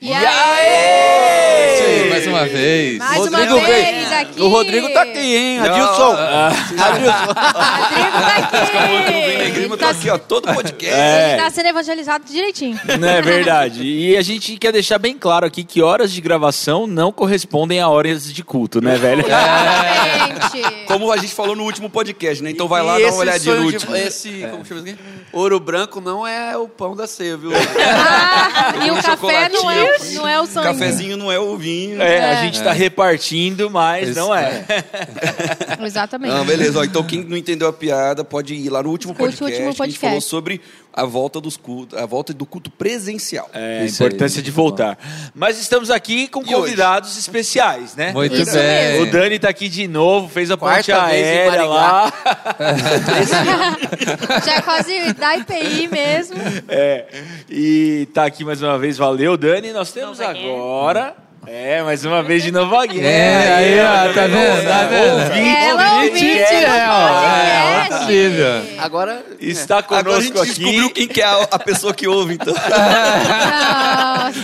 E 0.00 0.12
aí? 0.12 0.73
Uma 2.44 2.58
vez. 2.58 2.98
Mais 2.98 3.16
Rodrigo 3.18 3.54
uma 3.56 3.66
vez 3.66 4.08
veio. 4.08 4.20
aqui. 4.20 4.40
O 4.42 4.48
Rodrigo 4.48 4.88
tá 4.90 5.02
aqui, 5.02 5.18
hein? 5.36 5.58
Adilson. 5.60 6.16
Adilson. 6.78 7.34
Rodrigo 7.74 8.10
tá 8.22 8.36
aqui. 8.36 8.64
Negrima, 9.38 9.58
Ele 9.64 9.68
tô 9.68 9.76
tá, 9.76 9.90
aqui, 9.90 10.10
ó, 10.10 10.18
todo 10.18 10.52
podcast. 10.54 10.94
ele 10.94 11.42
tá 11.42 11.50
sendo 11.50 11.66
evangelizado 11.68 12.24
direitinho. 12.24 12.78
Não 12.98 13.08
é 13.08 13.22
verdade. 13.22 13.82
E 13.84 14.16
a 14.16 14.22
gente 14.22 14.56
quer 14.56 14.72
deixar 14.72 14.98
bem 14.98 15.16
claro 15.18 15.46
aqui 15.46 15.64
que 15.64 15.82
horas 15.82 16.12
de 16.12 16.20
gravação 16.20 16.86
não 16.86 17.12
correspondem 17.12 17.80
a 17.80 17.88
horas 17.88 18.32
de 18.32 18.42
culto, 18.44 18.80
né, 18.80 18.96
velho? 18.96 19.24
Exatamente. 19.26 20.84
Como 20.86 21.10
a 21.10 21.16
gente 21.16 21.34
falou 21.34 21.56
no 21.56 21.64
último 21.64 21.88
podcast, 21.90 22.42
né? 22.42 22.50
Então 22.50 22.68
vai 22.68 22.82
lá, 22.82 22.98
E 23.00 23.04
dá 23.04 23.08
uma 23.10 23.18
olhadinha 23.20 23.54
no 23.54 23.60
sonho 23.62 23.70
de- 23.70 23.76
último. 23.76 23.96
Esse, 23.96 24.28
como 24.50 24.64
chama 24.64 24.80
isso 24.80 24.90
aqui? 24.90 24.98
Ouro 25.32 25.58
branco 25.58 26.00
não 26.00 26.26
é 26.26 26.56
o 26.56 26.68
pão 26.68 26.94
da 26.94 27.06
ceia, 27.06 27.36
viu? 27.36 27.50
Ah, 27.54 28.72
e 28.86 28.90
o 28.90 29.02
café 29.02 29.48
não 29.48 29.70
é, 29.70 29.98
não 30.14 30.28
é 30.28 30.40
o 30.40 30.46
sangue. 30.46 30.66
Cafezinho 30.68 31.16
não 31.16 31.30
é 31.32 31.38
o 31.38 31.56
vinho. 31.56 32.00
É, 32.00 32.33
a 32.34 32.40
É. 32.40 32.44
gente 32.44 32.62
tá 32.62 32.72
repartindo, 32.72 33.70
mas 33.70 34.10
Isso, 34.10 34.18
não 34.18 34.34
é. 34.34 34.64
Exatamente. 35.84 36.32
Não, 36.34 36.44
beleza. 36.44 36.78
Ó, 36.80 36.84
então 36.84 37.02
quem 37.02 37.24
não 37.24 37.36
entendeu 37.36 37.68
a 37.68 37.72
piada 37.72 38.24
pode 38.24 38.54
ir 38.54 38.70
lá 38.70 38.82
no 38.82 38.90
último 38.90 39.12
Escute 39.12 39.34
o 39.34 39.38
podcast, 39.38 39.62
último 39.62 39.74
que 39.74 39.82
a 39.82 39.86
gente 39.86 39.94
podcast. 39.98 40.06
falou 40.06 40.20
sobre 40.20 40.60
a 40.96 41.04
volta 41.04 41.40
dos 41.40 41.56
cultos, 41.56 41.98
a 41.98 42.06
volta 42.06 42.32
do 42.32 42.46
culto 42.46 42.70
presencial. 42.70 43.50
É, 43.52 43.80
a 43.80 43.84
Isso 43.84 44.02
aí, 44.02 44.08
importância 44.08 44.40
de 44.40 44.50
voltar. 44.50 44.96
Mas 45.34 45.58
estamos 45.58 45.90
aqui 45.90 46.28
com 46.28 46.40
E 46.42 46.44
convidados 46.44 47.18
especiais, 47.18 47.96
né? 47.96 48.12
Muito 48.12 48.34
Isso 48.36 48.52
bem. 48.52 49.02
O 49.02 49.10
Dani 49.10 49.38
tá 49.38 49.48
aqui 49.48 49.68
de 49.68 49.88
novo, 49.88 50.28
fez 50.28 50.50
a 50.50 50.56
ponte 50.56 50.90
Quarta 50.90 50.92
em 50.92 51.22
aérea 51.22 51.64
lá. 51.64 52.12
Já 54.44 54.54
é 54.56 54.60
quase 54.62 55.12
da 55.14 55.36
IPI 55.36 55.88
mesmo. 55.88 56.36
É, 56.68 57.06
e 57.50 58.06
tá 58.14 58.24
aqui 58.26 58.44
mais 58.44 58.62
uma 58.62 58.78
vez, 58.78 58.96
valeu, 58.96 59.36
Dani. 59.36 59.72
Nós 59.72 59.90
temos 59.92 60.20
again. 60.20 60.48
agora. 60.48 61.23
É, 61.46 61.82
mais 61.82 62.04
uma 62.04 62.22
vez 62.22 62.42
de 62.42 62.50
novo 62.50 62.74
aqui. 62.76 63.00
É, 63.00 63.54
aí, 63.54 63.80
ó, 63.80 64.12
tá 64.14 64.26
vendo? 64.26 64.64
Tá 64.66 64.84
vendo? 64.86 65.46
Ela 65.46 65.96
ouvinte 65.96 66.24
é, 66.26 66.88
ó, 66.88 67.24
é, 67.24 67.88
podcast. 67.88 68.78
Agora, 68.78 69.24
Está 69.40 69.78
Agora 69.78 70.16
a 70.16 70.20
gente 70.20 70.32
conosco 70.32 70.44
descobriu 70.54 70.84
aqui. 70.86 70.94
quem 70.94 71.08
que 71.08 71.20
é 71.20 71.24
a, 71.24 71.42
a 71.50 71.58
pessoa 71.58 71.92
que 71.94 72.06
ouve, 72.08 72.34
então. 72.34 72.54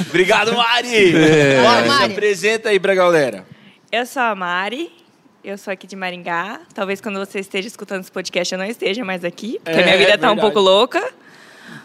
Obrigado, 0.09 0.55
Mari. 0.55 1.15
É. 1.17 1.63
Mari, 1.63 1.83
se 1.83 1.89
Mari. 1.89 2.13
apresenta 2.13 2.69
aí 2.69 2.79
pra 2.81 2.95
galera. 2.95 3.45
Eu 3.91 4.07
sou 4.07 4.23
a 4.23 4.35
Mari, 4.35 4.91
eu 5.45 5.57
sou 5.59 5.73
aqui 5.73 5.87
de 5.87 5.97
Maringá. 5.97 6.61
Talvez 6.75 7.01
quando 7.01 7.19
você 7.19 7.41
esteja 7.41 7.67
escutando 7.69 8.01
esse 8.03 8.13
podcast 8.13 8.53
eu 8.55 8.59
não 8.59 8.67
esteja 8.67 9.05
mais 9.05 9.25
aqui, 9.25 9.59
porque 9.65 9.79
É, 9.79 9.83
a 9.83 9.85
minha 9.87 9.99
vida 9.99 10.19
tá 10.19 10.27
um 10.31 10.35
verdade. 10.35 10.41
pouco 10.41 10.61
louca. 10.61 11.03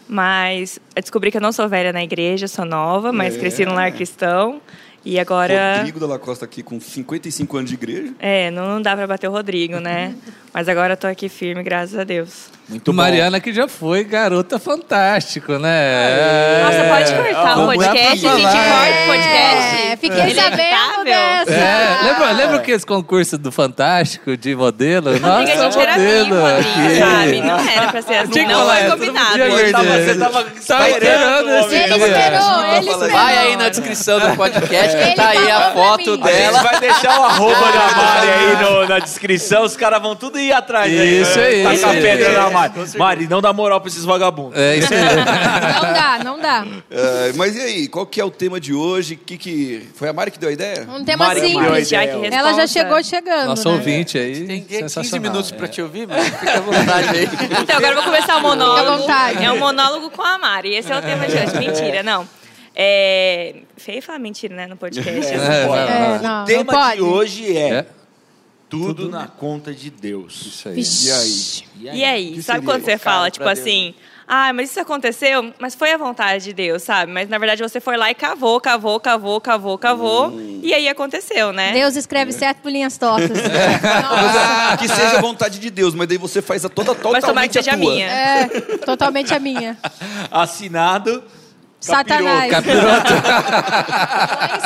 Mas 0.08 0.78
eu 0.94 1.02
descobri 1.02 1.30
que 1.32 1.36
eu 1.36 1.40
não 1.40 1.50
sou 1.52 1.68
velha 1.68 1.92
na 1.92 2.02
igreja, 2.02 2.46
sou 2.46 2.64
nova, 2.64 3.12
mas 3.12 3.34
É. 3.34 3.38
cresci 3.38 3.64
num 3.64 3.74
lar 3.74 3.90
cristão. 3.92 4.60
E 5.06 5.20
agora. 5.20 5.76
Rodrigo 5.76 6.00
Dalla 6.00 6.18
Costa 6.18 6.44
aqui 6.44 6.64
com 6.64 6.80
55 6.80 7.56
anos 7.56 7.70
de 7.70 7.76
igreja. 7.76 8.12
É, 8.18 8.50
não, 8.50 8.66
não 8.66 8.82
dá 8.82 8.96
pra 8.96 9.06
bater 9.06 9.28
o 9.28 9.30
Rodrigo, 9.30 9.78
né? 9.78 10.16
Mas 10.52 10.68
agora 10.68 10.94
eu 10.94 10.96
tô 10.96 11.06
aqui 11.06 11.28
firme, 11.28 11.62
graças 11.62 11.96
a 11.96 12.02
Deus. 12.02 12.50
Muito 12.68 12.92
bom. 12.92 12.96
Mariana 12.96 13.38
que 13.38 13.52
já 13.52 13.68
foi 13.68 14.02
garota 14.02 14.58
fantástico, 14.58 15.52
né? 15.58 16.62
Nossa, 16.64 16.82
pode 16.88 17.14
cortar 17.32 17.58
o 17.58 17.66
podcast, 17.66 18.26
a 18.26 18.36
gente 18.36 18.42
corta 18.42 19.02
o 19.02 19.06
podcast. 19.06 19.76
É, 19.86 19.96
fiquei 19.96 20.34
sabendo 20.34 20.60
Inevitável. 20.60 21.04
dessa. 21.04 21.52
É, 21.52 21.98
lembra, 22.02 22.32
lembra 22.32 22.56
aqueles 22.56 22.84
concursos 22.84 23.38
do 23.38 23.52
Fantástico 23.52 24.36
de 24.36 24.56
modelo? 24.56 25.10
Porque 25.12 25.20
Nossa, 25.26 25.42
a 25.42 25.56
gente 25.70 25.78
era 25.78 25.94
amigo, 25.94 26.34
modelo 26.34 26.46
aqui. 26.58 26.98
sabe? 26.98 27.40
Não 27.40 27.58
era 27.58 27.88
pra 27.92 28.02
ser 28.02 28.14
assim, 28.16 28.32
que 28.32 28.44
não 28.46 28.58
falar, 28.60 28.76
foi 28.76 28.90
combinado. 28.90 29.38
tava, 29.72 29.84
você 29.84 30.14
tava 30.18 30.44
Tava 30.66 30.90
esperando 30.90 31.50
esse 31.50 31.74
Ele 31.76 31.84
dia. 31.84 31.96
esperou, 32.06 32.64
ele 32.64 32.90
esperou. 32.90 33.10
Vai 33.10 33.38
aí 33.38 33.56
na 33.56 33.68
descrição 33.68 34.18
do 34.18 34.36
podcast 34.36 34.96
que 34.96 35.02
Ele 35.04 35.14
tá 35.14 35.28
aí 35.28 35.50
a 35.52 35.70
foto 35.72 36.10
mim. 36.10 36.20
A 36.24 36.26
gente 36.32 36.36
dela. 36.36 36.62
vai 36.62 36.80
deixar 36.80 37.20
o 37.20 37.24
arroba 37.24 37.54
da 37.54 37.96
Mari 37.96 38.28
aí 38.28 38.56
no- 38.64 38.88
na 38.88 38.98
descrição, 38.98 39.62
os 39.62 39.76
caras 39.76 40.02
vão 40.02 40.16
tudo 40.16 40.38
ir 40.40 40.52
atrás. 40.52 40.90
Isso 40.92 41.38
aí, 41.38 41.44
aí, 41.46 41.62
Tacar 41.62 41.74
isso 41.74 41.86
aí. 41.86 42.02
pedra 42.02 42.32
na 42.32 42.50
Mari. 42.56 42.98
Mari, 42.98 43.28
não 43.28 43.40
dá 43.40 43.52
moral 43.52 43.80
pra 43.80 43.88
esses 43.88 44.04
vagabundos. 44.04 44.58
É 44.58 44.76
isso 44.76 44.92
aí. 44.92 45.00
Não 45.00 45.92
dá, 45.92 46.20
não 46.24 46.38
dá. 46.40 46.66
É, 46.90 47.32
mas 47.34 47.56
e 47.56 47.60
aí, 47.60 47.88
qual 47.88 48.06
que 48.06 48.20
é 48.20 48.24
o 48.24 48.30
tema 48.30 48.58
de 48.60 48.72
hoje? 48.74 49.16
Que 49.16 49.36
que 49.38 49.86
foi 49.94 50.08
a 50.08 50.12
Mari 50.12 50.30
que 50.30 50.38
deu 50.38 50.48
a 50.48 50.52
ideia? 50.52 50.86
Um 50.88 51.04
tema 51.04 51.26
Mari, 51.26 51.40
simples. 51.40 51.92
Mari, 51.92 52.34
Ela 52.34 52.52
já 52.54 52.66
chegou 52.66 53.02
chegando, 53.02 53.48
Nosso 53.48 53.68
né? 53.68 53.74
ouvinte 53.74 54.18
aí. 54.18 54.46
Tem 54.46 54.60
15 54.62 54.78
sensacional. 54.80 55.20
minutos 55.30 55.50
pra 55.52 55.68
te 55.68 55.80
ouvir, 55.82 56.06
mas 56.06 56.28
fica 56.28 56.58
à 56.58 56.60
vontade 56.60 57.08
aí. 57.10 57.28
Então, 57.62 57.76
agora 57.76 57.92
eu 57.92 57.94
vou 57.96 58.04
começar 58.04 58.36
o 58.38 58.40
monólogo. 58.42 58.78
Fica 58.78 58.92
à 58.92 58.96
vontade. 58.98 59.44
É 59.44 59.52
um 59.52 59.58
monólogo 59.58 60.10
com 60.10 60.22
a 60.22 60.38
Mari. 60.38 60.74
Esse 60.74 60.92
é 60.92 60.98
o 60.98 61.02
tema 61.02 61.26
de 61.26 61.34
hoje. 61.34 61.58
Mentira, 61.58 62.02
não. 62.02 62.26
É... 62.78 63.54
Feio 63.78 64.02
falar 64.02 64.18
mentira, 64.18 64.54
né, 64.54 64.66
no 64.66 64.76
podcast. 64.76 65.32
É, 65.32 65.36
Não. 65.66 65.74
É, 65.76 66.18
não, 66.22 66.42
o 66.42 66.44
tema 66.46 66.72
não 66.72 66.80
pode. 66.80 66.96
de 66.96 67.02
hoje 67.02 67.56
é, 67.56 67.68
É? 67.70 67.86
Tudo 68.68 69.08
na 69.08 69.26
conta 69.26 69.72
de 69.72 69.90
Deus. 69.90 70.46
Isso 70.46 70.68
aí. 70.68 70.74
Vixe. 70.74 71.08
E 71.78 71.88
aí? 71.88 71.98
E 71.98 72.04
aí, 72.04 72.32
que 72.32 72.42
sabe 72.42 72.64
quando 72.64 72.84
você 72.84 72.98
fala, 72.98 73.30
tipo 73.30 73.44
Deus, 73.44 73.58
assim, 73.58 73.94
ah, 74.28 74.52
mas 74.52 74.70
isso 74.70 74.80
aconteceu, 74.80 75.54
mas 75.58 75.76
foi 75.76 75.92
a 75.92 75.96
vontade 75.96 76.44
de 76.44 76.52
Deus, 76.52 76.82
sabe? 76.82 77.12
Mas 77.12 77.28
na 77.28 77.38
verdade 77.38 77.62
você 77.62 77.80
foi 77.80 77.96
lá 77.96 78.10
e 78.10 78.14
cavou, 78.14 78.60
cavou, 78.60 78.98
cavou, 78.98 79.40
cavou, 79.40 79.78
cavou, 79.78 80.40
e 80.62 80.74
aí 80.74 80.88
aconteceu, 80.88 81.52
né? 81.52 81.72
Deus 81.72 81.94
escreve 81.94 82.32
certo 82.32 82.58
por 82.58 82.70
linhas 82.70 82.98
tortas. 82.98 83.38
Ah, 83.88 84.76
que 84.76 84.88
seja 84.88 85.18
a 85.18 85.20
vontade 85.20 85.58
de 85.58 85.70
Deus, 85.70 85.94
mas 85.94 86.08
daí 86.08 86.18
você 86.18 86.42
faz 86.42 86.64
a 86.64 86.68
toda 86.68 86.92
Mas 86.92 87.00
tomara 87.00 87.20
totalmente 87.20 87.52
que 87.52 87.58
a 87.58 87.62
seja 87.62 87.76
tua. 87.76 87.90
minha. 87.90 88.06
É, 88.06 88.46
totalmente 88.84 89.34
a 89.34 89.38
minha. 89.38 89.78
Assinado. 90.30 91.22
Satanás. 91.80 92.50
Capiroto. 92.50 93.12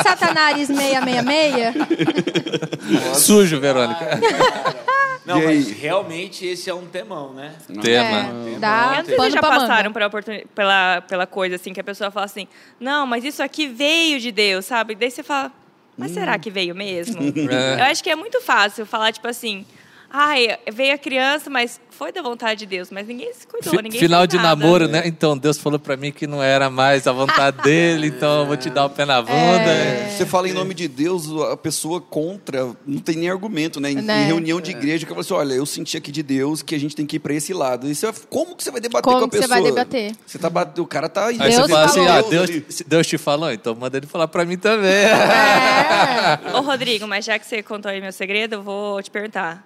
Satanás 0.03 0.67
666, 0.67 3.17
Sujo, 3.17 3.59
Verônica. 3.59 4.19
Não, 5.23 5.39
mas 5.43 5.69
realmente 5.69 6.45
esse 6.45 6.69
é 6.69 6.73
um 6.73 6.87
temão, 6.87 7.33
né? 7.33 7.53
Tema. 7.81 8.49
é, 8.55 8.59
dá 8.59 8.93
Quantos 8.95 9.15
pano 9.15 9.21
vocês 9.21 9.33
já 9.33 9.41
passaram 9.41 9.93
pela, 9.93 10.09
pela, 10.55 11.01
pela 11.01 11.27
coisa 11.27 11.57
assim, 11.57 11.73
que 11.73 11.79
a 11.79 11.83
pessoa 11.83 12.09
fala 12.09 12.25
assim, 12.25 12.47
não, 12.79 13.05
mas 13.05 13.23
isso 13.23 13.43
aqui 13.43 13.67
veio 13.67 14.19
de 14.19 14.31
Deus, 14.31 14.65
sabe? 14.65 14.95
Daí 14.95 15.11
você 15.11 15.21
fala, 15.21 15.51
mas 15.95 16.11
será 16.11 16.39
que 16.39 16.49
veio 16.49 16.73
mesmo? 16.73 17.21
É. 17.51 17.81
Eu 17.81 17.83
acho 17.85 18.03
que 18.03 18.09
é 18.09 18.15
muito 18.15 18.41
fácil 18.41 18.85
falar, 18.85 19.11
tipo 19.11 19.27
assim, 19.27 19.65
ai, 20.11 20.57
veio 20.71 20.93
a 20.93 20.97
criança, 20.97 21.49
mas 21.49 21.79
foi 21.91 22.11
da 22.11 22.21
vontade 22.21 22.61
de 22.61 22.65
Deus, 22.65 22.89
mas 22.89 23.07
ninguém 23.07 23.31
se 23.31 23.45
cuidou, 23.45 23.73
Fi- 23.75 23.81
ninguém 23.83 23.99
Final 23.99 24.25
de 24.25 24.35
nada. 24.37 24.49
namoro, 24.49 24.87
né? 24.87 25.03
Então, 25.05 25.37
Deus 25.37 25.57
falou 25.59 25.77
pra 25.77 25.95
mim 25.95 26.11
que 26.11 26.25
não 26.25 26.41
era 26.41 26.67
mais 26.69 27.05
a 27.05 27.11
vontade 27.11 27.57
dele, 27.63 28.07
então 28.07 28.39
eu 28.41 28.45
vou 28.47 28.57
te 28.57 28.69
dar 28.71 28.85
o 28.85 28.89
pé 28.89 29.05
na 29.05 29.21
bunda. 29.21 29.31
É. 29.69 30.09
Você 30.09 30.25
fala 30.25 30.49
em 30.49 30.53
nome 30.53 30.73
de 30.73 30.87
Deus, 30.87 31.29
a 31.51 31.55
pessoa 31.55 32.01
contra, 32.01 32.71
não 32.87 32.99
tem 32.99 33.15
nem 33.17 33.29
argumento, 33.29 33.79
né? 33.79 33.91
Em, 33.91 33.95
Né? 33.95 34.23
em 34.23 34.25
reunião 34.25 34.59
de 34.59 34.71
igreja, 34.71 35.05
que 35.05 35.09
fala 35.11 35.21
assim: 35.21 35.33
olha, 35.33 35.53
eu 35.53 35.65
senti 35.65 35.95
aqui 35.95 36.11
de 36.11 36.23
Deus 36.23 36.61
que 36.63 36.73
a 36.73 36.79
gente 36.79 36.95
tem 36.95 37.05
que 37.05 37.17
ir 37.17 37.19
pra 37.19 37.33
esse 37.35 37.53
lado. 37.53 37.87
E 37.87 37.93
você, 37.93 38.11
como 38.29 38.55
que 38.55 38.63
você 38.63 38.71
vai 38.71 38.81
debater 38.81 39.03
Como 39.03 39.19
com 39.19 39.25
a 39.25 39.29
que 39.29 39.35
você 39.35 39.41
pessoa? 39.43 39.61
vai 39.61 39.69
debater? 39.71 40.15
Você 40.25 40.39
tá 40.39 40.49
batendo, 40.49 40.83
o 40.83 40.87
cara 40.87 41.07
tá 41.07 41.27
Aí 41.27 41.37
Deus 41.37 41.53
você 41.55 41.67
fala 41.69 41.85
assim, 41.85 42.05
falou. 42.05 42.25
ah, 42.25 42.29
Deus, 42.29 42.81
Deus 42.87 43.07
te 43.07 43.17
falou, 43.19 43.51
então 43.51 43.75
manda 43.75 43.97
ele 43.97 44.07
falar 44.07 44.27
pra 44.27 44.43
mim 44.43 44.57
também. 44.57 44.89
É. 44.91 46.39
Ô, 46.57 46.61
Rodrigo, 46.61 47.07
mas 47.07 47.25
já 47.25 47.37
que 47.37 47.45
você 47.45 47.61
contou 47.61 47.91
aí 47.91 48.01
meu 48.01 48.11
segredo, 48.11 48.53
eu 48.55 48.63
vou 48.63 49.01
te 49.03 49.11
perguntar. 49.11 49.63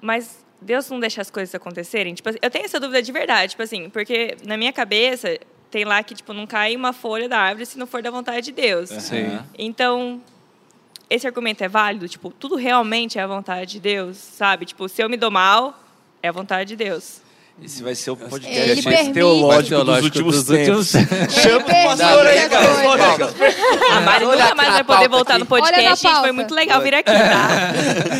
Mas 0.00 0.44
Deus 0.60 0.88
não 0.90 0.98
deixa 1.00 1.20
as 1.20 1.30
coisas 1.30 1.54
acontecerem? 1.54 2.14
Tipo, 2.14 2.30
eu 2.40 2.50
tenho 2.50 2.64
essa 2.64 2.80
dúvida 2.80 3.02
de 3.02 3.12
verdade, 3.12 3.50
tipo 3.50 3.62
assim, 3.62 3.88
porque 3.90 4.36
na 4.44 4.56
minha 4.56 4.72
cabeça 4.72 5.38
tem 5.70 5.84
lá 5.84 6.02
que, 6.02 6.14
tipo, 6.14 6.32
não 6.32 6.46
cai 6.46 6.76
uma 6.76 6.92
folha 6.92 7.28
da 7.28 7.38
árvore 7.38 7.66
se 7.66 7.78
não 7.78 7.86
for 7.86 8.00
da 8.00 8.10
vontade 8.10 8.46
de 8.46 8.52
Deus. 8.52 8.90
Sim. 8.90 9.38
Então, 9.58 10.22
esse 11.10 11.26
argumento 11.26 11.62
é 11.62 11.68
válido? 11.68 12.08
Tipo, 12.08 12.30
tudo 12.30 12.56
realmente 12.56 13.18
é 13.18 13.22
a 13.22 13.26
vontade 13.26 13.72
de 13.72 13.80
Deus, 13.80 14.16
sabe? 14.16 14.66
Tipo, 14.66 14.88
se 14.88 15.02
eu 15.02 15.08
me 15.08 15.16
dou 15.16 15.30
mal, 15.30 15.78
é 16.22 16.28
a 16.28 16.32
vontade 16.32 16.68
de 16.68 16.76
Deus. 16.76 17.20
Esse 17.62 17.82
vai 17.84 17.94
ser 17.94 18.10
o 18.10 18.18
Ele 18.20 18.28
podcast 18.28 18.66
mais 18.66 18.82
permite- 18.82 19.12
teológico, 19.14 19.68
Teológico 19.68 20.22
dos 20.24 20.36
últimos 20.38 20.44
tempos. 20.44 20.94
Ele 21.46 21.60
permite 21.64 22.02
as 22.02 22.82
coisas. 22.82 23.34
A 23.90 24.00
Mari 24.00 24.24
nunca 24.26 24.44
aqui 24.44 24.54
mais 24.56 24.68
vai 24.70 24.84
poder 24.84 25.08
voltar 25.08 25.32
aqui. 25.34 25.40
no 25.40 25.46
podcast, 25.46 26.06
gente. 26.08 26.20
Foi 26.20 26.32
muito 26.32 26.54
legal 26.54 26.82
vir 26.82 26.94
aqui, 26.94 27.12
tá? 27.12 27.58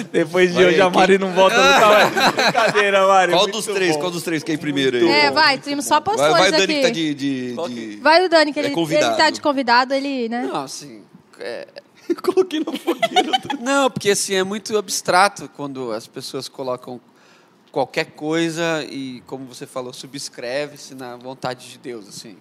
Depois 0.12 0.48
de 0.50 0.54
Vai 0.54 0.64
hoje 0.66 0.75
aí, 0.76 0.81
a 0.81 0.88
Mari 0.88 1.19
não 1.19 1.32
volta 1.32 1.56
nunca 1.56 1.86
mais. 1.88 2.32
Brincadeira, 2.32 3.06
Mari. 3.06 3.32
Qual 3.32 3.46
dos 3.48 3.64
três? 3.66 3.94
bom. 3.94 4.00
Qual 4.00 4.10
dos 4.12 4.22
três 4.22 4.42
que 4.44 4.52
é 4.52 4.54
em 4.54 4.58
primeiro 4.58 4.96
aí? 4.96 5.08
É, 5.08 5.31
vai, 5.32 5.58
temos 5.58 5.84
só 5.84 5.96
Vai, 6.00 6.02
postões 6.02 6.32
vai 6.32 6.48
o 6.48 6.52
Dani 6.52 6.62
aqui. 6.62 6.75
que 6.75 6.81
tá 6.82 6.90
de. 6.90 7.14
de, 7.14 7.54
de... 7.96 7.96
Vai 8.00 8.25
o 8.25 8.28
Dani, 8.28 8.52
que 8.52 8.60
É 8.60 8.64
ele, 8.66 8.75
convidado. 8.75 9.06
ele 9.12 9.16
tá 9.16 9.31
de 9.31 9.40
convidado, 9.40 9.94
ele, 9.94 10.28
né? 10.28 10.48
Não, 10.50 10.62
assim. 10.62 11.02
é- 11.40 11.66
Eu 12.08 12.16
coloquei 12.22 12.60
na 12.60 12.72
fogueira. 12.72 13.32
Não, 13.60 13.90
porque 13.90 14.10
assim 14.10 14.34
é 14.36 14.44
muito 14.44 14.78
abstrato 14.78 15.50
quando 15.56 15.90
as 15.92 16.06
pessoas 16.06 16.48
colocam 16.48 17.00
qualquer 17.74 18.12
coisa 18.12 18.84
e, 18.88 19.20
como 19.26 19.46
você 19.46 19.66
falou, 19.66 19.92
subscreve-se 19.92 20.94
na 20.94 21.16
vontade 21.16 21.68
de 21.68 21.76
Deus, 21.76 22.08
assim. 22.08 22.36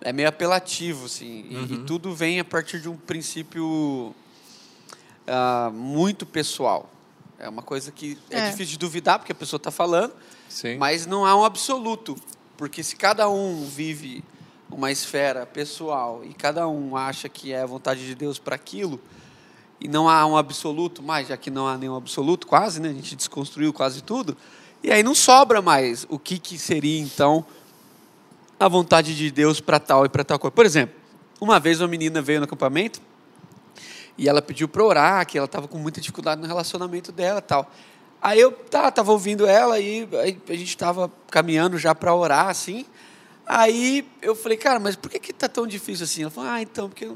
É 0.00 0.12
meio 0.12 0.28
apelativo, 0.28 1.06
assim. 1.06 1.44
E, 1.50 1.74
e 1.74 1.78
tudo 1.78 2.14
vem 2.14 2.38
a 2.38 2.44
partir 2.44 2.80
de 2.80 2.88
um 2.88 2.96
princípio 2.96 4.14
ah, 5.26 5.68
muito 5.74 6.24
pessoal. 6.24 6.88
É 7.40 7.48
uma 7.48 7.62
coisa 7.62 7.90
que 7.90 8.16
é, 8.30 8.38
É. 8.38 8.50
difícil 8.50 8.74
de 8.74 8.78
duvidar, 8.78 9.18
porque 9.18 9.32
a 9.32 9.34
pessoa 9.34 9.58
está 9.58 9.72
falando, 9.72 10.14
Sim. 10.48 10.76
mas 10.76 11.06
não 11.06 11.26
há 11.26 11.34
um 11.36 11.44
absoluto. 11.44 12.14
Porque 12.56 12.84
se 12.84 12.94
cada 12.94 13.28
um 13.28 13.64
vive 13.66 14.22
uma 14.70 14.92
esfera 14.92 15.44
pessoal 15.44 16.22
e 16.24 16.32
cada 16.32 16.68
um 16.68 16.96
acha 16.96 17.28
que 17.28 17.52
é 17.52 17.62
a 17.62 17.66
vontade 17.66 18.06
de 18.06 18.14
Deus 18.14 18.38
para 18.38 18.54
aquilo, 18.54 19.00
e 19.82 19.88
não 19.88 20.08
há 20.08 20.24
um 20.24 20.36
absoluto 20.36 21.02
mais, 21.02 21.26
já 21.26 21.36
que 21.36 21.50
não 21.50 21.66
há 21.66 21.76
nenhum 21.76 21.96
absoluto, 21.96 22.46
quase, 22.46 22.80
né? 22.80 22.90
A 22.90 22.92
gente 22.92 23.16
desconstruiu 23.16 23.72
quase 23.72 24.00
tudo. 24.00 24.36
E 24.80 24.92
aí 24.92 25.02
não 25.02 25.14
sobra 25.14 25.60
mais 25.60 26.06
o 26.08 26.18
que, 26.18 26.38
que 26.38 26.56
seria 26.56 27.00
então 27.00 27.44
a 28.60 28.68
vontade 28.68 29.16
de 29.16 29.28
Deus 29.30 29.60
para 29.60 29.80
tal 29.80 30.06
e 30.06 30.08
para 30.08 30.22
tal 30.22 30.38
coisa. 30.38 30.52
Por 30.52 30.64
exemplo, 30.64 30.94
uma 31.40 31.58
vez 31.58 31.80
uma 31.80 31.88
menina 31.88 32.22
veio 32.22 32.38
no 32.38 32.44
acampamento 32.44 33.00
e 34.16 34.28
ela 34.28 34.40
pediu 34.40 34.68
para 34.68 34.84
orar, 34.84 35.26
que 35.26 35.36
ela 35.36 35.46
estava 35.46 35.66
com 35.66 35.78
muita 35.78 36.00
dificuldade 36.00 36.40
no 36.40 36.46
relacionamento 36.46 37.10
dela, 37.10 37.42
tal. 37.42 37.68
Aí 38.20 38.38
eu 38.38 38.52
tá, 38.52 38.88
tava 38.92 39.10
ouvindo 39.10 39.46
ela 39.48 39.80
e 39.80 40.08
a 40.48 40.54
gente 40.54 40.68
estava 40.68 41.10
caminhando 41.28 41.76
já 41.76 41.92
para 41.92 42.14
orar 42.14 42.46
assim. 42.46 42.86
Aí 43.44 44.06
eu 44.20 44.36
falei, 44.36 44.56
cara, 44.56 44.78
mas 44.78 44.94
por 44.94 45.10
que 45.10 45.18
que 45.18 45.32
tá 45.32 45.48
tão 45.48 45.66
difícil 45.66 46.04
assim? 46.04 46.22
Ela 46.22 46.30
falou, 46.30 46.50
ah, 46.50 46.62
então 46.62 46.88
porque 46.88 47.10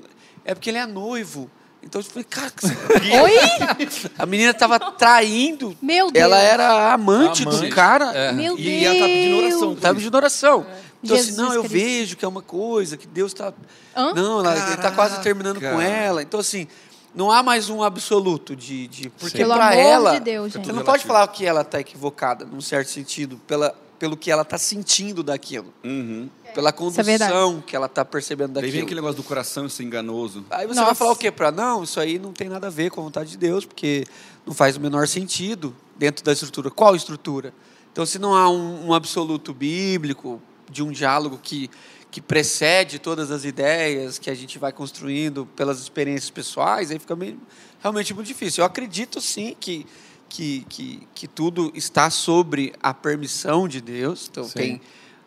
é 0.45 0.53
porque 0.53 0.69
ele 0.69 0.79
é 0.79 0.87
noivo. 0.87 1.49
Então 1.87 2.00
eu 2.00 2.05
falei, 2.05 2.25
cara, 2.25 2.50
que 2.50 2.62
você... 2.67 2.75
Oi? 3.23 4.11
a 4.19 4.27
menina 4.27 4.50
estava 4.50 4.79
traindo. 4.79 5.77
Meu 5.81 6.11
Deus. 6.11 6.25
Ela 6.25 6.38
era 6.38 6.93
amante, 6.93 7.44
do 7.44 7.50
Amante. 7.50 7.71
cara. 7.71 8.06
É. 8.12 8.33
Meu 8.33 8.59
E 8.59 8.85
ela 8.85 8.99
tá 8.99 9.06
pedindo 9.06 9.37
oração. 9.37 9.61
Deus. 9.61 9.77
Estava 9.77 10.00
de 10.00 10.09
oração. 10.09 10.67
Então, 11.03 11.17
assim, 11.17 11.27
Jesus 11.27 11.37
não, 11.37 11.55
eu 11.55 11.62
Cristo. 11.62 11.73
vejo 11.73 12.17
que 12.17 12.25
é 12.25 12.29
uma 12.29 12.43
coisa, 12.43 12.97
que 12.97 13.06
Deus 13.06 13.33
está. 13.33 13.53
Hã? 13.94 14.12
Não, 14.15 14.41
ela, 14.41 14.53
ele 14.56 14.75
está 14.75 14.91
quase 14.91 15.21
terminando 15.23 15.61
com 15.61 15.81
ela. 15.81 16.23
Então, 16.23 16.41
assim, 16.41 16.67
não 17.15 17.31
há 17.31 17.43
mais 17.43 17.71
um 17.71 17.83
absoluto 17.83 18.56
de. 18.56 18.89
de 18.89 19.09
porque 19.11 19.39
Pelo 19.39 19.55
para 19.55 19.69
amor 19.69 19.79
ela. 19.79 20.12
de 20.15 20.21
Deus, 20.21 20.53
você 20.55 20.73
não 20.73 20.82
pode 20.82 21.05
falar 21.05 21.29
que 21.29 21.47
ela 21.47 21.61
está 21.61 21.79
equivocada, 21.79 22.44
num 22.44 22.61
certo 22.61 22.89
sentido, 22.91 23.41
pela, 23.47 23.73
pelo 23.98 24.16
que 24.16 24.31
ela 24.31 24.43
está 24.43 24.58
sentindo 24.58 25.22
daquilo. 25.22 25.72
Uhum. 25.84 26.28
Pela 26.54 26.70
é 26.70 26.72
condução 26.72 27.60
que 27.60 27.76
ela 27.76 27.87
está 27.87 28.04
percebendo 28.04 28.52
Daí 28.54 28.62
vem 28.62 28.70
daquilo. 28.70 28.87
aquele 28.87 29.00
negócio 29.00 29.16
do 29.16 29.22
coração, 29.22 29.66
é 29.66 29.82
enganoso. 29.82 30.44
Aí 30.50 30.66
você 30.66 30.75
Nossa. 30.75 30.87
vai 30.87 30.94
falar 30.94 31.12
o 31.12 31.16
quê? 31.16 31.31
Para 31.31 31.50
não, 31.50 31.84
isso 31.84 32.00
aí 32.00 32.19
não 32.19 32.32
tem 32.32 32.48
nada 32.48 32.69
a 32.69 32.70
ver 32.70 32.90
com 32.90 33.00
a 33.00 33.04
vontade 33.04 33.31
de 33.31 33.37
Deus, 33.37 33.64
porque 33.64 34.06
não 34.46 34.54
faz 34.54 34.76
o 34.76 34.81
menor 34.81 35.06
sentido 35.06 35.76
dentro 35.98 36.25
da 36.25 36.32
estrutura. 36.32 36.70
Qual 36.70 36.96
estrutura? 36.96 37.52
Então, 37.93 38.04
se 38.04 38.19
não 38.19 38.34
há 38.34 38.48
um, 38.50 38.88
um 38.88 38.94
absoluto 38.94 39.54
bíblico 39.54 40.40
de 40.70 40.82
um 40.82 40.90
diálogo 40.90 41.38
que, 41.43 41.70
que 42.10 42.20
precede 42.20 42.98
todas 42.98 43.31
as 43.31 43.44
ideias 43.44 44.19
que 44.19 44.31
a 44.31 44.34
gente 44.34 44.58
vai 44.58 44.72
construindo 44.72 45.46
pelas 45.56 45.81
experiências 45.81 46.31
pessoais, 46.31 46.90
aí 46.90 46.98
fica 46.98 47.16
meio, 47.16 47.40
realmente 47.81 48.12
muito 48.14 48.26
difícil. 48.26 48.62
Eu 48.62 48.66
acredito 48.66 49.20
sim 49.20 49.56
que, 49.58 49.87
que, 50.28 50.64
que, 50.69 51.06
que 51.14 51.26
tudo 51.28 51.70
está 51.75 52.11
sobre 52.11 52.73
a 52.82 52.93
permissão 52.93 53.67
de 53.69 53.81
Deus. 53.81 54.28
Então, 54.31 54.44
Sim. 54.44 54.52
tem 54.55 54.75
o 54.76 54.81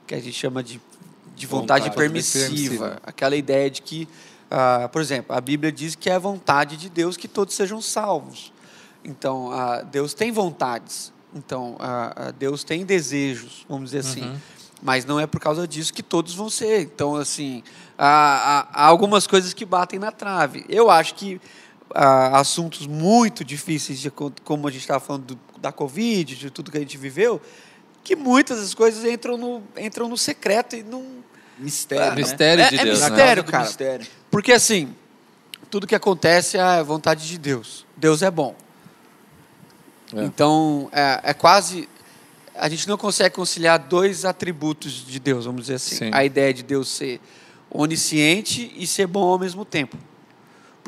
que 0.07 0.15
a 0.15 0.19
gente 0.19 0.33
chama 0.33 0.61
de, 0.63 0.79
de 1.35 1.45
vontade, 1.47 1.83
Vontade 1.85 1.95
permissiva. 1.95 2.45
permissiva. 2.45 2.99
Aquela 3.03 3.35
ideia 3.35 3.69
de 3.69 3.81
que, 3.81 4.07
ah, 4.51 4.89
por 4.91 5.01
exemplo, 5.01 5.35
a 5.35 5.41
Bíblia 5.41 5.71
diz 5.71 5.95
que 5.95 6.09
é 6.09 6.15
a 6.15 6.19
vontade 6.19 6.77
de 6.77 6.89
Deus 6.89 7.15
que 7.17 7.27
todos 7.27 7.55
sejam 7.55 7.81
salvos. 7.81 8.51
Então, 9.03 9.51
ah, 9.51 9.81
Deus 9.81 10.13
tem 10.13 10.31
vontades. 10.31 11.11
Então, 11.33 11.75
ah, 11.79 12.33
Deus 12.37 12.63
tem 12.63 12.83
desejos, 12.85 13.65
vamos 13.69 13.91
dizer 13.91 13.99
assim. 13.99 14.37
Mas 14.81 15.03
não 15.05 15.19
é 15.19 15.27
por 15.27 15.39
causa 15.41 15.67
disso 15.67 15.93
que 15.93 16.01
todos 16.01 16.33
vão 16.33 16.49
ser. 16.49 16.81
Então, 16.81 17.15
assim, 17.15 17.61
há, 17.97 18.67
há- 18.73 18.83
há 18.83 18.85
algumas 18.87 19.27
coisas 19.27 19.53
que 19.53 19.65
batem 19.65 19.99
na 19.99 20.11
trave. 20.11 20.65
Eu 20.69 20.89
acho 20.89 21.15
que 21.15 21.39
ah, 21.93 22.39
assuntos 22.39 22.85
muito 22.87 23.43
difíceis, 23.43 23.99
de, 23.99 24.09
co- 24.11 24.31
como 24.43 24.67
a 24.67 24.71
gente 24.71 24.81
estava 24.81 24.99
falando 24.99 25.35
do- 25.35 25.39
da 25.59 25.71
Covid, 25.71 26.35
de 26.35 26.49
tudo 26.49 26.71
que 26.71 26.77
a 26.77 26.81
gente 26.81 26.97
viveu, 26.97 27.41
que 28.03 28.15
muitas 28.15 28.59
das 28.59 28.73
coisas 28.73 29.03
entram 29.05 29.37
no, 29.37 29.63
entram 29.77 30.07
no 30.07 30.17
secreto 30.17 30.75
e 30.75 30.83
não. 30.83 31.19
Mistério. 31.57 32.05
né? 32.11 32.15
Mistério 32.15 32.63
é, 32.63 32.69
de 32.69 32.79
é 32.79 32.83
Deus, 32.85 32.99
né? 33.01 33.09
mistério, 33.09 33.43
Do 33.43 33.51
cara. 33.51 33.65
mistério. 33.65 34.07
Porque 34.31 34.51
assim, 34.53 34.95
tudo 35.69 35.85
que 35.85 35.93
acontece 35.95 36.57
é 36.57 36.61
a 36.61 36.81
vontade 36.81 37.27
de 37.27 37.37
Deus. 37.37 37.85
Deus 37.97 38.21
é 38.21 38.31
bom. 38.31 38.55
É. 40.15 40.23
Então, 40.23 40.89
é, 40.91 41.19
é 41.23 41.33
quase. 41.33 41.87
A 42.55 42.67
gente 42.69 42.87
não 42.87 42.97
consegue 42.97 43.35
conciliar 43.35 43.77
dois 43.79 44.25
atributos 44.25 45.05
de 45.05 45.19
Deus, 45.19 45.45
vamos 45.45 45.61
dizer 45.63 45.75
assim. 45.75 45.95
Sim. 45.95 46.11
A 46.13 46.23
ideia 46.23 46.53
de 46.53 46.63
Deus 46.63 46.89
ser 46.89 47.19
onisciente 47.69 48.73
e 48.75 48.87
ser 48.87 49.05
bom 49.07 49.23
ao 49.23 49.37
mesmo 49.39 49.63
tempo. 49.63 49.97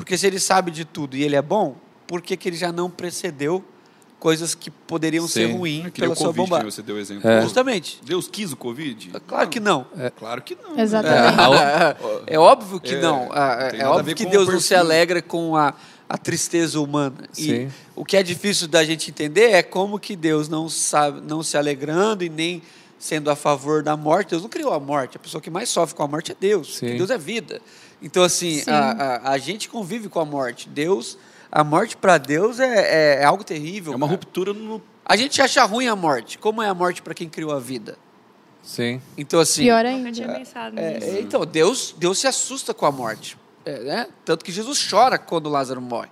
Porque 0.02 0.18
se 0.18 0.26
ele 0.26 0.40
sabe 0.40 0.72
de 0.72 0.84
tudo 0.84 1.16
e 1.16 1.22
ele 1.22 1.36
é 1.36 1.40
bom, 1.40 1.76
por 2.08 2.20
que, 2.20 2.36
que 2.36 2.48
ele 2.48 2.56
já 2.56 2.72
não 2.72 2.90
precedeu 2.90 3.64
coisas 4.18 4.52
que 4.52 4.68
poderiam 4.68 5.28
ser 5.28 5.46
Sim. 5.46 5.56
ruins 5.56 5.86
É 5.86 5.90
pela 5.90 6.12
o 6.12 6.16
sua 6.16 6.34
Covid, 6.34 6.50
né? 6.54 6.64
Você 6.64 6.82
deu 6.82 6.98
exemplo. 6.98 7.30
É. 7.30 7.40
Justamente. 7.40 8.00
Deus 8.04 8.26
quis 8.26 8.50
o 8.50 8.56
Covid? 8.56 9.12
Claro 9.28 9.48
que 9.48 9.60
não. 9.60 9.86
Claro 10.18 10.42
que 10.42 10.58
não. 10.60 10.76
Exatamente. 10.76 11.38
É, 12.26 12.34
é 12.34 12.38
óbvio 12.38 12.80
que 12.80 12.96
É, 12.96 13.00
não. 13.00 13.30
É, 13.32 13.86
óbvio 13.86 14.16
que 14.16 14.26
Deus 14.26 14.48
não 14.48 14.58
se 14.58 14.74
alegra 14.74 15.22
com 15.22 15.54
a, 15.54 15.72
a 16.08 16.18
tristeza 16.18 16.80
humana. 16.80 17.28
E 17.38 17.42
Sim. 17.44 17.72
o 17.94 18.04
que 18.04 18.16
é 18.16 18.24
difícil 18.24 18.66
da 18.66 18.82
gente 18.82 19.08
entender 19.08 19.52
é 19.52 19.62
como 19.62 20.00
que 20.00 20.16
Deus 20.16 20.48
não 20.48 20.68
sabe, 20.68 21.20
não 21.20 21.44
se 21.44 21.56
alegrando 21.56 22.24
e 22.24 22.28
nem 22.28 22.60
sendo 22.98 23.30
a 23.30 23.36
favor 23.36 23.84
da 23.84 23.96
morte. 23.96 24.30
Deus 24.30 24.42
não 24.42 24.50
criou 24.50 24.72
a 24.72 24.80
morte. 24.80 25.16
A 25.16 25.20
pessoa 25.20 25.40
que 25.40 25.48
mais 25.48 25.68
sofre 25.68 25.94
com 25.94 26.02
a 26.02 26.08
morte 26.08 26.32
é 26.32 26.36
Deus. 26.38 26.80
Deus 26.80 27.08
é 27.08 27.16
vida. 27.16 27.62
Então 28.02 28.22
assim, 28.22 28.60
Sim. 28.60 28.70
a, 28.70 28.90
a, 28.90 29.30
a 29.32 29.38
gente 29.38 29.68
convive 29.68 30.08
com 30.08 30.18
a 30.20 30.24
morte. 30.24 30.68
Deus, 30.68 31.16
a 31.50 31.62
morte 31.62 31.96
para 31.96 32.18
Deus 32.18 32.58
é, 32.58 33.18
é, 33.18 33.22
é 33.22 33.24
algo 33.24 33.44
terrível. 33.44 33.92
É 33.92 33.96
uma 33.96 34.06
cara. 34.06 34.18
ruptura 34.18 34.52
no. 34.52 34.82
A 35.04 35.16
gente 35.16 35.40
acha 35.40 35.62
ruim 35.64 35.86
a 35.86 35.96
morte. 35.96 36.38
Como 36.38 36.62
é 36.62 36.68
a 36.68 36.74
morte 36.74 37.02
para 37.02 37.14
quem 37.14 37.28
criou 37.28 37.52
a 37.52 37.58
vida? 37.60 37.96
Sim. 38.62 39.00
Então 39.16 39.40
assim, 39.40 39.62
Pior 39.62 39.84
Nunca 39.84 40.12
tinha 40.12 40.26
ainda. 40.26 40.38
pensado 40.38 40.78
é, 40.78 40.94
nisso. 40.94 41.06
é, 41.06 41.20
então, 41.20 41.44
Deus, 41.44 41.94
Deus 41.98 42.18
se 42.18 42.26
assusta 42.26 42.72
com 42.72 42.86
a 42.86 42.92
morte. 42.92 43.36
é, 43.64 43.78
né? 43.80 44.06
Tanto 44.24 44.44
que 44.44 44.52
Jesus 44.52 44.86
chora 44.88 45.18
quando 45.18 45.48
Lázaro 45.48 45.80
morre. 45.80 46.08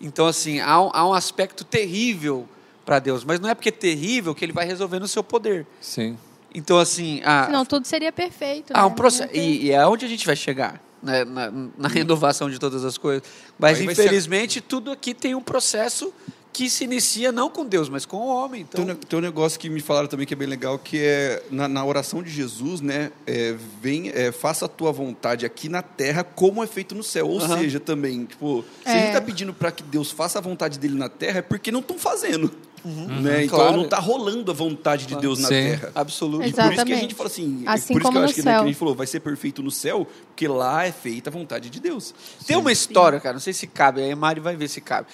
Então, 0.00 0.26
assim, 0.26 0.60
há 0.60 0.80
um, 0.80 0.90
há 0.92 1.08
um 1.08 1.12
aspecto 1.12 1.64
terrível 1.64 2.48
para 2.84 2.98
Deus. 2.98 3.24
Mas 3.24 3.40
não 3.40 3.48
é 3.48 3.54
porque 3.54 3.68
é 3.68 3.72
terrível 3.72 4.34
que 4.34 4.44
ele 4.44 4.52
vai 4.52 4.64
resolver 4.64 4.98
no 4.98 5.08
seu 5.08 5.24
poder. 5.24 5.66
Sim. 5.80 6.16
Então, 6.54 6.78
assim, 6.78 7.20
há, 7.24 7.46
Senão 7.46 7.64
tudo 7.64 7.86
seria 7.86 8.12
perfeito. 8.12 8.72
há 8.72 8.82
né? 8.82 8.84
um 8.84 8.92
processo. 8.92 9.34
E, 9.34 9.66
e 9.66 9.70
é 9.72 9.86
onde 9.86 10.04
a 10.04 10.08
gente 10.08 10.24
vai 10.24 10.36
chegar. 10.36 10.80
Né? 11.02 11.24
Na, 11.24 11.50
na 11.76 11.88
renovação 11.88 12.48
de 12.50 12.58
todas 12.58 12.84
as 12.84 12.96
coisas. 12.98 13.22
Mas, 13.58 13.78
vai 13.82 13.94
ser- 13.94 14.02
infelizmente, 14.02 14.60
tudo 14.60 14.90
aqui 14.90 15.14
tem 15.14 15.34
um 15.34 15.40
processo 15.42 16.12
que 16.50 16.68
se 16.68 16.82
inicia 16.84 17.30
não 17.30 17.48
com 17.48 17.64
Deus, 17.64 17.88
mas 17.88 18.04
com 18.04 18.16
o 18.16 18.26
homem. 18.34 18.62
Então, 18.62 18.84
Tem, 18.84 18.94
um 18.94 18.96
tem 18.98 19.18
um 19.18 19.22
negócio 19.22 19.60
que 19.60 19.68
me 19.70 19.80
falaram 19.80 20.08
também 20.08 20.26
que 20.26 20.34
é 20.34 20.36
bem 20.36 20.48
legal, 20.48 20.76
que 20.78 20.98
é 20.98 21.42
na, 21.52 21.68
na 21.68 21.84
oração 21.84 22.20
de 22.22 22.30
Jesus, 22.30 22.80
né? 22.80 23.12
é, 23.26 23.54
vem, 23.80 24.08
é, 24.08 24.32
faça 24.32 24.64
a 24.64 24.68
tua 24.68 24.90
vontade 24.90 25.46
aqui 25.46 25.68
na 25.68 25.82
terra 25.82 26.24
como 26.24 26.64
é 26.64 26.66
feito 26.66 26.94
no 26.96 27.02
céu. 27.04 27.28
Ou 27.28 27.38
Aham. 27.40 27.58
seja, 27.58 27.78
também, 27.78 28.24
tipo, 28.24 28.64
se 28.82 28.88
a 28.88 28.94
É. 28.94 28.98
gente 29.04 29.12
tá 29.12 29.20
pedindo 29.20 29.54
para 29.54 29.70
que 29.70 29.84
Deus 29.84 30.10
faça 30.10 30.38
a 30.38 30.42
vontade 30.42 30.78
dele 30.80 30.96
na 30.96 31.08
terra, 31.08 31.38
é 31.38 31.42
porque 31.42 31.70
não 31.70 31.80
estão 31.80 31.96
fazendo. 31.98 32.50
Né? 32.84 33.44
Então 33.44 33.58
Claro. 33.58 33.76
não 33.76 33.88
tá 33.88 33.98
rolando 33.98 34.50
a 34.50 34.54
vontade 34.54 35.06
de 35.06 35.16
Deus 35.16 35.38
na 35.40 35.48
Sim. 35.48 35.54
terra. 35.54 35.90
absoluto. 35.94 36.46
E 36.46 36.52
por 36.52 36.52
isso 36.52 36.54
que 36.56 36.60
a 36.60 36.72
Exatamente. 36.72 37.00
gente 37.00 37.14
fala 37.14 37.28
assim, 37.28 37.62
Assim 37.66 37.92
por 37.94 38.02
isso 38.02 38.10
que 38.12 38.18
eu 38.18 38.24
acho 38.24 38.34
que, 38.34 38.42
né, 38.42 38.54
que 38.56 38.62
a 38.62 38.66
gente 38.66 38.76
falou, 38.78 38.94
vai 38.94 39.06
ser 39.06 39.20
perfeito 39.20 39.62
no 39.62 39.70
céu, 39.70 40.06
porque 40.28 40.46
lá 40.48 40.84
é 40.86 40.92
feita 40.92 41.30
a 41.30 41.32
vontade 41.32 41.68
de 41.70 41.80
Deus. 41.80 42.14
Tem 42.46 42.56
uma 42.56 42.72
história, 42.72 43.20
cara, 43.20 43.34
não 43.34 43.40
sei 43.40 43.52
se 43.52 43.66
cabe, 43.66 44.00
aí 44.02 44.10
a 44.12 44.16
Mari 44.16 44.40
vai 44.40 44.56
ver 44.56 44.68
se 44.68 44.80
cabe. 44.80 45.06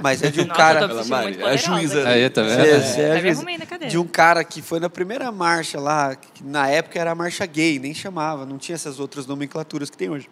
Mas 0.00 0.22
é 0.22 0.30
de 0.30 0.40
um 0.40 0.46
Nossa, 0.46 0.56
cara. 0.56 0.86
muito 0.86 1.08
Mari, 1.08 1.40
é 1.40 1.44
a 1.44 1.56
juíza, 1.56 2.00
aqui. 2.02 2.08
Aí, 2.08 2.30
tá 2.30 2.42
vendo? 2.42 2.60
É, 2.60 2.68
É. 2.70 3.18
é 3.18 3.20
juíza. 3.20 3.66
cadeira. 3.66 3.90
de 3.90 3.98
um 3.98 4.06
cara 4.06 4.44
que 4.44 4.62
foi 4.62 4.78
na 4.78 4.88
primeira 4.88 5.32
marcha 5.32 5.80
lá, 5.80 6.14
que 6.14 6.44
na 6.44 6.68
época 6.68 7.00
era 7.00 7.10
a 7.10 7.14
marcha 7.16 7.44
gay, 7.46 7.80
nem 7.80 7.92
chamava, 7.92 8.46
não 8.46 8.58
tinha 8.58 8.76
essas 8.76 9.00
outras 9.00 9.26
nomenclaturas 9.26 9.90
que 9.90 9.96
tem 9.96 10.08
hoje. 10.08 10.30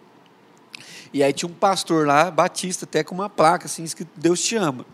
E 1.12 1.22
aí 1.22 1.32
tinha 1.32 1.48
um 1.48 1.52
pastor 1.52 2.06
lá, 2.06 2.30
batista, 2.30 2.84
até 2.84 3.02
com 3.02 3.14
uma 3.14 3.28
placa 3.28 3.66
assim, 3.66 3.82
escrito 3.82 4.10
Deus 4.16 4.40
te 4.40 4.54
ama. 4.56 4.86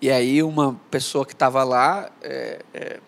E 0.00 0.10
aí 0.10 0.42
uma 0.42 0.74
pessoa 0.90 1.26
que 1.26 1.32
estava 1.32 1.62
lá 1.62 2.10
é, 2.22 2.62
é, 2.72 3.00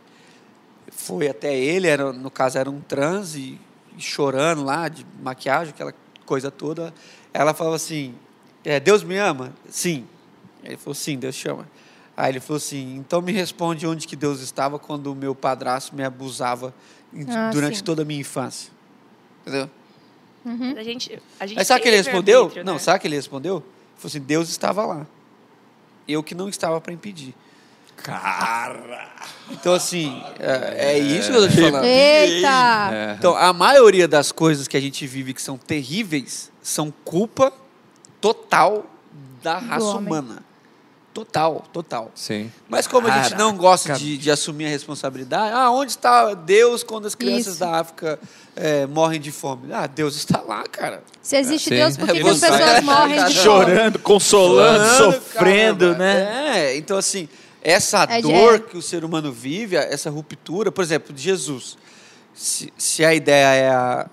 foi 0.91 1.29
até 1.29 1.57
ele, 1.57 1.87
era, 1.87 2.13
no 2.13 2.31
caso 2.31 2.59
era 2.59 2.71
um 2.71 2.81
trans, 2.81 3.35
e, 3.35 3.59
e 3.97 4.01
chorando 4.01 4.63
lá, 4.63 4.89
de 4.89 5.07
maquiagem, 5.23 5.73
aquela 5.73 5.95
coisa 6.27 6.51
toda. 6.51 6.93
Ela 7.33 7.55
falava 7.55 7.77
assim, 7.77 8.15
é, 8.65 8.79
Deus 8.79 9.03
me 9.03 9.17
ama? 9.17 9.53
Sim. 9.69 10.07
Ele 10.63 10.77
falou, 10.77 10.95
sim, 10.95 11.19
Deus 11.19 11.35
te 11.35 11.49
ama. 11.49 11.67
Aí 12.17 12.31
ele 12.31 12.41
falou 12.41 12.59
assim, 12.59 12.97
então 12.97 13.23
me 13.23 13.33
responde 13.33 13.87
onde 13.87 14.07
que 14.07 14.15
Deus 14.15 14.41
estava 14.41 14.79
quando 14.79 15.07
o 15.11 15.15
meu 15.15 15.35
padrasto 15.35 15.97
me 15.97 16.05
abusava 16.05 16.75
Ah, 17.29 17.51
durante 17.51 17.79
sim. 17.79 17.85
toda 17.85 18.03
a 18.03 18.05
minha 18.05 18.21
infância. 18.21 18.71
Entendeu? 19.41 19.71
Uhum. 20.45 20.75
A 20.77 20.83
gente, 20.83 21.23
a 21.41 21.47
gente 21.47 21.59
Aí 21.59 21.65
sabe 21.65 21.81
o 21.81 21.83
que 21.83 21.89
ele 21.89 21.97
respondeu? 21.97 22.53
Não, 22.65 22.75
né? 22.75 22.79
sabe 22.79 22.99
o 22.99 23.01
que 23.01 23.07
ele 23.09 23.17
respondeu? 23.17 23.57
Ele 23.57 23.65
falou 23.97 24.09
assim, 24.09 24.21
Deus 24.21 24.51
estava 24.51 24.85
lá. 24.85 25.07
Eu 26.07 26.23
que 26.23 26.35
não 26.35 26.49
estava 26.49 26.81
para 26.81 26.93
impedir. 26.93 27.35
Cara! 27.97 29.11
Então, 29.51 29.73
assim, 29.73 30.23
é, 30.39 30.95
é 30.95 30.99
isso 30.99 31.31
que 31.31 31.37
eu 31.37 31.45
estou 31.45 31.65
te 31.65 31.71
falando. 31.71 31.85
Eita! 31.85 32.91
É. 32.93 33.17
Então, 33.19 33.37
a 33.37 33.53
maioria 33.53 34.09
das 34.09 34.33
coisas 34.33 34.67
que 34.67 34.77
a 34.77 34.81
gente 34.81 35.07
vive 35.07 35.33
que 35.33 35.43
são 35.43 35.57
terríveis 35.57 36.51
são 36.61 36.93
culpa 37.05 37.53
total 38.21 38.87
da 39.43 39.59
raça 39.59 39.97
humana. 39.97 40.43
Total, 41.15 41.63
total. 41.73 42.11
Sim. 42.15 42.51
Mas 42.71 42.87
como 42.87 43.07
a 43.07 43.23
gente 43.23 43.35
não 43.37 43.55
gosta 43.55 43.93
de, 43.95 44.17
de 44.17 44.31
assumir 44.31 44.65
a 44.65 44.69
responsabilidade, 44.71 45.55
ah, 45.55 45.71
onde 45.71 45.91
está 45.91 46.33
Deus 46.33 46.83
quando 46.83 47.07
as 47.07 47.15
crianças 47.15 47.49
Isso. 47.49 47.61
da 47.61 47.81
África 47.81 48.19
eh, 48.57 48.87
morrem 48.87 49.21
de 49.21 49.31
fome? 49.31 49.71
Ah, 49.73 49.87
Deus 49.87 50.17
está 50.17 50.41
lá, 50.41 50.63
cara. 50.65 51.03
Se 51.21 51.37
existe 51.37 51.69
Sim. 51.69 51.75
Deus, 51.77 51.97
por 51.99 52.07
que, 52.09 52.19
É 52.19 52.23
que 52.23 52.29
as 52.31 52.41
pessoas 52.41 52.81
morrem 52.85 53.17
de 53.17 53.21
fome? 53.21 53.35
Chorando, 53.35 53.99
consolando, 53.99 54.85
Chorando, 54.97 55.13
sofrendo, 55.15 55.85
caramba. 55.95 55.99
né? 55.99 56.71
É, 56.73 56.77
então 56.79 56.97
assim, 56.97 57.29
essa 57.63 58.05
É 58.05 58.23
dor 58.23 58.55
é. 58.55 58.59
que 58.61 58.77
o 58.79 58.83
ser 58.83 59.05
humano 59.05 59.31
vive, 59.31 59.77
essa 59.77 60.09
ruptura, 60.09 60.73
por 60.73 60.83
exemplo, 60.83 61.15
de 61.15 61.21
Jesus. 61.23 61.77
Se, 62.35 62.73
se 62.79 63.05
a 63.05 63.13
ideia 63.15 63.55
é 63.55 63.69
a- 63.69 64.07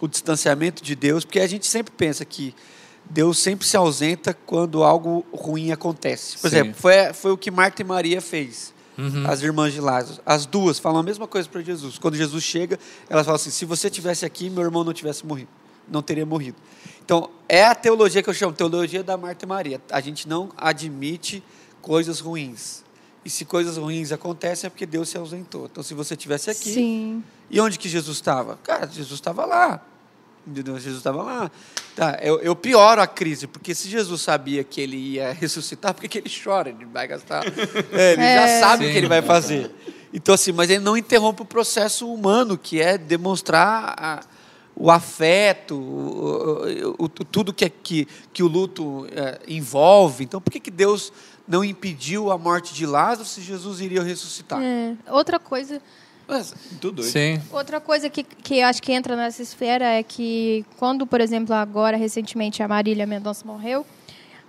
o 0.00 0.08
distanciamento 0.08 0.82
de 0.82 0.96
Deus, 0.96 1.24
porque 1.24 1.38
a 1.38 1.46
gente 1.46 1.66
sempre 1.66 1.92
pensa 1.96 2.24
que 2.24 2.52
Deus 3.10 3.38
sempre 3.38 3.66
se 3.66 3.76
ausenta 3.76 4.34
quando 4.34 4.82
algo 4.82 5.24
ruim 5.32 5.72
acontece. 5.72 6.36
Por 6.38 6.50
Sim. 6.50 6.56
exemplo, 6.56 6.74
foi, 6.74 7.12
foi 7.12 7.32
o 7.32 7.38
que 7.38 7.50
Marta 7.50 7.82
e 7.82 7.84
Maria 7.84 8.20
fez. 8.20 8.74
Uhum. 8.98 9.30
As 9.30 9.42
irmãs 9.42 9.72
de 9.72 9.80
Lázaro. 9.80 10.20
As 10.26 10.44
duas 10.44 10.78
falam 10.78 10.98
a 10.98 11.02
mesma 11.02 11.26
coisa 11.26 11.48
para 11.48 11.62
Jesus. 11.62 11.98
Quando 11.98 12.16
Jesus 12.16 12.42
chega, 12.42 12.78
elas 13.08 13.24
falam 13.24 13.36
assim: 13.36 13.50
se 13.50 13.64
você 13.64 13.88
tivesse 13.88 14.26
aqui, 14.26 14.50
meu 14.50 14.64
irmão 14.64 14.82
não 14.82 14.92
tivesse 14.92 15.24
morrido. 15.24 15.48
Não 15.88 16.02
teria 16.02 16.26
morrido. 16.26 16.56
Então, 17.04 17.30
é 17.48 17.64
a 17.64 17.74
teologia 17.74 18.22
que 18.22 18.28
eu 18.28 18.34
chamo, 18.34 18.52
teologia 18.52 19.02
da 19.02 19.16
Marta 19.16 19.44
e 19.44 19.48
Maria. 19.48 19.80
A 19.90 20.00
gente 20.00 20.28
não 20.28 20.50
admite 20.56 21.42
coisas 21.80 22.20
ruins. 22.20 22.84
E 23.24 23.30
se 23.30 23.44
coisas 23.44 23.76
ruins 23.76 24.12
acontecem 24.12 24.66
é 24.66 24.70
porque 24.70 24.84
Deus 24.84 25.08
se 25.08 25.16
ausentou. 25.16 25.66
Então, 25.66 25.82
se 25.82 25.94
você 25.94 26.16
tivesse 26.16 26.50
aqui, 26.50 26.74
Sim. 26.74 27.24
e 27.50 27.60
onde 27.60 27.78
que 27.78 27.88
Jesus 27.88 28.18
estava? 28.18 28.56
Cara, 28.62 28.86
Jesus 28.86 29.14
estava 29.14 29.46
lá. 29.46 29.82
Jesus 30.54 30.96
estava 30.98 31.22
lá. 31.22 31.50
Tá, 31.96 32.18
eu, 32.22 32.38
eu 32.40 32.54
pioro 32.54 33.00
a 33.00 33.06
crise, 33.06 33.46
porque 33.46 33.74
se 33.74 33.88
Jesus 33.88 34.20
sabia 34.22 34.62
que 34.64 34.80
ele 34.80 34.96
ia 34.96 35.32
ressuscitar, 35.38 35.92
por 35.94 36.06
que, 36.08 36.18
ele 36.18 36.30
chora? 36.42 36.68
Ele 36.70 36.84
vai 36.84 37.06
gastar. 37.08 37.44
É, 37.92 38.12
ele 38.12 38.22
já 38.22 38.48
É. 38.48 38.60
sabe 38.60 38.84
o 38.84 38.86
Sim. 38.86 38.92
que 38.92 38.98
ele 38.98 39.08
vai 39.08 39.22
fazer. 39.22 39.70
Então, 40.12 40.34
assim, 40.34 40.52
mas 40.52 40.70
ele 40.70 40.82
não 40.82 40.96
interrompe 40.96 41.42
o 41.42 41.44
processo 41.44 42.12
humano, 42.12 42.56
que 42.56 42.80
é 42.80 42.96
demonstrar 42.96 43.94
a- 43.98 44.20
o 44.74 44.90
afeto, 44.92 45.74
o, 45.74 46.94
o- 46.98 47.04
o- 47.04 47.08
tudo 47.08 47.52
que, 47.52 47.64
é- 47.64 47.68
que, 47.68 48.06
que 48.32 48.42
o 48.42 48.46
luto 48.46 49.06
é, 49.10 49.40
envolve. 49.48 50.22
Então, 50.24 50.40
por 50.40 50.50
que, 50.52 50.60
que 50.60 50.70
Deus 50.70 51.12
não 51.48 51.64
impediu 51.64 52.30
a 52.30 52.38
morte 52.38 52.72
de 52.72 52.86
Lázaro 52.86 53.26
se 53.26 53.40
Jesus 53.42 53.80
iria 53.80 54.02
ressuscitar? 54.02 54.60
É. 54.62 54.94
Outra 55.08 55.38
coisa, 55.40 55.82
Mas, 56.28 56.54
Tudo 56.80 56.96
doido. 56.96 57.10
Sim. 57.10 57.40
outra 57.50 57.80
coisa 57.80 58.10
que, 58.10 58.22
que 58.22 58.58
eu 58.58 58.66
acho 58.66 58.82
que 58.82 58.92
entra 58.92 59.16
nessa 59.16 59.42
esfera 59.42 59.84
é 59.86 60.02
que 60.02 60.64
quando, 60.76 61.06
por 61.06 61.20
exemplo, 61.22 61.54
agora 61.54 61.96
recentemente 61.96 62.62
a 62.62 62.68
Marília 62.68 63.06
Mendonça 63.06 63.46
morreu, 63.46 63.86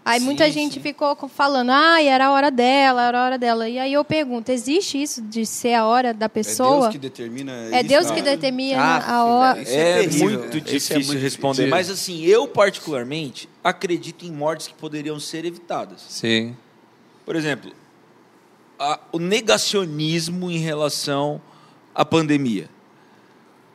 aí 0.04 0.20
Sim, 0.20 0.26
muita 0.26 0.52
gente 0.52 0.74
sim. 0.74 0.80
ficou 0.82 1.16
falando, 1.30 1.70
ah, 1.72 2.04
era 2.04 2.26
a 2.28 2.32
hora 2.32 2.52
dela, 2.52 3.08
era 3.08 3.22
a 3.22 3.26
hora 3.26 3.38
dela. 3.38 3.70
E 3.70 3.80
aí 3.80 3.94
eu 3.94 4.04
pergunto, 4.04 4.52
existe 4.52 5.02
isso 5.02 5.22
de 5.22 5.46
ser 5.46 5.74
a 5.76 5.86
hora 5.86 6.14
da 6.14 6.26
É 6.26 6.30
pessoa? 6.30 6.82
Deus 6.82 6.88
que 6.92 6.98
determina 6.98 7.54
É 7.72 7.80
isso? 7.80 7.88
Deus 7.88 8.12
que 8.12 8.20
Ah, 8.20 8.24
determina 8.24 8.82
Ah, 8.82 9.14
a 9.16 9.24
hora. 9.26 9.62
Isso 9.62 9.72
É, 9.72 9.76
é 9.90 10.00
terrível, 10.02 10.30
muito 10.30 10.42
né? 10.42 10.48
Isso 10.50 10.94
é 10.94 10.98
difícil 10.98 11.06
muito 11.06 11.22
responder. 11.22 11.56
difícil. 11.64 11.70
Mas 11.70 11.90
assim, 11.90 12.26
eu 12.26 12.46
particularmente 12.46 13.48
acredito 13.64 14.26
em 14.26 14.32
mortes 14.32 14.68
que 14.68 14.74
poderiam 14.74 15.18
ser 15.18 15.46
evitadas. 15.46 16.02
Sim. 16.10 16.58
Por 17.26 17.38
exemplo, 17.38 17.72
a- 18.78 19.00
o 19.14 19.20
negacionismo 19.20 20.52
em 20.52 20.58
relação 20.58 21.42
à 22.00 22.06
pandemia. 22.06 22.70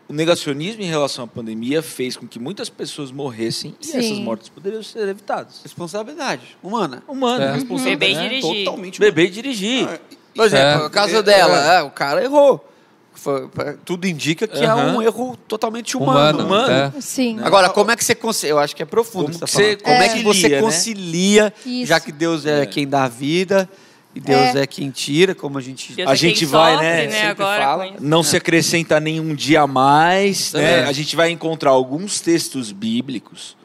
O 0.09 0.13
negacionismo 0.13 0.83
em 0.83 0.87
relação 0.87 1.25
à 1.25 1.27
pandemia 1.27 1.83
fez 1.83 2.17
com 2.17 2.27
que 2.27 2.39
muitas 2.39 2.69
pessoas 2.71 3.11
morressem 3.11 3.75
e 3.81 3.87
Sim. 3.87 3.99
essas 3.99 4.19
mortes 4.19 4.49
poderiam 4.49 4.83
ser 4.83 5.07
evitadas. 5.09 5.61
Responsabilidade 5.63 6.57
humana. 6.63 7.03
Humano, 7.09 7.43
É. 7.45 7.53
responsabilidade. 7.53 7.99
Beber 7.99 8.11
e 8.11 8.15
né? 8.17 8.29
dirigir. 8.29 8.65
Totalmente. 8.65 9.01
Beber 9.01 9.25
e 9.27 9.31
dirigir. 9.31 9.89
Ah, 9.89 9.99
Por 10.35 10.47
exemplo, 10.47 10.83
É. 10.83 10.87
o 10.87 10.91
caso 10.91 11.17
É, 11.17 11.23
dela, 11.23 11.75
é, 11.75 11.83
o 11.83 11.91
cara 11.91 12.23
errou. 12.25 12.67
Foi- 13.15 13.49
tudo 13.85 14.07
indica 14.07 14.47
que 14.49 14.59
é 14.59 14.67
Aham. 14.67 14.97
um 14.97 15.03
erro 15.03 15.37
totalmente 15.47 15.97
humano. 15.97 16.41
Humano. 16.45 16.45
humano. 16.67 16.93
é. 16.97 17.01
Sim. 17.01 17.39
Agora, 17.43 17.69
como 17.71 17.91
é 17.93 17.97
que 17.97 18.05
você 18.05 18.15
concilia? 18.15 18.51
Eu 18.53 18.59
acho 18.59 18.75
que 18.75 18.83
é 18.83 18.87
profundo 18.87 19.27
Como 19.27 19.39
que 19.39 19.45
que 19.45 19.51
você, 19.51 19.77
tá. 19.77 19.85
Como 19.85 20.03
é 20.03 20.09
que 20.09 20.23
concilia, 20.25 20.49
você 20.49 20.49
né? 20.57 20.61
concilia, 20.61 21.55
Isso. 21.65 21.87
já 21.87 22.01
que 22.01 22.11
Deus 22.11 22.45
é, 22.45 22.63
É. 22.63 22.67
quem 22.67 22.87
dá 22.89 23.05
a 23.05 23.09
vida 23.09 23.71
e 24.15 24.21
Deus 24.21 24.55
é, 24.55 24.67
quem 24.67 24.91
tira, 24.91 25.35
como 25.35 25.59
a 25.59 25.61
gente 25.61 25.93
Deus 25.93 26.09
A 26.09 26.13
é 26.13 26.17
gente 26.17 26.47
vai, 26.47 26.73
sofre, 26.75 26.87
né, 26.87 27.07
né 27.07 27.11
sempre 27.11 27.29
agora 27.29 27.63
fala. 27.63 27.95
Não 28.01 28.23
se 28.23 28.37
acrescenta 28.37 29.01
nenhum 29.01 29.35
dia 29.35 29.63
a 29.63 29.67
mais. 29.67 30.53
Né? 30.53 30.81
É. 30.81 30.85
A 30.85 30.93
gente 30.93 31.17
vai 31.17 31.31
encontrar 31.31 31.71
alguns 31.71 32.21
textos 32.21 32.71
bíblicos, 32.71 33.57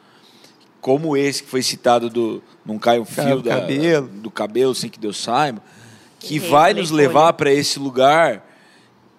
como 0.80 1.16
esse 1.16 1.42
que 1.44 1.48
foi 1.48 1.62
citado 1.62 2.10
do 2.10 2.42
Não 2.66 2.78
cai 2.78 2.98
um 2.98 3.04
Cai 3.04 3.26
fio 3.26 3.36
o 3.38 3.42
da- 3.42 3.60
cabelo. 3.60 4.08
do 4.08 4.30
cabelo 4.30 4.74
sem 4.74 4.90
que 4.90 4.98
Deus 4.98 5.18
saiba, 5.18 5.62
que 6.18 6.36
Errei, 6.36 6.50
vai 6.50 6.74
nos 6.74 6.90
levar 6.90 7.32
para 7.34 7.52
esse 7.52 7.78
lugar 7.78 8.44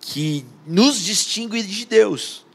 que 0.02 0.46
nos 0.68 1.00
distingue 1.02 1.64
de 1.64 1.86
Deus. 1.86 2.46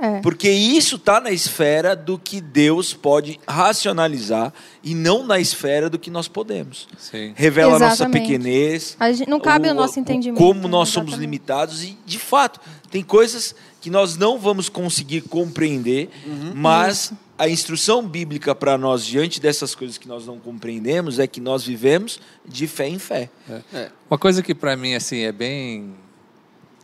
É. 0.00 0.20
Porque 0.20 0.48
isso 0.48 0.96
está 0.96 1.20
na 1.20 1.30
esfera 1.30 1.96
do 1.96 2.18
que 2.18 2.40
Deus 2.40 2.94
pode 2.94 3.38
racionalizar 3.48 4.52
e 4.82 4.94
não 4.94 5.26
na 5.26 5.40
esfera 5.40 5.90
do 5.90 5.98
que 5.98 6.10
nós 6.10 6.28
podemos. 6.28 6.86
Sim. 6.96 7.32
Revela 7.34 7.76
a 7.76 7.78
nossa 7.78 8.08
pequenez. 8.08 8.96
A 9.00 9.10
gente- 9.12 9.28
não 9.28 9.40
cabe 9.40 9.68
o- 9.68 9.72
o 9.72 9.74
nosso 9.74 9.98
entendimento. 9.98 10.38
Como 10.38 10.68
nós 10.68 10.88
somos 10.90 11.08
Exatamente. 11.10 11.20
limitados 11.20 11.82
e, 11.84 11.98
de 12.06 12.18
fato, 12.18 12.60
tem 12.90 13.02
coisas 13.02 13.54
que 13.80 13.90
nós 13.90 14.16
não 14.16 14.38
vamos 14.38 14.68
conseguir 14.68 15.22
compreender, 15.22 16.10
mas 16.54 17.12
a 17.36 17.48
instrução 17.48 18.06
bíblica 18.06 18.54
para 18.54 18.76
nós 18.78 19.04
diante 19.04 19.40
dessas 19.40 19.74
coisas 19.74 19.96
que 19.98 20.08
nós 20.08 20.26
não 20.26 20.38
compreendemos 20.38 21.18
é 21.18 21.26
que 21.26 21.40
nós 21.40 21.64
vivemos 21.64 22.18
de 22.46 22.66
fé 22.66 22.88
em 22.88 22.98
fé. 22.98 23.30
É. 23.72 23.90
Uma 24.10 24.18
coisa 24.18 24.42
que 24.42 24.54
para 24.54 24.76
mim 24.76 24.94
assim 24.94 25.18
é 25.20 25.30
bem 25.32 25.94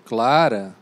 clara 0.05 0.75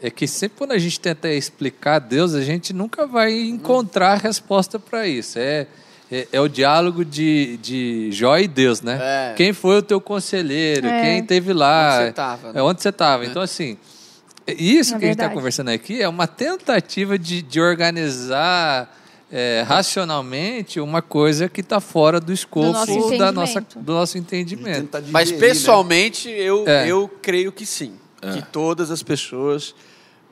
é 0.00 0.10
que 0.10 0.26
sempre 0.26 0.58
quando 0.58 0.72
a 0.72 0.78
gente 0.78 0.98
tenta 1.00 1.28
explicar 1.28 1.98
Deus, 1.98 2.34
a 2.34 2.42
gente 2.42 2.72
nunca 2.72 3.06
vai 3.06 3.32
encontrar 3.32 4.16
resposta 4.16 4.78
para 4.78 5.06
isso. 5.06 5.38
É, 5.38 5.66
é, 6.10 6.28
é 6.32 6.40
o 6.40 6.48
diálogo 6.48 7.04
de, 7.04 7.58
de 7.58 8.08
Jó 8.12 8.38
e 8.38 8.48
Deus, 8.48 8.80
né? 8.80 8.98
É. 9.00 9.34
Quem 9.36 9.52
foi 9.52 9.78
o 9.78 9.82
teu 9.82 10.00
conselheiro? 10.00 10.86
É. 10.86 11.02
Quem 11.02 11.24
teve 11.24 11.52
lá? 11.52 11.96
Onde 11.98 12.06
você 12.06 12.12
tava, 12.12 12.52
né? 12.52 12.60
É 12.60 12.62
onde 12.62 12.82
você 12.82 12.88
estava. 12.88 13.26
Então, 13.26 13.42
assim, 13.42 13.76
isso 14.46 14.94
É 14.94 14.98
que 14.98 15.04
a 15.04 15.08
gente 15.08 15.20
está 15.20 15.28
conversando 15.28 15.68
aqui 15.68 16.00
é 16.00 16.08
uma 16.08 16.26
tentativa 16.26 17.18
de, 17.18 17.42
de 17.42 17.60
organizar 17.60 18.96
é, 19.30 19.62
racionalmente 19.66 20.80
uma 20.80 21.02
coisa 21.02 21.48
que 21.48 21.60
está 21.60 21.80
fora 21.80 22.18
do 22.18 22.32
escopo 22.32 22.72
nosso 22.72 23.18
da 23.18 23.30
nossa, 23.30 23.60
do 23.76 23.92
nosso 23.92 24.16
entendimento. 24.16 24.80
Tentar 24.80 25.02
Mas 25.10 25.28
digerir, 25.28 25.48
né? 25.48 25.54
pessoalmente, 25.54 26.30
eu, 26.30 26.66
É. 26.66 26.88
eu 26.88 27.08
creio 27.20 27.52
que 27.52 27.66
sim. 27.66 27.92
Que 28.32 28.42
todas 28.50 28.90
as 28.90 29.00
pessoas, 29.00 29.74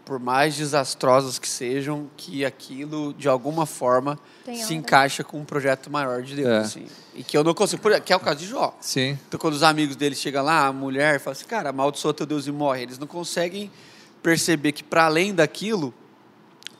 por 0.06 0.20
mais 0.20 0.54
desastrosas 0.56 1.36
que 1.36 1.48
sejam, 1.48 2.08
que 2.16 2.44
aquilo, 2.44 3.12
de 3.14 3.28
alguma 3.28 3.66
forma, 3.66 4.16
Tem 4.44 4.56
se 4.62 4.72
encaixa 4.72 5.24
com 5.24 5.40
um 5.40 5.44
projeto 5.44 5.90
maior 5.90 6.22
de 6.22 6.36
Deus. 6.36 6.48
É. 6.48 6.58
assim. 6.58 6.86
E 7.12 7.24
que 7.24 7.36
eu 7.36 7.42
não 7.42 7.52
consigo. 7.52 7.82
por- 7.82 8.00
Que 8.00 8.12
é 8.12 8.16
o 8.16 8.20
caso 8.20 8.38
de 8.38 8.46
Jó. 8.46 8.72
Sim. 8.80 9.18
Então, 9.26 9.38
quando 9.38 9.54
os 9.54 9.64
amigos 9.64 9.96
dele 9.96 10.14
chegam 10.14 10.44
lá, 10.44 10.68
a 10.68 10.72
mulher 10.72 11.18
fala 11.18 11.32
assim, 11.32 11.44
cara, 11.44 11.70
amaldiçoa 11.70 12.14
teu 12.14 12.24
Deus 12.24 12.46
e 12.46 12.52
morre. 12.52 12.82
Eles 12.84 12.98
não 13.00 13.06
conseguem 13.08 13.68
perceber 14.22 14.70
que, 14.70 14.84
para 14.84 15.06
além 15.06 15.34
daquilo, 15.34 15.92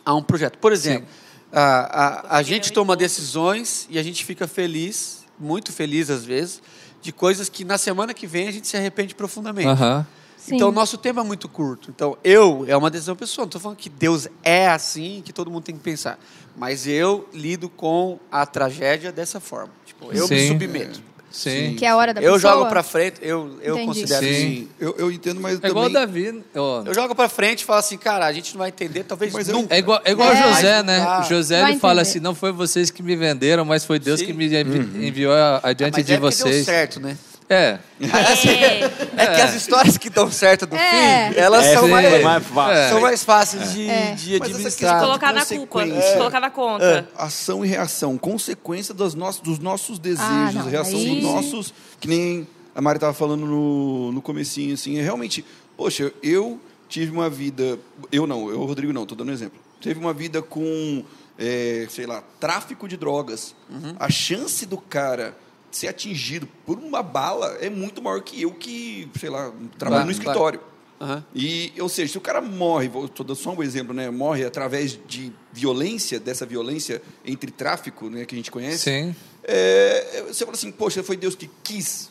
há 0.04 0.14
um 0.14 0.23
projeto. 0.23 0.56
Por 0.59 0.73
exemplo, 0.73 1.09
a, 1.52 2.30
a, 2.35 2.37
a 2.38 2.42
gente 2.45 2.73
toma 2.73 2.95
decisões 2.97 3.88
e 3.90 3.99
a 3.99 4.04
gente 4.04 4.25
fica 4.25 4.47
feliz, 4.47 5.25
muito 5.37 5.73
feliz 5.73 6.11
às 6.11 6.25
vezes, 6.25 6.62
de 7.02 7.11
coisas 7.12 7.49
que 7.49 7.64
na 7.64 7.76
semana 7.76 8.14
que 8.14 8.26
vem 8.26 8.47
a 8.47 8.52
gente 8.52 8.68
se 8.68 8.76
arrepende 8.76 9.16
profundamente. 9.16 9.66
Aham. 9.68 10.06
Sim. 10.46 10.56
Então, 10.56 10.68
o 10.68 10.72
nosso 10.72 10.96
tempo 10.96 11.18
é 11.20 11.22
muito 11.24 11.48
curto. 11.48 11.90
Então, 11.90 12.16
eu, 12.22 12.64
é 12.68 12.76
uma 12.76 12.88
decisão 12.90 13.16
pessoal. 13.16 13.44
Não 13.44 13.48
estou 13.48 13.60
falando 13.60 13.76
que 13.78 13.88
Deus 13.90 14.28
é 14.44 14.68
assim, 14.68 15.22
que 15.24 15.32
todo 15.32 15.50
mundo 15.50 15.64
tem 15.64 15.74
que 15.76 15.82
pensar. 15.82 16.18
Mas 16.56 16.86
eu 16.86 17.28
lido 17.34 17.68
com 17.68 18.18
a 18.30 18.46
tragédia 18.46 19.10
dessa 19.10 19.40
forma. 19.40 19.72
Tipo, 19.84 20.06
eu 20.12 20.28
me 20.28 20.38
Sim. 20.40 20.48
submeto. 20.48 21.02
Sim. 21.28 21.74
Que 21.76 21.84
é 21.84 21.88
a 21.90 21.96
hora 21.96 22.14
da 22.14 22.22
Eu 22.22 22.34
pessoa. 22.34 22.52
jogo 22.54 22.66
pra 22.70 22.82
frente, 22.82 23.18
eu, 23.20 23.58
eu 23.60 23.74
Entendi. 23.74 23.86
considero 23.88 24.24
Sim. 24.24 24.30
assim. 24.32 24.68
Eu, 24.80 24.94
eu 24.96 25.10
entendo, 25.12 25.38
mas 25.40 25.58
É 25.62 25.66
igual 25.68 25.84
o 25.86 25.92
também... 25.92 26.32
Davi. 26.32 26.44
Eu 26.54 26.94
jogo 26.94 27.14
pra 27.14 27.28
frente 27.28 27.60
e 27.60 27.64
falo 27.64 27.80
assim, 27.80 27.98
cara, 27.98 28.24
a 28.24 28.32
gente 28.32 28.54
não 28.54 28.60
vai 28.60 28.68
entender, 28.68 29.04
talvez 29.04 29.32
Mas 29.34 29.48
eu- 29.48 29.54
nunca. 29.54 29.74
É 29.74 29.78
igual, 29.78 30.00
é 30.02 30.12
igual 30.12 30.30
É. 30.32 30.54
José, 30.54 30.82
né? 30.82 31.18
O 31.18 31.22
José 31.24 31.60
Vai 31.60 31.72
ele 31.72 31.80
fala 31.80 32.00
entender. 32.00 32.10
assim: 32.10 32.20
não 32.20 32.34
foi 32.34 32.52
vocês 32.52 32.90
que 32.90 33.02
me 33.02 33.14
venderam, 33.16 33.64
mas 33.66 33.84
foi 33.84 33.98
Deus 33.98 34.20
Sim. 34.20 34.26
que 34.26 34.32
me 34.32 34.46
envi- 34.46 35.06
enviou 35.08 35.34
a- 35.34 35.60
adiante 35.64 35.96
Mas 35.96 36.06
de 36.06 36.12
é 36.14 36.18
porque 36.18 36.36
deu 36.36 36.46
vocês. 36.46 36.64
certo, 36.64 37.00
né? 37.00 37.18
É. 37.48 37.78
É, 38.00 39.22
É, 39.22 39.26
que 39.34 39.40
as 39.40 39.54
histórias 39.54 39.96
que 39.96 40.10
dão 40.10 40.30
certo 40.30 40.66
do 40.66 40.74
É. 40.76 41.30
fim, 41.30 41.38
elas 41.38 41.64
É, 41.64 41.74
são, 41.74 41.88
mais, 41.88 42.04
é. 42.06 42.22
É. 42.22 42.88
são 42.90 43.00
mais 43.00 43.22
fáceis 43.24 43.72
de, 43.72 43.88
É. 43.88 44.12
de 44.14 44.30
Mas 44.38 44.48
essa 44.50 44.56
administrar. 44.56 44.70
questão- 44.92 45.00
colocar 45.00 45.32
na 45.32 45.46
culpa, 45.46 45.66
consequência. 45.80 46.16
colocar 46.16 46.40
na 46.40 46.50
conta. 46.50 47.08
ação 47.16 47.64
e 47.64 47.68
reação, 47.68 48.18
consequência 48.18 48.92
das 48.92 49.14
nossas, 49.14 49.40
dos 49.40 49.58
nossos 49.58 49.98
desejos, 49.98 50.66
Ah, 50.66 50.68
reação 50.68 50.98
aí- 50.98 51.20
dos 51.20 51.22
nossos, 51.22 51.74
que 52.00 52.08
nem 52.08 52.46
a 52.74 52.80
Mari 52.80 52.96
estava 52.96 53.14
falando 53.14 53.46
no, 53.46 54.10
no 54.12 54.20
comecinho, 54.20 54.74
assim, 54.74 54.98
é 54.98 55.02
realmente, 55.02 55.44
poxa, 55.76 56.12
eu 56.22 56.60
tive 56.88 57.12
uma 57.12 57.30
vida, 57.30 57.78
eu 58.12 58.26
não, 58.26 58.48
eu, 58.50 58.62
Rodrigo 58.64 58.92
não, 58.92 59.02
estou 59.04 59.16
dando 59.16 59.30
um 59.30 59.32
exemplo, 59.32 59.58
teve 59.80 59.98
uma 60.00 60.12
vida 60.12 60.42
com, 60.42 61.04
é, 61.38 61.86
sei 61.90 62.06
lá, 62.06 62.22
tráfico 62.40 62.86
de 62.88 62.96
drogas, 62.96 63.54
Uhum. 63.70 63.94
a 63.98 64.10
chance 64.10 64.66
do 64.66 64.76
cara 64.78 65.36
ser 65.76 65.88
atingido 65.88 66.49
por 66.64 66.78
uma 66.78 67.02
bala 67.02 67.56
é 67.61 67.68
muito 67.71 68.00
maior 68.02 68.21
que 68.23 68.40
eu 68.42 68.52
que, 68.52 69.09
sei 69.18 69.28
lá, 69.30 69.52
trabalho 69.78 69.78
Claro, 69.78 70.04
no 70.06 70.11
escritório. 70.11 70.61
Aham. 70.99 71.23
E, 71.35 71.73
ou 71.78 71.88
seja, 71.90 72.12
se 72.12 72.16
o 72.18 72.21
cara 72.23 72.40
morre, 72.40 72.88
vou 72.88 73.06
dando 73.06 73.35
só 73.35 73.50
um 73.52 73.62
exemplo, 73.62 73.92
né? 73.95 74.09
Morre 74.11 74.45
através 74.47 74.99
de 75.06 75.30
violência, 75.52 76.18
dessa 76.18 76.47
violência 76.47 77.02
entre 77.25 77.50
tráfico, 77.50 78.09
né, 78.09 78.25
que 78.25 78.35
a 78.35 78.38
gente 78.38 78.50
conhece. 78.50 78.78
Sim. 78.78 79.14
É, 79.45 80.25
você 80.26 80.45
fala 80.47 80.56
assim, 80.56 80.73
poxa, 80.73 81.02
foi 81.02 81.16
Deus 81.16 81.35
que 81.35 81.50
quis. 81.62 82.11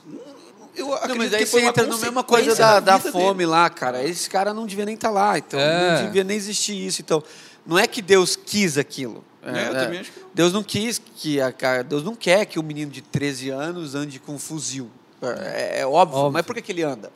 Eu 0.75 0.87
Não, 0.87 0.93
acredito 0.93 1.17
mas 1.17 1.29
que 1.29 1.35
aí 1.37 1.45
foi 1.47 1.61
você 1.61 1.67
entra 1.67 1.87
na 1.87 1.97
mesma 1.97 2.23
coisa 2.23 2.53
da, 2.55 2.79
da 2.79 2.99
fome 2.99 3.39
dele. 3.39 3.45
lá, 3.47 3.69
cara. 3.71 4.03
Esse 4.03 4.29
cara 4.29 4.53
não 4.53 4.67
devia 4.67 4.85
nem 4.85 4.93
estar 4.95 5.09
lá, 5.09 5.37
então 5.37 5.59
É. 5.59 5.95
não 5.97 6.05
devia 6.05 6.23
nem 6.23 6.37
existir 6.37 6.75
isso. 6.85 7.01
Então, 7.01 7.23
não 7.65 7.79
é 7.79 7.87
que 7.87 8.01
Deus 8.03 8.35
quis 8.35 8.77
aquilo. 8.77 9.23
É, 9.45 9.67
eu 9.69 9.73
também 9.73 9.99
acho 9.99 10.11
que 10.11 10.19
não. 10.19 10.29
Deus 10.33 10.53
não 10.53 10.63
quis 10.63 11.01
que 11.15 11.39
a 11.39 11.51
Deus 11.83 12.03
não 12.03 12.15
quer 12.15 12.45
que 12.45 12.59
um 12.59 12.63
menino 12.63 12.91
de 12.91 13.01
13 13.01 13.49
anos 13.51 13.93
ande 13.95 14.19
com 14.19 14.33
um 14.33 14.39
fuzil. 14.39 14.89
É, 15.21 15.81
é 15.81 15.85
óbvio, 15.87 16.17
Óbvio. 16.17 16.33
mas 16.33 16.45
por 16.45 16.55
que, 16.55 16.61
que 16.61 16.71
ele 16.71 16.83
anda? 16.83 17.11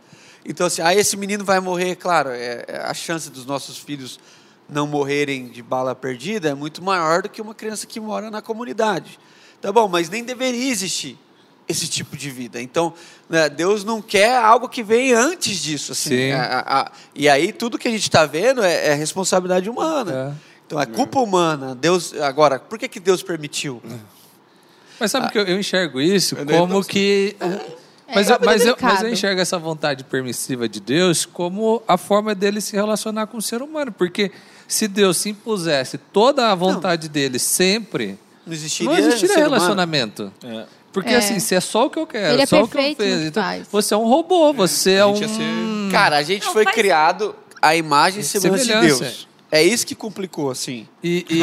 Então, 0.45 0.65
assim, 0.67 0.81
aí 0.81 0.97
esse 0.97 1.17
menino 1.17 1.43
vai 1.43 1.59
morrer, 1.59 1.95
claro, 1.95 2.29
é, 2.29 2.63
é- 2.67 2.77
a 2.85 2.93
chance 2.93 3.29
dos 3.29 3.45
nossos 3.45 3.77
filhos 3.77 4.19
não 4.69 4.87
morrerem 4.87 5.47
de 5.49 5.61
bala 5.61 5.93
perdida 5.95 6.49
é 6.49 6.53
muito 6.53 6.81
maior 6.83 7.21
do 7.23 7.29
que 7.29 7.41
uma 7.41 7.53
criança 7.53 7.85
que 7.85 7.99
mora 7.99 8.29
na 8.31 8.41
comunidade. 8.41 9.19
Tá 9.61 9.71
bom, 9.71 9.87
mas 9.87 10.09
nem 10.09 10.23
deveria 10.23 10.71
existir 10.71 11.17
esse 11.67 11.87
tipo 11.87 12.15
de 12.17 12.29
vida. 12.31 12.59
Então, 12.61 12.93
né, 13.29 13.47
Deus 13.49 13.83
não 13.83 14.01
quer 14.01 14.35
algo 14.37 14.67
que 14.69 14.81
venha 14.81 15.19
antes 15.19 15.57
disso. 15.61 15.91
Assim, 15.91 16.09
Sim. 16.09 16.31
A- 16.31 16.43
a- 16.43 16.81
a- 16.81 16.91
e 17.13 17.27
aí 17.29 17.51
tudo 17.51 17.77
que 17.77 17.87
a 17.87 17.91
gente 17.91 18.03
está 18.03 18.25
vendo 18.25 18.63
é, 18.63 18.87
é 18.87 18.93
responsabilidade 18.93 19.69
humana. 19.69 20.33
É. 20.35 20.48
Então, 20.69 20.79
é 20.79 20.85
culpa 20.85 21.19
humana. 21.19 21.73
Deus, 21.73 22.13
agora, 22.21 22.59
por 22.59 22.77
que, 22.77 22.87
que 22.87 22.99
Deus 22.99 23.23
permitiu? 23.23 23.81
Mas 24.99 25.09
sabe 25.09 25.31
que 25.31 25.37
eu, 25.39 25.43
eu 25.43 25.59
enxergo 25.59 25.99
isso 25.99 26.37
É, 26.37 26.45
daí 26.45 26.57
como 26.59 26.73
não- 26.75 26.83
que. 26.83 27.35
Mas, 28.13 28.29
é 28.29 28.33
eu, 28.33 28.39
mas, 28.43 28.65
eu, 28.65 28.77
mas 28.79 29.01
eu 29.01 29.09
enxergo 29.09 29.41
essa 29.41 29.57
vontade 29.57 30.03
permissiva 30.03 30.69
de 30.69 30.79
Deus 30.79 31.25
como 31.25 31.81
a 31.87 31.97
forma 31.97 32.35
dele 32.35 32.61
se 32.61 32.75
relacionar 32.75 33.25
com 33.27 33.37
o 33.37 33.41
ser 33.41 33.63
humano. 33.63 33.91
Porque 33.91 34.31
se 34.67 34.87
Deus 34.87 35.17
se 35.17 35.29
impusesse 35.29 35.97
toda 35.97 36.51
a 36.51 36.55
vontade 36.55 37.09
dele 37.09 37.39
sempre, 37.39 38.19
Não 38.45 38.53
existiria, 38.53 38.91
não 38.91 38.99
existiria 38.99 39.27
ser 39.35 39.39
humano. 39.41 39.53
relacionamento. 39.55 40.31
É. 40.43 40.65
Porque 40.93 41.09
É. 41.09 41.17
assim, 41.17 41.39
se 41.39 41.55
é 41.55 41.59
só 41.59 41.85
o 41.85 41.89
que 41.89 41.97
eu 41.99 42.05
quero, 42.05 42.33
Ele 42.33 42.41
é 42.43 42.45
só 42.45 42.61
o 42.63 42.67
que 42.67 42.77
eu 42.77 42.81
fiz. 42.83 42.95
que 42.97 43.03
Então, 43.27 43.43
você 43.71 43.93
é 43.93 43.97
um 43.97 44.07
robô, 44.07 44.53
você 44.53 44.93
é 44.93 45.05
um. 45.05 45.15
ser- 45.15 45.91
Cara, 45.91 46.17
a 46.17 46.23
gente 46.23 46.45
Não, 46.45 46.53
foi 46.53 46.63
faz- 46.63 46.75
criado 46.75 47.35
à 47.61 47.75
imagem 47.75 48.21
e 48.21 48.23
semelhança 48.23 48.79
de. 48.81 48.87
Deus. 48.87 49.27
É 49.51 49.63
isso 49.63 49.85
que 49.85 49.95
complicou, 49.95 50.51
assim. 50.51 50.87
E, 51.03 51.25
e... 51.29 51.39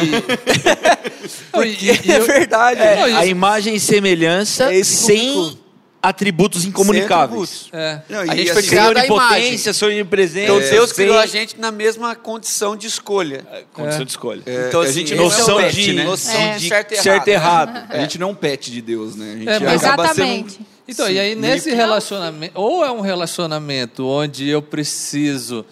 Não, 1.53 1.63
e- 1.63 1.69
e- 1.75 2.01
e 2.07 2.11
é 2.11 2.19
eu- 2.19 2.25
verdade. 2.25 2.79
É, 2.81 2.95
Não, 3.09 3.17
a 3.19 3.25
imagem 3.25 3.75
e 3.75 3.79
semelhança 3.79 4.73
É 4.73 4.83
sem 4.83 5.57
atributos 6.01 6.61
Sem 6.61 6.69
incomunicáveis. 6.69 7.65
atributos. 7.65 7.69
É. 7.73 8.01
Não, 8.07 8.19
A 8.21 8.35
gente 8.35 8.51
foi 8.53 8.59
assim, 8.61 8.69
criado 8.69 8.97
onipotência, 8.97 9.73
sem 9.73 9.87
onipresença. 9.89 10.53
Então 10.53 10.59
Deus 10.69 10.89
sem 10.91 11.05
criou 11.05 11.19
a 11.19 11.25
gente 11.25 11.59
na 11.59 11.69
mesma 11.71 12.15
condição 12.15 12.77
de 12.77 12.87
escolha. 12.87 13.45
Condição 13.73 14.05
de 14.05 14.11
escolha. 14.11 14.41
é, 14.45 14.67
Então, 14.69 14.79
a 14.79 14.83
assim, 14.85 14.93
gente 14.93 15.13
esse 15.13 15.21
noção 15.21 15.59
é 15.59 15.67
o 15.67 15.71
de- 15.71 15.93
né? 15.93 16.03
noção 16.05 16.33
É. 16.39 16.55
de 16.57 16.69
certo 16.69 17.27
e 17.27 17.31
errado. 17.31 17.87
A 17.89 17.99
gente 17.99 18.17
não 18.17 18.29
é 18.29 18.31
um 18.31 18.35
pet 18.35 18.71
de 18.71 18.81
Deus, 18.81 19.15
né? 19.17 19.33
A 19.33 19.37
gente 19.37 19.49
É, 19.49 19.55
acaba 19.55 19.73
sendo... 19.73 20.23
Exatamente. 20.23 20.59
Então, 20.87 21.09
e 21.09 21.19
aí 21.19 21.35
nesse 21.35 21.71
relacionamento, 21.73 22.53
ou 22.57 22.85
é 22.85 22.91
um 22.91 23.01
relacionamento 23.01 24.07
onde 24.07 24.47
eu 24.47 24.61
preciso, 24.61 25.65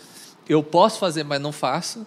eu 0.49 0.61
posso 0.61 0.99
fazer, 0.99 1.23
mas 1.23 1.39
não 1.39 1.53
faço, 1.53 2.05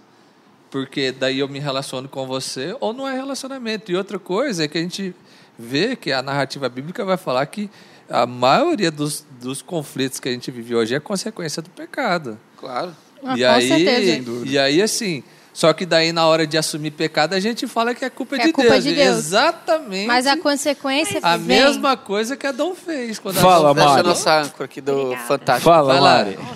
porque 0.70 1.12
daí 1.12 1.38
eu 1.38 1.48
me 1.48 1.58
relaciono 1.58 2.08
com 2.08 2.26
você, 2.26 2.76
ou 2.80 2.92
não 2.92 3.08
é 3.08 3.14
relacionamento. 3.14 3.90
E 3.90 3.96
outra 3.96 4.18
coisa 4.18 4.64
é 4.64 4.68
que 4.68 4.78
a 4.78 4.80
gente 4.80 5.14
vê 5.58 5.96
que 5.96 6.12
a 6.12 6.22
narrativa 6.22 6.68
bíblica 6.68 7.04
vai 7.04 7.16
falar 7.16 7.44
que 7.46 7.70
a 8.08 8.26
maioria 8.26 8.90
dos, 8.90 9.24
dos 9.40 9.60
conflitos 9.60 10.20
que 10.20 10.28
a 10.28 10.32
gente 10.32 10.50
vive 10.50 10.74
hoje 10.74 10.94
é 10.94 11.00
consequência 11.00 11.60
do 11.60 11.70
pecado. 11.70 12.38
Claro. 12.56 12.94
Ah, 13.22 13.36
e 13.36 13.40
com 13.40 13.48
aí, 13.48 13.68
certeza. 13.68 14.46
e 14.46 14.58
aí 14.58 14.80
assim, 14.80 15.24
só 15.58 15.72
que 15.72 15.84
daí 15.84 16.12
na 16.12 16.24
hora 16.24 16.46
de 16.46 16.56
assumir 16.56 16.92
pecado 16.92 17.34
a 17.34 17.40
gente 17.40 17.66
fala 17.66 17.92
que 17.92 18.04
é 18.04 18.08
culpa, 18.08 18.36
É 18.36 18.46
de, 18.46 18.52
culpa 18.52 18.70
Deus. 18.70 18.84
de 18.84 18.94
Deus. 18.94 19.18
Exatamente. 19.18 20.06
Mas 20.06 20.24
a 20.24 20.36
consequência 20.36 21.18
a 21.20 21.36
vem. 21.36 21.58
mesma 21.58 21.96
coisa 21.96 22.36
que 22.36 22.46
Adão 22.46 22.76
fez 22.76 23.18
quando 23.18 23.40
Fala, 23.40 23.70
Adão 23.72 23.82
é 23.82 23.86
Mari. 23.88 24.06
nossa 24.06 24.40
âncora 24.40 24.66
aqui 24.66 24.80
do 24.80 24.92
Obrigada. 24.96 25.26
Fantástico. 25.26 25.68
Fala, 25.68 25.94
Vai. 25.94 26.00
Mari. 26.00 26.38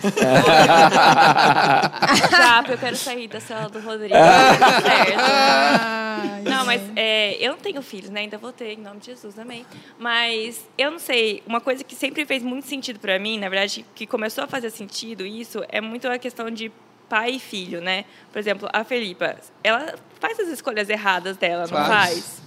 Eu 2.71 2.79
quero 2.79 2.95
sair 2.97 3.27
da 3.27 3.41
cela 3.41 3.69
do 3.69 3.81
Rodrigo. 3.81 4.15
certo. 4.15 5.19
Ai, 5.19 6.43
Não, 6.49 6.65
mas 6.65 6.81
é, 6.95 7.37
eu 7.45 7.53
não 7.53 7.59
tenho 7.59 7.83
filhos, 7.83 8.09
né? 8.11 8.21
Ainda 8.21 8.39
vou 8.39 8.53
ter, 8.53 8.75
em 8.75 8.83
nome 8.83 9.01
de 9.01 9.07
Jesus, 9.07 9.37
amém. 9.37 9.67
Mas 9.99 10.61
eu 10.79 10.93
não 10.93 10.99
sei, 11.01 11.43
uma 11.45 11.61
coisa 11.61 11.83
que 11.83 11.97
sempre 11.97 12.25
fez 12.25 12.41
muito 12.43 12.69
sentido 12.69 13.01
pra 13.01 13.19
mim, 13.19 13.37
na 13.39 13.49
verdade, 13.49 13.85
que 13.97 14.07
começou 14.07 14.45
a 14.45 14.47
fazer 14.47 14.71
sentido 14.71 15.27
isso, 15.27 15.61
é 15.69 15.81
muito 15.81 16.07
a 16.09 16.19
questão 16.19 16.49
de 16.51 16.71
pai 17.13 17.33
e 17.33 17.39
filho, 17.39 17.83
né? 17.83 18.07
Por 18.33 18.39
exemplo, 18.39 18.67
a 18.73 18.83
Felipa, 18.85 19.37
ela 19.63 19.97
faz 20.19 20.41
as 20.41 20.49
escolhas 20.49 20.89
erradas 20.89 21.37
dela, 21.37 21.67
não 21.71 21.87
Faz. 21.87 22.41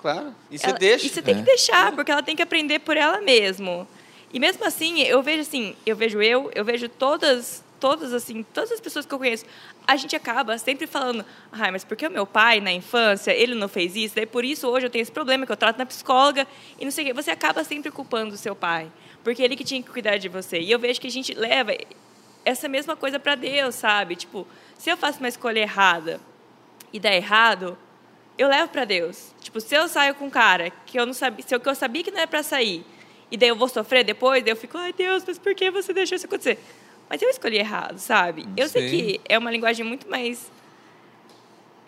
Claro. 0.00 0.32
E 0.48 0.56
você 0.56 0.66
Ela- 0.68 0.78
deixa. 0.78 1.06
E 1.06 1.08
você 1.08 1.20
tem 1.20 1.34
que 1.34 1.42
deixar, 1.42 1.90
porque 1.90 2.12
ela 2.12 2.22
tem 2.22 2.36
que 2.36 2.42
aprender 2.42 2.78
por 2.78 2.96
ela 2.96 3.20
mesma. 3.20 3.84
E 4.32 4.38
mesmo 4.38 4.64
assim, 4.64 5.00
eu 5.02 5.20
vejo 5.24 5.40
assim, 5.40 5.74
eu 5.84 5.96
vejo 5.96 6.22
eu, 6.22 6.52
eu 6.54 6.64
vejo 6.64 6.88
todas, 6.88 7.64
todas 7.80 8.12
assim, 8.12 8.44
todas 8.44 8.70
as 8.70 8.78
pessoas 8.80 9.04
que 9.04 9.12
eu 9.12 9.18
conheço, 9.18 9.44
a 9.88 9.96
gente 9.96 10.14
acaba 10.14 10.56
sempre 10.56 10.86
falando, 10.86 11.24
ai, 11.50 11.72
mas 11.72 11.82
porque 11.82 12.06
o 12.06 12.10
meu 12.10 12.24
pai 12.24 12.60
na 12.60 12.70
infância, 12.70 13.32
ele 13.32 13.56
não 13.56 13.66
fez 13.66 13.96
isso, 13.96 14.14
daí 14.14 14.24
por 14.26 14.44
isso 14.44 14.68
hoje 14.68 14.86
eu 14.86 14.90
tenho 14.90 15.02
esse 15.02 15.10
problema 15.10 15.44
que 15.44 15.50
eu 15.50 15.56
trato 15.56 15.78
na 15.78 15.86
psicóloga 15.86 16.46
e 16.78 16.84
não 16.84 16.92
sei 16.92 17.02
o 17.02 17.06
quê. 17.08 17.12
Você 17.12 17.32
acaba 17.32 17.64
sempre 17.64 17.90
culpando 17.90 18.36
o 18.36 18.38
seu 18.38 18.54
pai, 18.54 18.86
porque 19.24 19.42
ele 19.42 19.56
que 19.56 19.64
tinha 19.64 19.82
que 19.82 19.90
cuidar 19.90 20.16
de 20.16 20.28
você. 20.28 20.60
E 20.60 20.70
eu 20.70 20.78
vejo 20.78 21.00
que 21.00 21.08
a 21.08 21.10
gente 21.10 21.34
leva 21.34 21.72
essa 22.44 22.68
mesma 22.68 22.96
coisa 22.96 23.18
para 23.18 23.34
Deus, 23.34 23.74
sabe? 23.74 24.16
Tipo, 24.16 24.46
se 24.78 24.90
eu 24.90 24.96
faço 24.96 25.18
uma 25.18 25.28
escolha 25.28 25.60
errada 25.60 26.20
e 26.92 26.98
dá 26.98 27.14
errado, 27.14 27.78
eu 28.36 28.48
levo 28.48 28.70
para 28.70 28.84
Deus. 28.84 29.34
Tipo, 29.40 29.60
se 29.60 29.74
eu 29.74 29.88
saio 29.88 30.14
com 30.14 30.26
um 30.26 30.30
cara 30.30 30.70
que 30.86 30.98
eu 30.98 31.06
não 31.06 31.14
sabia, 31.14 31.44
se 31.46 31.54
eu, 31.54 31.60
que 31.60 31.68
eu 31.68 31.74
sabia 31.74 32.02
que 32.02 32.10
não 32.10 32.20
é 32.20 32.26
para 32.26 32.42
sair, 32.42 32.84
e 33.30 33.36
daí 33.36 33.48
eu 33.48 33.56
vou 33.56 33.68
sofrer 33.68 34.04
depois, 34.04 34.42
daí 34.42 34.52
eu 34.52 34.56
fico, 34.56 34.76
ai 34.76 34.92
Deus, 34.92 35.24
mas 35.26 35.38
por 35.38 35.54
que 35.54 35.70
você 35.70 35.92
deixou 35.92 36.16
isso 36.16 36.26
acontecer? 36.26 36.58
Mas 37.08 37.20
eu 37.20 37.28
escolhi 37.28 37.58
errado, 37.58 37.98
sabe? 37.98 38.46
Eu 38.56 38.68
sei 38.68 38.88
Sim. 38.88 38.96
que 38.96 39.20
é 39.28 39.38
uma 39.38 39.50
linguagem 39.50 39.84
muito 39.84 40.08
mais 40.08 40.50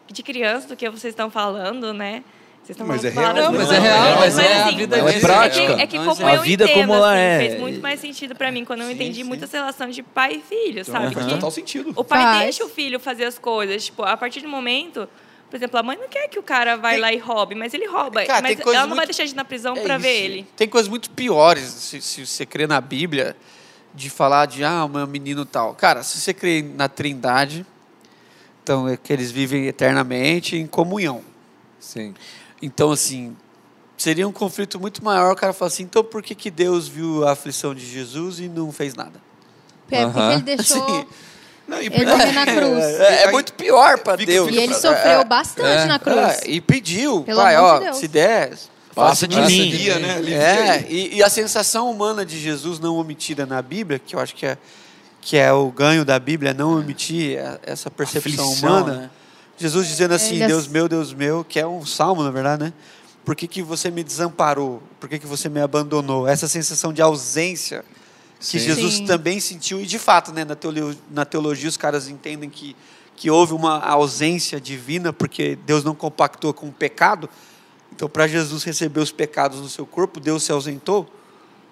de 0.07 0.23
criança 0.23 0.69
do 0.69 0.77
que 0.77 0.89
vocês 0.89 1.13
estão 1.13 1.31
falando, 1.31 1.93
né? 1.93 2.23
Vocês 2.65 2.71
estão 2.71 2.87
Mas 2.87 3.03
falando 3.03 3.19
é 3.19 3.21
real. 3.21 3.53
Não, 3.53 3.59
mas 3.59 3.71
é 3.73 3.79
real, 3.79 4.19
mas 4.19 4.39
é 4.39 4.53
a 4.55 4.65
assim, 4.67 4.77
vida 4.77 4.97
Ela 4.97 5.11
é 5.13 5.21
prática. 5.21 5.63
É 5.73 5.77
que, 5.77 5.83
é 5.83 5.87
que 5.87 5.99
como 5.99 6.27
a 6.27 6.35
eu 6.37 6.43
vida 6.43 6.65
entendo, 6.65 6.81
como 6.81 6.95
ela 6.95 7.13
assim, 7.13 7.21
é. 7.23 7.39
fez 7.39 7.61
muito 7.61 7.81
mais 7.83 8.01
sentido 8.01 8.35
para 8.35 8.51
mim 8.51 8.65
quando 8.65 8.81
eu 8.83 8.91
entendi 8.91 9.17
sim. 9.21 9.25
muito 9.25 9.45
essa 9.45 9.59
relação 9.59 9.91
de 9.91 10.03
pai 10.03 10.37
e 10.37 10.41
filho, 10.41 10.83
sabe? 10.83 11.13
Faz 11.15 11.27
Que 11.27 11.33
total 11.35 11.51
sentido. 11.51 11.93
o 11.95 12.03
pai 12.03 12.23
Faz. 12.23 12.41
deixa 12.45 12.65
o 12.65 12.69
filho 12.71 12.99
fazer 12.99 13.25
as 13.27 13.39
coisas. 13.39 13.85
Tipo, 13.85 14.03
a 14.03 14.17
partir 14.17 14.41
do 14.41 14.49
momento. 14.49 15.07
Por 15.51 15.57
exemplo, 15.59 15.79
a 15.79 15.83
mãe 15.85 15.97
não 15.97 16.09
quer 16.09 16.27
que 16.27 16.39
o 16.39 16.43
cara 16.43 16.77
vá 16.77 16.91
Tem- 16.91 16.99
lá 16.99 17.13
e 17.13 17.19
roube, 17.19 17.55
mas 17.55 17.73
ele 17.75 17.87
rouba. 17.87 18.25
Cara, 18.25 18.41
mas 18.43 18.59
ela 18.59 18.73
não 18.73 18.73
vai 18.89 18.89
muito- 18.97 19.07
deixar 19.07 19.25
de 19.25 19.33
ir 19.33 19.37
na 19.37 19.45
prisão 19.45 19.77
É 19.77 19.81
pra 19.83 19.99
ver 19.99 20.25
ele. 20.25 20.47
Tem 20.57 20.67
coisas 20.67 20.89
muito 20.89 21.11
piores, 21.11 21.63
se, 21.65 22.01
se 22.01 22.27
você 22.27 22.45
crê 22.45 22.67
na 22.67 22.81
Bíblia, 22.81 23.37
de 23.95 24.11
falar 24.11 24.47
de, 24.47 24.65
ah, 24.65 24.85
o 24.85 24.89
meu 24.89 25.07
menino 25.07 25.45
tal. 25.45 25.75
Cara, 25.75 26.03
se 26.03 26.19
você 26.19 26.35
crê 26.35 26.61
na 26.75 26.89
trindade, 26.89 27.65
então 28.65 28.89
é 28.89 28.97
que 28.97 29.13
eles 29.13 29.31
vivem 29.31 29.67
eternamente 29.69 30.57
em 30.57 30.67
comunhão. 30.67 31.23
Sim. 31.79 32.15
Então, 32.65 32.91
assim, 32.93 33.37
seria 33.97 34.27
um 34.27 34.33
conflito 34.33 34.81
muito 34.81 35.05
maior 35.05 35.33
o 35.33 35.37
cara 35.37 35.53
falar 35.53 35.69
assim, 35.69 35.83
então 35.83 36.03
por 36.03 36.23
que, 36.23 36.35
que 36.35 36.51
Deus 36.51 36.89
viu 36.89 37.27
a 37.27 37.33
aflição 37.33 37.75
de 37.75 37.85
Jesus 37.87 38.41
e 38.41 38.49
não 38.49 38.73
fez 38.73 38.95
nada? 38.95 39.21
É, 39.91 40.05
porque 40.05 40.19
Aham. 40.19 40.33
ele 40.33 40.43
deixou 40.43 40.83
Assim, 40.83 41.07
Não, 41.69 41.81
e 41.81 41.87
ele 41.87 42.07
morrer 42.07 42.33
na 42.33 42.45
cruz. 42.57 42.85
É, 42.85 43.23
é 43.23 43.27
Aí 43.27 43.33
muito 43.33 43.53
pior 43.53 43.99
para 43.99 44.17
Deus. 44.17 44.51
E 44.51 44.57
ele 44.59 44.73
É, 44.73 44.77
sofreu 44.77 45.25
bastante 45.25 45.83
é, 45.83 45.85
na 45.87 45.99
cruz. 45.99 46.17
É, 46.19 46.41
e 46.47 46.61
pediu, 46.61 47.23
Pelo 47.23 47.41
pai, 47.41 47.57
ó, 47.57 47.79
de 47.91 47.97
se 47.97 48.09
der, 48.09 48.53
Passa 48.95 49.27
de 49.27 49.37
mim. 49.37 49.47
de 49.47 49.91
Alivia, 49.91 49.99
né? 49.99 50.23
É, 50.33 50.87
e, 50.89 51.17
e 51.17 51.23
a 51.23 51.29
sensação 51.29 51.91
humana 51.91 52.25
de 52.25 52.39
Jesus 52.39 52.79
não 52.79 52.97
omitida 52.97 53.45
na 53.45 53.61
Bíblia, 53.61 53.99
que 53.99 54.15
eu 54.15 54.21
acho 54.21 54.35
que 54.37 54.47
é, 54.47 54.57
que 55.21 55.37
é 55.37 55.53
o 55.53 55.69
ganho 55.71 56.05
da 56.05 56.19
Bíblia, 56.19 56.55
não 56.55 56.79
omitir 56.79 57.39
essa 57.65 57.91
percepção 57.91 58.45
Aflição, 58.45 58.69
humana. 58.71 58.97
né? 59.01 59.11
Jesus 59.57 59.87
dizendo 59.87 60.15
assim, 60.15 60.37
Ele 60.37 60.47
Deus 60.47 60.67
meu, 60.67 60.89
Deus 60.89 61.13
meu, 61.13 61.45
que 61.45 61.59
é 61.61 61.67
um 61.67 61.85
salmo, 61.87 62.23
na 62.23 62.31
verdade, 62.31 62.65
né? 62.65 62.73
Por 63.25 63.35
que, 63.35 63.47
que 63.47 63.63
você 63.63 63.91
me 63.91 64.03
desamparou? 64.05 64.83
Por 65.01 65.09
que, 65.09 65.19
que 65.19 65.27
você 65.27 65.49
me 65.49 65.61
abandonou? 65.61 66.27
Essa 66.29 66.47
sensação 66.49 66.93
de 66.93 67.01
ausência 67.01 67.85
que 68.39 68.59
Sim. 68.59 68.59
Jesus 68.59 68.95
Sim. 68.95 69.07
também 69.07 69.41
sentiu, 69.41 69.81
e 69.81 69.87
de 69.87 69.99
fato, 69.99 70.33
né, 70.33 70.45
na, 70.45 70.55
teologia, 70.55 70.99
na 71.11 71.25
teologia 71.25 71.69
os 71.69 71.77
caras 71.79 72.09
entendem 72.09 72.51
que, 72.51 72.77
que 73.17 73.31
houve 73.31 73.55
uma 73.55 73.79
ausência 73.81 74.61
divina 74.61 75.13
porque 75.13 75.57
Deus 75.65 75.83
não 75.83 75.95
compactou 75.95 76.53
com 76.53 76.67
o 76.69 76.73
pecado. 76.73 77.31
Então, 77.95 78.09
para 78.09 78.27
Jesus 78.27 78.65
receber 78.65 79.01
os 79.01 79.13
pecados 79.13 79.61
no 79.61 79.69
seu 79.69 79.87
corpo, 79.87 80.21
Deus 80.21 80.43
se 80.43 80.53
ausentou. 80.53 81.09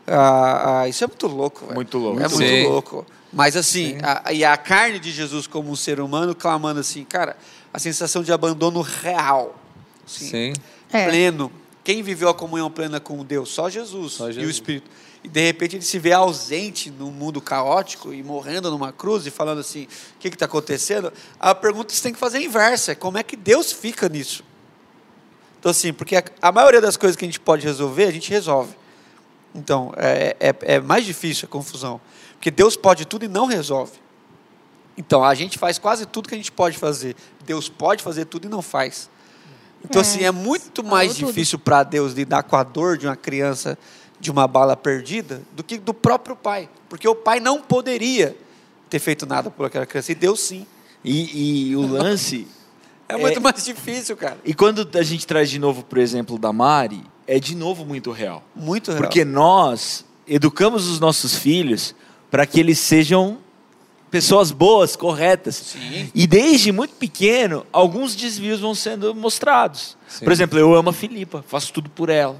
Ah, 0.06 0.80
ah, 0.82 0.88
isso 0.88 1.04
é 1.04 1.06
muito 1.06 1.26
louco. 1.26 1.60
velho. 1.64 1.74
Muito 1.74 1.98
louco. 1.98 2.18
É 2.20 2.28
muito 2.28 2.36
Sim. 2.38 2.64
louco. 2.64 3.06
Mas 3.32 3.56
assim, 3.56 3.96
a- 4.02 4.32
e 4.32 4.44
a 4.44 4.56
carne 4.56 4.98
de 4.98 5.10
Jesus 5.10 5.46
como 5.46 5.70
um 5.70 5.76
ser 5.76 6.00
humano 6.00 6.34
clamando 6.34 6.80
assim, 6.80 7.04
cara, 7.04 7.36
a 7.72 7.78
sensação 7.78 8.22
de 8.22 8.32
abandono 8.32 8.80
real. 8.80 9.56
assim, 10.06 10.28
Sim. 10.28 10.52
É. 10.92 11.08
Pleno. 11.08 11.50
Quem 11.82 12.02
viveu 12.02 12.28
a 12.28 12.34
comunhão 12.34 12.70
plena 12.70 13.00
com 13.00 13.24
Deus? 13.24 13.48
Só 13.48 13.68
Jesus, 13.68 14.12
Só 14.12 14.26
e 14.26 14.30
o 14.30 14.32
Jesus. 14.34 14.50
Espírito. 14.50 14.90
E 15.24 15.28
de 15.28 15.40
repente 15.40 15.76
ele 15.76 15.84
se 15.84 15.98
vê 15.98 16.12
ausente 16.12 16.90
num 16.90 17.10
mundo 17.10 17.40
caótico 17.40 18.12
e 18.12 18.22
morrendo 18.22 18.70
numa 18.70 18.92
cruz 18.92 19.26
e 19.26 19.30
falando 19.30 19.60
assim: 19.60 19.84
o 19.84 20.18
que 20.18 20.28
está 20.28 20.46
acontecendo? 20.46 21.12
A 21.38 21.54
pergunta 21.54 21.86
que 21.86 21.96
você 21.96 22.02
tem 22.02 22.12
que 22.12 22.18
fazer 22.18 22.38
é 22.38 22.42
inversa: 22.42 22.92
é 22.92 22.94
como 22.94 23.18
é 23.18 23.22
que 23.22 23.36
Deus 23.36 23.72
fica 23.72 24.08
nisso? 24.08 24.44
Então, 25.58 25.70
assim, 25.70 25.92
porque 25.92 26.16
a, 26.16 26.24
a 26.40 26.50
maioria 26.50 26.80
das 26.80 26.96
coisas 26.96 27.16
que 27.16 27.24
a 27.24 27.28
gente 27.28 27.38
pode 27.38 27.64
resolver, 27.64 28.04
a 28.04 28.10
gente 28.10 28.28
resolve. 28.30 28.74
Então, 29.54 29.92
é, 29.96 30.36
é, 30.40 30.54
é 30.74 30.80
mais 30.80 31.04
difícil 31.04 31.46
a 31.46 31.48
confusão. 31.48 32.00
Porque 32.32 32.50
Deus 32.50 32.76
pode 32.76 33.04
tudo 33.04 33.24
e 33.24 33.28
não 33.28 33.46
resolve. 33.46 33.92
Então, 34.96 35.24
a 35.24 35.34
gente 35.34 35.58
faz 35.58 35.78
quase 35.78 36.06
tudo 36.06 36.28
que 36.28 36.34
a 36.34 36.38
gente 36.38 36.52
pode 36.52 36.78
fazer. 36.78 37.16
Deus 37.44 37.68
pode 37.68 38.02
fazer 38.02 38.26
tudo 38.26 38.46
e 38.46 38.48
não 38.48 38.62
faz. 38.62 39.10
Então, 39.84 40.00
É, 40.00 40.02
assim, 40.02 40.24
é 40.24 40.30
muito 40.30 40.84
mais 40.84 41.16
difícil 41.16 41.58
para 41.58 41.82
Deus 41.82 42.12
lidar 42.12 42.42
com 42.42 42.56
a 42.56 42.62
dor 42.62 42.96
de 42.96 43.06
uma 43.06 43.16
criança 43.16 43.78
de 44.20 44.30
uma 44.30 44.46
bala 44.46 44.76
perdida 44.76 45.42
do 45.52 45.64
que 45.64 45.78
do 45.78 45.92
próprio 45.92 46.36
pai. 46.36 46.68
Porque 46.88 47.08
o 47.08 47.14
pai 47.14 47.40
não 47.40 47.60
poderia 47.60 48.36
ter 48.88 49.00
feito 49.00 49.26
nada 49.26 49.50
por 49.50 49.66
aquela 49.66 49.84
criança. 49.84 50.12
E 50.12 50.14
Deus 50.14 50.40
sim. 50.40 50.66
E, 51.04 51.70
e 51.70 51.76
o 51.76 51.86
lance. 51.86 52.46
É 53.08 53.16
muito 53.18 53.42
mais 53.42 53.62
difícil, 53.62 54.16
cara. 54.16 54.38
E 54.42 54.54
quando 54.54 54.88
a 54.98 55.02
gente 55.02 55.26
traz 55.26 55.50
de 55.50 55.58
novo, 55.58 55.82
por 55.82 55.98
exemplo, 55.98 56.38
da 56.38 56.50
Mari, 56.50 57.04
é 57.26 57.38
de 57.38 57.54
novo 57.54 57.84
muito 57.84 58.10
real. 58.10 58.42
Muito 58.54 58.90
real. 58.90 59.02
Porque 59.02 59.22
nós 59.22 60.02
educamos 60.26 60.88
os 60.88 60.98
nossos 60.98 61.36
filhos 61.36 61.94
para 62.30 62.46
que 62.46 62.58
eles 62.58 62.78
sejam 62.78 63.36
pessoas 64.12 64.52
boas, 64.52 64.94
corretas. 64.94 65.56
Sim. 65.56 66.10
E 66.14 66.26
desde 66.26 66.70
muito 66.70 66.94
pequeno, 66.96 67.66
alguns 67.72 68.14
desvios 68.14 68.60
vão 68.60 68.74
sendo 68.74 69.14
mostrados. 69.14 69.96
Sim. 70.06 70.24
Por 70.24 70.32
exemplo, 70.32 70.58
eu 70.58 70.74
amo 70.74 70.90
a 70.90 70.92
Filipa, 70.92 71.42
faço 71.48 71.72
tudo 71.72 71.88
por 71.88 72.10
ela. 72.10 72.36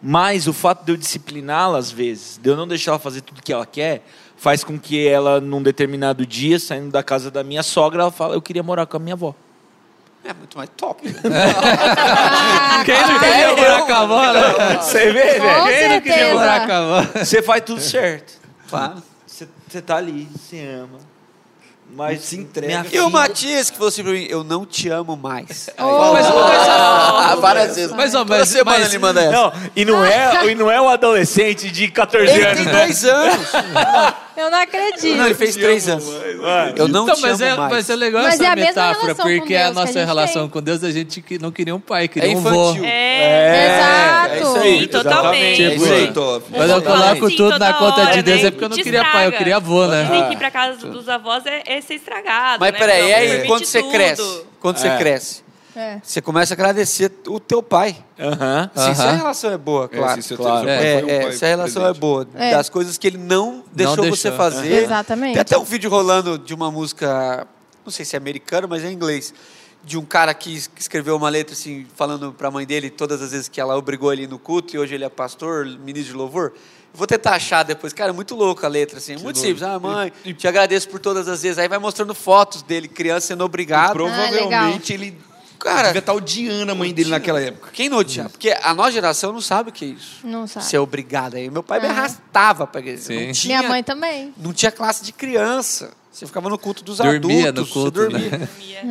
Mas 0.00 0.46
o 0.46 0.52
fato 0.52 0.84
de 0.84 0.92
eu 0.92 0.96
discipliná-la 0.96 1.78
às 1.78 1.90
vezes, 1.90 2.38
de 2.40 2.48
eu 2.48 2.56
não 2.56 2.68
deixar 2.68 2.92
ela 2.92 3.00
fazer 3.00 3.22
tudo 3.22 3.42
que 3.42 3.52
ela 3.52 3.66
quer, 3.66 4.04
faz 4.36 4.62
com 4.62 4.78
que 4.78 5.06
ela, 5.06 5.40
num 5.40 5.62
determinado 5.62 6.24
dia, 6.24 6.60
saindo 6.60 6.90
da 6.90 7.02
casa 7.02 7.28
da 7.28 7.42
minha 7.42 7.64
sogra, 7.64 8.02
ela 8.02 8.12
fala: 8.12 8.34
Eu 8.34 8.42
queria 8.42 8.62
morar 8.62 8.86
com 8.86 8.96
a 8.96 9.00
minha 9.00 9.14
avó. 9.14 9.34
É 10.24 10.32
muito 10.32 10.56
mais 10.56 10.70
top. 10.76 11.06
né? 11.08 11.20
Quem 12.86 13.00
não 13.00 13.18
queria 13.18 13.56
morar 13.56 13.82
com 13.82 13.92
a 13.92 13.98
avó, 13.98 14.32
né? 14.32 14.78
Você 14.80 15.12
vê, 15.12 15.40
velho? 15.40 15.64
Quem 15.64 15.88
não 15.88 16.00
queria 16.00 16.34
morar 16.34 16.66
com 16.66 16.72
a 16.72 16.78
avó? 16.78 17.08
Você 17.18 17.42
faz 17.42 17.64
tudo 17.64 17.80
certo. 17.80 18.40
Claro. 18.70 19.02
Você, 19.34 19.48
você 19.68 19.82
tá 19.82 19.96
ali, 19.96 20.28
você 20.32 20.60
ama. 20.64 20.98
Mas 21.92 22.22
Se 22.22 22.36
entrega. 22.38 22.82
minha 22.82 22.86
E 22.94 23.00
o 23.00 23.10
Matias 23.10 23.68
que 23.68 23.76
falou 23.76 23.88
assim 23.88 24.02
pra 24.04 24.12
mim, 24.12 24.26
eu 24.30 24.42
não 24.44 24.64
te 24.64 24.88
amo 24.88 25.16
mais. 25.16 25.68
Oh. 25.76 26.12
Mas, 26.12 26.26
Ah, 26.28 27.36
várias 27.40 27.74
vezes. 27.74 27.90
mas, 27.92 28.14
ó, 28.14 28.24
mas, 28.24 28.48
semana 28.48 28.78
mas- 28.78 28.88
ele 28.90 28.98
manda 28.98 29.20
essa. 29.20 29.32
Não, 29.32 29.52
e 29.74 29.84
não 29.84 30.04
é, 30.04 30.46
e 30.50 30.54
não 30.54 30.70
é 30.70 30.80
um 30.80 30.88
adolescente 30.88 31.70
de 31.70 31.88
14 31.88 32.32
Ele 32.32 32.44
anos. 32.46 32.56
tem 32.58 32.66
né? 32.66 32.72
dois 32.72 33.04
anos. 33.04 33.48
Eu 34.36 34.50
não 34.50 34.58
acredito. 34.60 35.16
Não, 35.16 35.26
ele 35.26 35.34
fez 35.34 35.54
três 35.54 35.88
anos. 35.88 36.04
Mano, 36.06 36.72
Eu 36.76 36.88
não 36.88 37.04
então, 37.04 37.14
te 37.14 37.22
mas 37.22 37.40
amo 37.40 37.50
é, 37.52 37.56
mais. 37.56 37.72
mas 37.72 37.90
é 37.90 37.96
legal 37.96 38.22
Mas 38.24 38.34
essa 38.34 38.44
é 38.44 38.46
a 38.48 38.56
mesma 38.56 38.68
metáfora, 38.70 39.00
relação 39.14 39.24
com 39.24 39.38
porque 39.38 39.54
a 39.54 39.58
Deus 39.62 39.72
que 39.72 39.78
a 39.78 39.80
nossa 39.80 39.92
gente 39.92 40.06
relação 40.06 40.42
tem. 40.42 40.50
com 40.50 40.62
Deus, 40.62 40.84
a 40.84 40.90
gente 40.90 41.20
que- 41.22 41.38
não 41.38 41.50
queria 41.52 41.74
um 41.74 41.80
pai, 41.80 42.04
É 42.04 42.08
queria 42.08 42.30
um 42.36 42.40
vô. 42.40 42.48
infantil. 42.70 42.84
É, 42.84 43.66
Exato. 43.66 44.34
É 44.34 44.40
isso 44.40 44.56
aí. 44.56 44.80
Sim, 44.80 44.86
totalmente. 44.88 45.62
É 45.64 45.74
isso 45.76 45.84
aí. 45.84 46.00
Muito 46.00 46.14
top. 46.14 46.46
Quando 46.52 46.70
eu 46.70 46.82
coloco 46.82 47.26
assim 47.26 47.36
tudo 47.36 47.36
toda 47.52 47.58
na 47.58 47.72
conta 47.74 48.00
de 48.02 48.08
hora, 48.10 48.22
Deus 48.22 48.42
né? 48.42 48.48
é 48.48 48.50
porque 48.50 48.64
eu 48.64 48.68
não 48.68 48.76
Te 48.76 48.82
queria 48.82 49.00
pai, 49.02 49.10
eu 49.12 49.14
estraga. 49.14 49.36
queria 49.38 49.56
avô, 49.56 49.86
né? 49.86 50.08
Tem 50.10 50.26
que 50.28 50.32
ir 50.34 50.36
pra 50.36 50.50
casa 50.50 50.86
dos 50.88 51.08
avós 51.08 51.46
é, 51.46 51.62
é 51.66 51.80
ser 51.80 51.94
estragado. 51.94 52.58
Mas 52.60 52.72
né? 52.72 52.78
peraí, 52.78 53.08
e 53.08 53.14
aí 53.14 53.28
permite 53.28 53.46
quando 53.48 53.64
você 53.64 53.80
tudo. 53.80 53.92
cresce? 53.92 54.42
Quando 54.60 54.76
você 54.78 54.88
É. 54.88 54.96
cresce, 54.96 55.43
É. 55.76 56.00
você 56.02 56.20
começa 56.22 56.52
a 56.52 56.56
agradecer 56.56 57.10
o 57.26 57.40
teu 57.40 57.62
pai. 57.62 57.96
Aham. 58.18 58.70
Sim, 58.74 58.94
se 58.94 59.02
a 59.02 59.12
relação 59.12 59.50
é 59.52 59.58
boa, 59.58 59.88
É, 59.92 59.96
claro. 59.98 60.22
se 60.22 60.28
seu- 60.28 60.36
claro. 60.36 60.68
É, 60.68 61.02
um 61.04 61.08
é, 61.08 61.32
se 61.32 61.44
a 61.44 61.48
relação 61.48 61.82
presente. 61.82 61.96
é 61.96 62.00
boa, 62.00 62.28
É. 62.34 62.50
das 62.52 62.68
coisas 62.68 62.96
que 62.96 63.06
ele 63.06 63.18
não 63.18 63.64
deixou, 63.72 63.96
deixou. 63.96 64.16
você 64.16 64.30
fazer. 64.32 64.84
Exatamente. 64.84 65.32
Tem 65.34 65.40
até 65.42 65.58
um 65.58 65.64
vídeo 65.64 65.90
rolando 65.90 66.38
de 66.38 66.54
uma 66.54 66.70
música, 66.70 67.46
não 67.84 67.90
sei 67.92 68.04
se 68.04 68.14
é 68.14 68.18
americana, 68.18 68.66
mas 68.66 68.84
é 68.84 68.90
em 68.90 68.92
inglês, 68.94 69.34
de 69.82 69.98
um 69.98 70.04
cara 70.04 70.32
que 70.32 70.54
es- 70.54 70.66
que 70.66 70.80
escreveu 70.80 71.16
uma 71.16 71.28
letra 71.28 71.52
assim, 71.54 71.86
falando 71.94 72.32
para 72.32 72.48
a 72.48 72.50
mãe 72.50 72.64
dele 72.64 72.88
todas 72.88 73.20
as 73.20 73.32
vezes 73.32 73.48
que 73.48 73.60
ela 73.60 73.76
obrigou 73.76 74.12
ele 74.12 74.26
no 74.26 74.38
culto 74.38 74.74
e 74.74 74.78
hoje 74.78 74.94
ele 74.94 75.04
é 75.04 75.08
pastor, 75.08 75.66
ministro 75.66 76.12
de 76.12 76.16
louvor. 76.18 76.52
Vou 76.96 77.08
tentar 77.08 77.32
achar 77.34 77.64
depois. 77.64 77.92
Cara, 77.92 78.10
é 78.10 78.12
muito 78.14 78.36
louco 78.36 78.64
a 78.64 78.68
letra, 78.68 78.98
assim. 78.98 79.16
muito 79.16 79.38
simples. 79.40 79.64
Ah, 79.64 79.80
mãe, 79.80 80.12
te 80.38 80.46
agradeço 80.46 80.88
por 80.88 81.00
todas 81.00 81.26
as 81.26 81.42
vezes. 81.42 81.58
Aí 81.58 81.66
vai 81.66 81.78
mostrando 81.78 82.14
fotos 82.14 82.62
dele, 82.62 82.86
criança 82.86 83.26
sendo 83.26 83.44
obrigado. 83.44 83.92
Provavelmente 83.94 84.92
ele 84.92 85.18
Cara, 85.64 85.86
devia 85.88 85.98
estar 86.00 86.12
odiando 86.12 86.70
a 86.70 86.74
mãe 86.74 86.92
dele 86.92 87.10
naquela 87.10 87.40
época. 87.40 87.70
quem 87.72 87.88
não 87.88 87.98
odiar? 87.98 88.28
Porque 88.28 88.54
a 88.62 88.74
nossa 88.74 88.92
geração 88.92 89.32
não 89.32 89.40
sabe 89.40 89.70
o 89.70 89.72
que 89.72 89.84
é 89.84 89.88
isso. 89.88 90.18
Não 90.22 90.46
sabe. 90.46 90.66
Ser 90.66 90.78
obrigado. 90.78 91.34
Aí 91.36 91.50
meu 91.50 91.62
pai 91.62 91.80
me 91.80 91.86
Ah. 91.86 91.90
arrastava 91.90 92.66
para 92.66 92.80
igreja. 92.80 93.02
Sim. 93.02 93.26
Não 93.26 93.32
tinha, 93.32 93.58
Minha 93.58 93.68
mãe 93.70 93.82
também. 93.82 94.32
não 94.36 94.52
tinha 94.52 94.70
classe 94.70 95.02
de 95.02 95.12
criança. 95.12 95.92
Você 96.12 96.26
ficava 96.26 96.48
no 96.48 96.56
culto 96.58 96.84
dos 96.84 96.98
Dormia 96.98 97.48
adultos. 97.48 97.74
no 97.74 97.82
culto, 97.82 98.00
você 98.02 98.08
dormia. 98.08 98.38
né? 98.38 98.48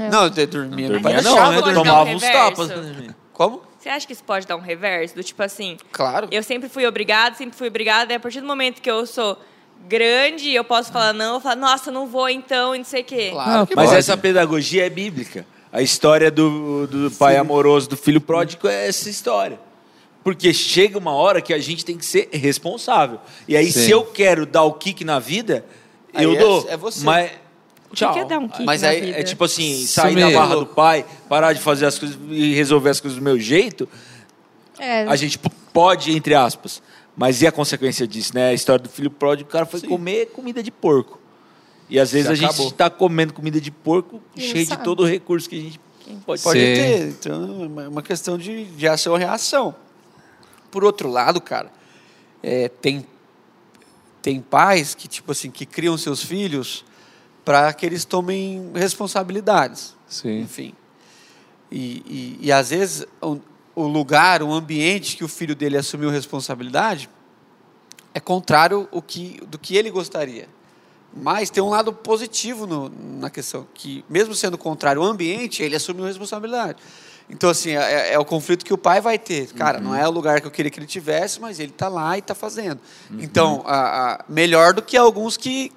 É. 0.07 0.09
Não, 0.09 0.23
eu 0.25 0.47
dormia. 0.47 0.89
Meu 0.89 0.99
pai 1.01 1.13
Dormia 1.21 1.31
não, 1.41 1.51
né? 1.51 1.73
Tomava 1.73 2.09
uns 2.09 2.21
tapas. 2.23 2.67
né? 2.69 3.15
Como? 3.31 3.61
Você 3.79 3.89
acha 3.89 4.05
que 4.07 4.13
isso 4.13 4.23
pode 4.23 4.45
dar 4.47 4.55
um 4.55 4.61
reverso? 4.61 5.13
Do 5.15 5.23
tipo 5.23 5.41
assim, 5.43 5.77
Claro. 5.91 6.27
eu 6.31 6.41
sempre 6.43 6.67
fui 6.69 6.85
obrigada, 6.87 7.35
sempre 7.35 7.57
fui 7.57 7.67
obrigada, 7.67 8.11
e 8.13 8.15
a 8.15 8.19
partir 8.19 8.41
do 8.41 8.47
momento 8.47 8.81
que 8.81 8.89
eu 8.89 9.05
sou 9.05 9.37
grande, 9.87 10.51
eu 10.53 10.63
posso 10.63 10.91
falar 10.91 11.13
não, 11.13 11.35
eu 11.35 11.41
falo, 11.41 11.59
nossa, 11.61 11.91
não 11.91 12.07
vou 12.07 12.29
então, 12.29 12.73
e 12.73 12.77
não 12.79 12.85
sei 12.85 13.01
o 13.01 13.05
quê. 13.05 13.29
Claro 13.31 13.67
que 13.67 13.75
Mas 13.75 13.87
pode. 13.87 13.99
essa 13.99 14.15
pedagogia 14.17 14.85
é 14.85 14.89
bíblica. 14.89 15.45
A 15.73 15.81
história 15.81 16.29
do, 16.29 16.85
do 16.85 17.09
pai 17.11 17.35
amoroso, 17.35 17.89
do 17.89 17.97
filho 17.97 18.21
pródigo, 18.21 18.67
é 18.67 18.87
essa 18.87 19.09
história. 19.09 19.59
Porque 20.23 20.53
chega 20.53 20.99
uma 20.99 21.11
hora 21.13 21.41
que 21.41 21.51
a 21.51 21.57
gente 21.57 21.83
tem 21.83 21.97
que 21.97 22.05
ser 22.05 22.29
responsável. 22.31 23.19
E 23.47 23.57
aí, 23.57 23.71
Sim. 23.71 23.79
se 23.85 23.89
eu 23.91 24.03
quero 24.05 24.45
dar 24.45 24.61
o 24.63 24.73
kick 24.73 25.03
na 25.03 25.17
vida, 25.17 25.65
Aí 26.13 26.23
eu 26.25 26.33
é- 26.33 26.37
dou. 26.37 26.65
é 26.69 26.77
você. 26.77 27.03
Mas. 27.03 27.31
O 27.87 27.89
que 27.89 27.95
Tchau. 27.97 28.17
é 28.17 28.23
dar 28.25 28.37
um 28.39 28.47
kick 28.47 28.63
Mas 28.65 28.83
na 28.83 28.89
aí 28.89 29.01
vida? 29.01 29.19
É 29.19 29.23
tipo 29.23 29.43
assim, 29.43 29.83
sair 29.85 30.11
Sumir. 30.13 30.31
da 30.31 30.39
barra 30.39 30.55
do 30.55 30.65
pai, 30.67 31.05
parar 31.27 31.53
de 31.53 31.59
fazer 31.59 31.87
as 31.87 31.97
coisas 31.99 32.17
e 32.29 32.53
resolver 32.53 32.89
as 32.91 32.99
coisas 32.99 33.17
do 33.19 33.23
meu 33.23 33.39
jeito, 33.39 33.89
É. 34.79 35.03
a 35.07 35.15
gente 35.15 35.39
pode, 35.73 36.11
entre 36.15 36.35
aspas. 36.35 36.81
Mas 37.17 37.41
e 37.41 37.47
a 37.47 37.51
consequência 37.51 38.07
disso, 38.07 38.33
né? 38.33 38.49
A 38.49 38.53
história 38.53 38.81
do 38.83 38.89
filho 38.89 39.09
pródigo, 39.11 39.49
o 39.49 39.51
cara 39.51 39.65
foi 39.65 39.81
comer 39.81 40.27
comida 40.27 40.61
de 40.63 40.71
porco. 40.71 41.19
E 41.89 41.99
às 41.99 42.11
vezes 42.11 42.27
Se 42.27 42.31
a 42.33 42.35
gente 42.35 42.49
acabou. 42.49 42.67
está 42.67 42.89
comendo 42.89 43.33
comida 43.33 43.59
de 43.61 43.69
porco 43.71 44.21
não 44.35 44.43
cheio 44.43 44.63
de 44.63 44.69
sabe. 44.69 44.83
todo 44.83 45.01
o 45.03 45.05
recurso 45.05 45.49
que 45.49 45.57
a 45.57 45.61
gente 45.61 45.79
pode 46.25 46.41
Pode 46.43 46.59
Sim. 46.59 46.65
ter. 46.65 47.07
Então, 47.09 47.63
é 47.81 47.87
uma- 47.87 48.01
questão 48.01 48.37
de, 48.37 48.65
de 48.65 48.87
ação 48.87 49.15
e 49.15 49.19
reação. 49.19 49.75
Por 50.71 50.83
outro 50.83 51.09
lado, 51.09 51.39
cara, 51.39 51.71
é, 52.41 52.67
tem, 52.67 53.05
tem 54.21 54.41
pais 54.41 54.95
que, 54.95 55.07
tipo 55.07 55.31
assim, 55.31 55.49
que 55.51 55.65
criam 55.65 55.97
seus 55.97 56.23
filhos 56.23 56.83
para 57.45 57.71
que 57.73 57.85
eles 57.85 58.05
tomem 58.05 58.71
responsabilidades. 58.73 59.95
Sim. 60.07 60.39
Enfim. 60.41 60.73
E, 61.71 62.37
e, 62.41 62.47
e 62.47 62.51
às 62.51 62.69
vezes 62.69 63.05
o, 63.21 63.39
o 63.75 63.83
lugar, 63.87 64.41
o 64.43 64.51
ambiente 64.53 65.15
que 65.17 65.23
o 65.23 65.27
filho 65.27 65.55
dele 65.55 65.77
assumiu 65.77 66.09
responsabilidade 66.09 67.09
é 68.13 68.19
contrário 68.19 68.87
o 68.91 69.01
que, 69.01 69.41
do 69.47 69.57
que 69.57 69.75
ele 69.75 69.89
gostaria. 69.89 70.47
Mas 71.15 71.49
tem 71.49 71.61
um 71.61 71.69
lado 71.69 71.93
positivo 71.93 72.65
no- 72.65 72.91
na 73.19 73.29
questão, 73.29 73.67
que 73.73 74.03
mesmo 74.09 74.33
sendo 74.33 74.57
contrário 74.57 75.01
ao 75.01 75.07
ambiente, 75.07 75.61
ele 75.61 75.75
assumiu 75.75 76.05
responsabilidade. 76.05 76.79
Então, 77.29 77.49
assim, 77.49 77.71
é, 77.71 78.13
é 78.13 78.19
o 78.19 78.25
conflito 78.25 78.65
que 78.65 78.73
o 78.73 78.77
pai 78.77 78.99
vai 78.99 79.17
ter. 79.19 79.47
Cara, 79.53 79.79
não 79.79 79.95
é 79.95 80.05
o 80.07 80.11
lugar 80.11 80.41
que 80.41 80.47
eu 80.47 80.51
queria 80.51 80.69
que 80.71 80.79
ele 80.79 80.87
tivesse, 80.87 81.39
mas 81.39 81.59
ele 81.59 81.71
está 81.71 81.87
lá 81.87 82.15
e 82.17 82.19
está 82.19 82.35
fazendo. 82.35 82.79
Então, 83.11 83.63
a- 83.65 84.13
a- 84.15 84.25
melhor 84.27 84.73
do 84.73 84.81
que 84.81 84.97
alguns 84.97 85.37
que 85.37 85.71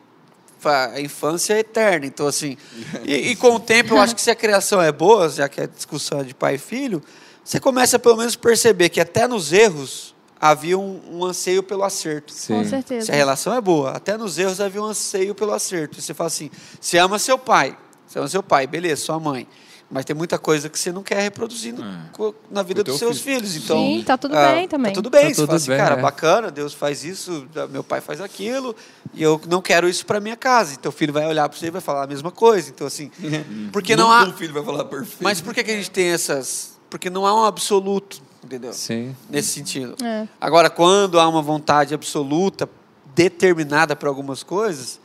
a 0.65 1.01
infância 1.01 1.55
é 1.55 1.59
eterna. 1.61 2.07
Então, 2.07 2.27
assim, 2.27 2.57
e, 3.05 3.15
e 3.31 3.37
com 3.37 3.55
o 3.55 3.61
tempo, 3.61 3.95
eu 3.95 3.99
acho 4.01 4.17
que 4.17 4.21
se 4.23 4.31
a 4.31 4.35
criação 4.35 4.83
é 4.83 4.91
boa, 4.91 5.29
já 5.29 5.49
que 5.49 5.61
a 5.61 5.67
discussão 5.67 6.21
é 6.21 6.25
de 6.25 6.35
pai 6.35 6.57
e 6.57 6.59
filho, 6.59 7.01
você 7.45 7.61
começa 7.61 7.95
a 7.97 7.99
pelo 8.01 8.17
menos 8.17 8.35
perceber 8.35 8.89
que 8.89 9.01
até 9.01 9.29
nos 9.29 9.53
erros 9.53 10.16
havia 10.41 10.79
um, 10.79 11.01
um 11.11 11.25
anseio 11.25 11.63
pelo 11.63 11.83
acerto. 11.85 12.33
Com 12.33 12.39
Sim. 12.39 12.65
certeza. 12.69 13.07
Se 13.07 13.13
a 13.13 13.15
relação 13.15 13.55
é 13.55 13.61
boa, 13.61 13.91
até 13.93 14.17
nos 14.17 14.39
erros 14.39 14.61
havia 14.61 14.83
um 14.83 14.87
anseio 14.87 15.35
pelo 15.35 15.53
acerto. 15.53 15.99
E 15.99 16.03
você 16.03 16.15
fala 16.15 16.29
assim: 16.29 16.51
você 16.81 16.99
ama 16.99 17.19
seu 17.19 17.39
pai, 17.39 17.77
você 18.07 18.19
ama 18.19 18.29
seu 18.29 18.43
pai, 18.43 18.67
beleza, 18.67 19.03
sua 19.05 19.19
mãe. 19.21 19.47
Mas 19.89 20.05
tem 20.05 20.17
muita 20.17 20.37
coisa 20.37 20.69
que 20.69 20.77
você 20.77 20.91
não 20.91 21.01
quer 21.05 21.21
reproduzir 21.23 21.73
no- 21.73 21.85
co- 22.11 22.35
na 22.51 22.61
vida 22.65 22.83
Com 22.83 22.91
dos 22.91 22.99
seus 22.99 23.21
filho. 23.21 23.37
filhos. 23.37 23.55
Então, 23.55 23.77
Sim, 23.79 24.03
tá 24.05 24.19
tudo 24.19 24.37
ah, 24.37 24.53
bem 24.53 24.67
também. 24.67 24.91
Tá 24.91 24.97
tudo 24.97 25.09
bem. 25.11 25.23
Tá 25.23 25.29
você 25.29 25.35
tudo 25.37 25.47
fala 25.47 25.57
assim, 25.59 25.69
bem, 25.69 25.79
cara, 25.79 25.95
é. 25.95 26.03
bacana, 26.03 26.51
Deus 26.51 26.75
faz 26.75 27.05
isso, 27.05 27.47
meu 27.71 27.85
pai 27.85 28.01
faz 28.01 28.21
aquilo, 28.21 28.75
e 29.15 29.23
eu 29.23 29.41
não 29.49 29.63
quero 29.63 29.89
isso 29.89 30.05
para 30.05 30.19
minha 30.19 30.35
casa. 30.35 30.75
Então 30.75 30.89
o 30.91 30.93
filho 30.93 31.13
vai 31.13 31.25
olhar 31.29 31.49
para 31.49 31.57
você 31.57 31.67
e 31.67 31.71
vai 31.71 31.81
falar 31.81 32.03
a 32.03 32.07
mesma 32.09 32.33
coisa. 32.33 32.69
Então, 32.69 32.85
assim, 32.85 33.13
porque 33.73 33.95
não 33.95 34.09
Nunca 34.09 34.19
há. 34.25 34.29
um 34.29 34.33
filho 34.37 34.53
vai 34.55 34.65
falar 34.65 34.85
perfeito. 34.87 35.23
Mas 35.23 35.41
por 35.41 35.55
que, 35.55 35.63
que 35.63 35.71
a 35.71 35.77
gente 35.77 35.91
tem 35.93 36.09
essas. 36.09 36.76
Porque 36.91 37.11
não 37.11 37.27
há 37.27 37.35
um 37.35 37.45
absoluto, 37.45 38.23
entendeu? 38.45 38.73
Sim. 38.73 39.15
Nesse 39.29 39.49
sentido. 39.49 39.97
É. 40.05 40.27
Agora, 40.41 40.71
quando 40.71 41.19
há 41.19 41.29
uma 41.29 41.43
vontade 41.43 41.95
absoluta, 41.95 42.69
determinada 43.15 43.97
para 43.97 44.09
algumas 44.09 44.43
coisas, 44.43 45.01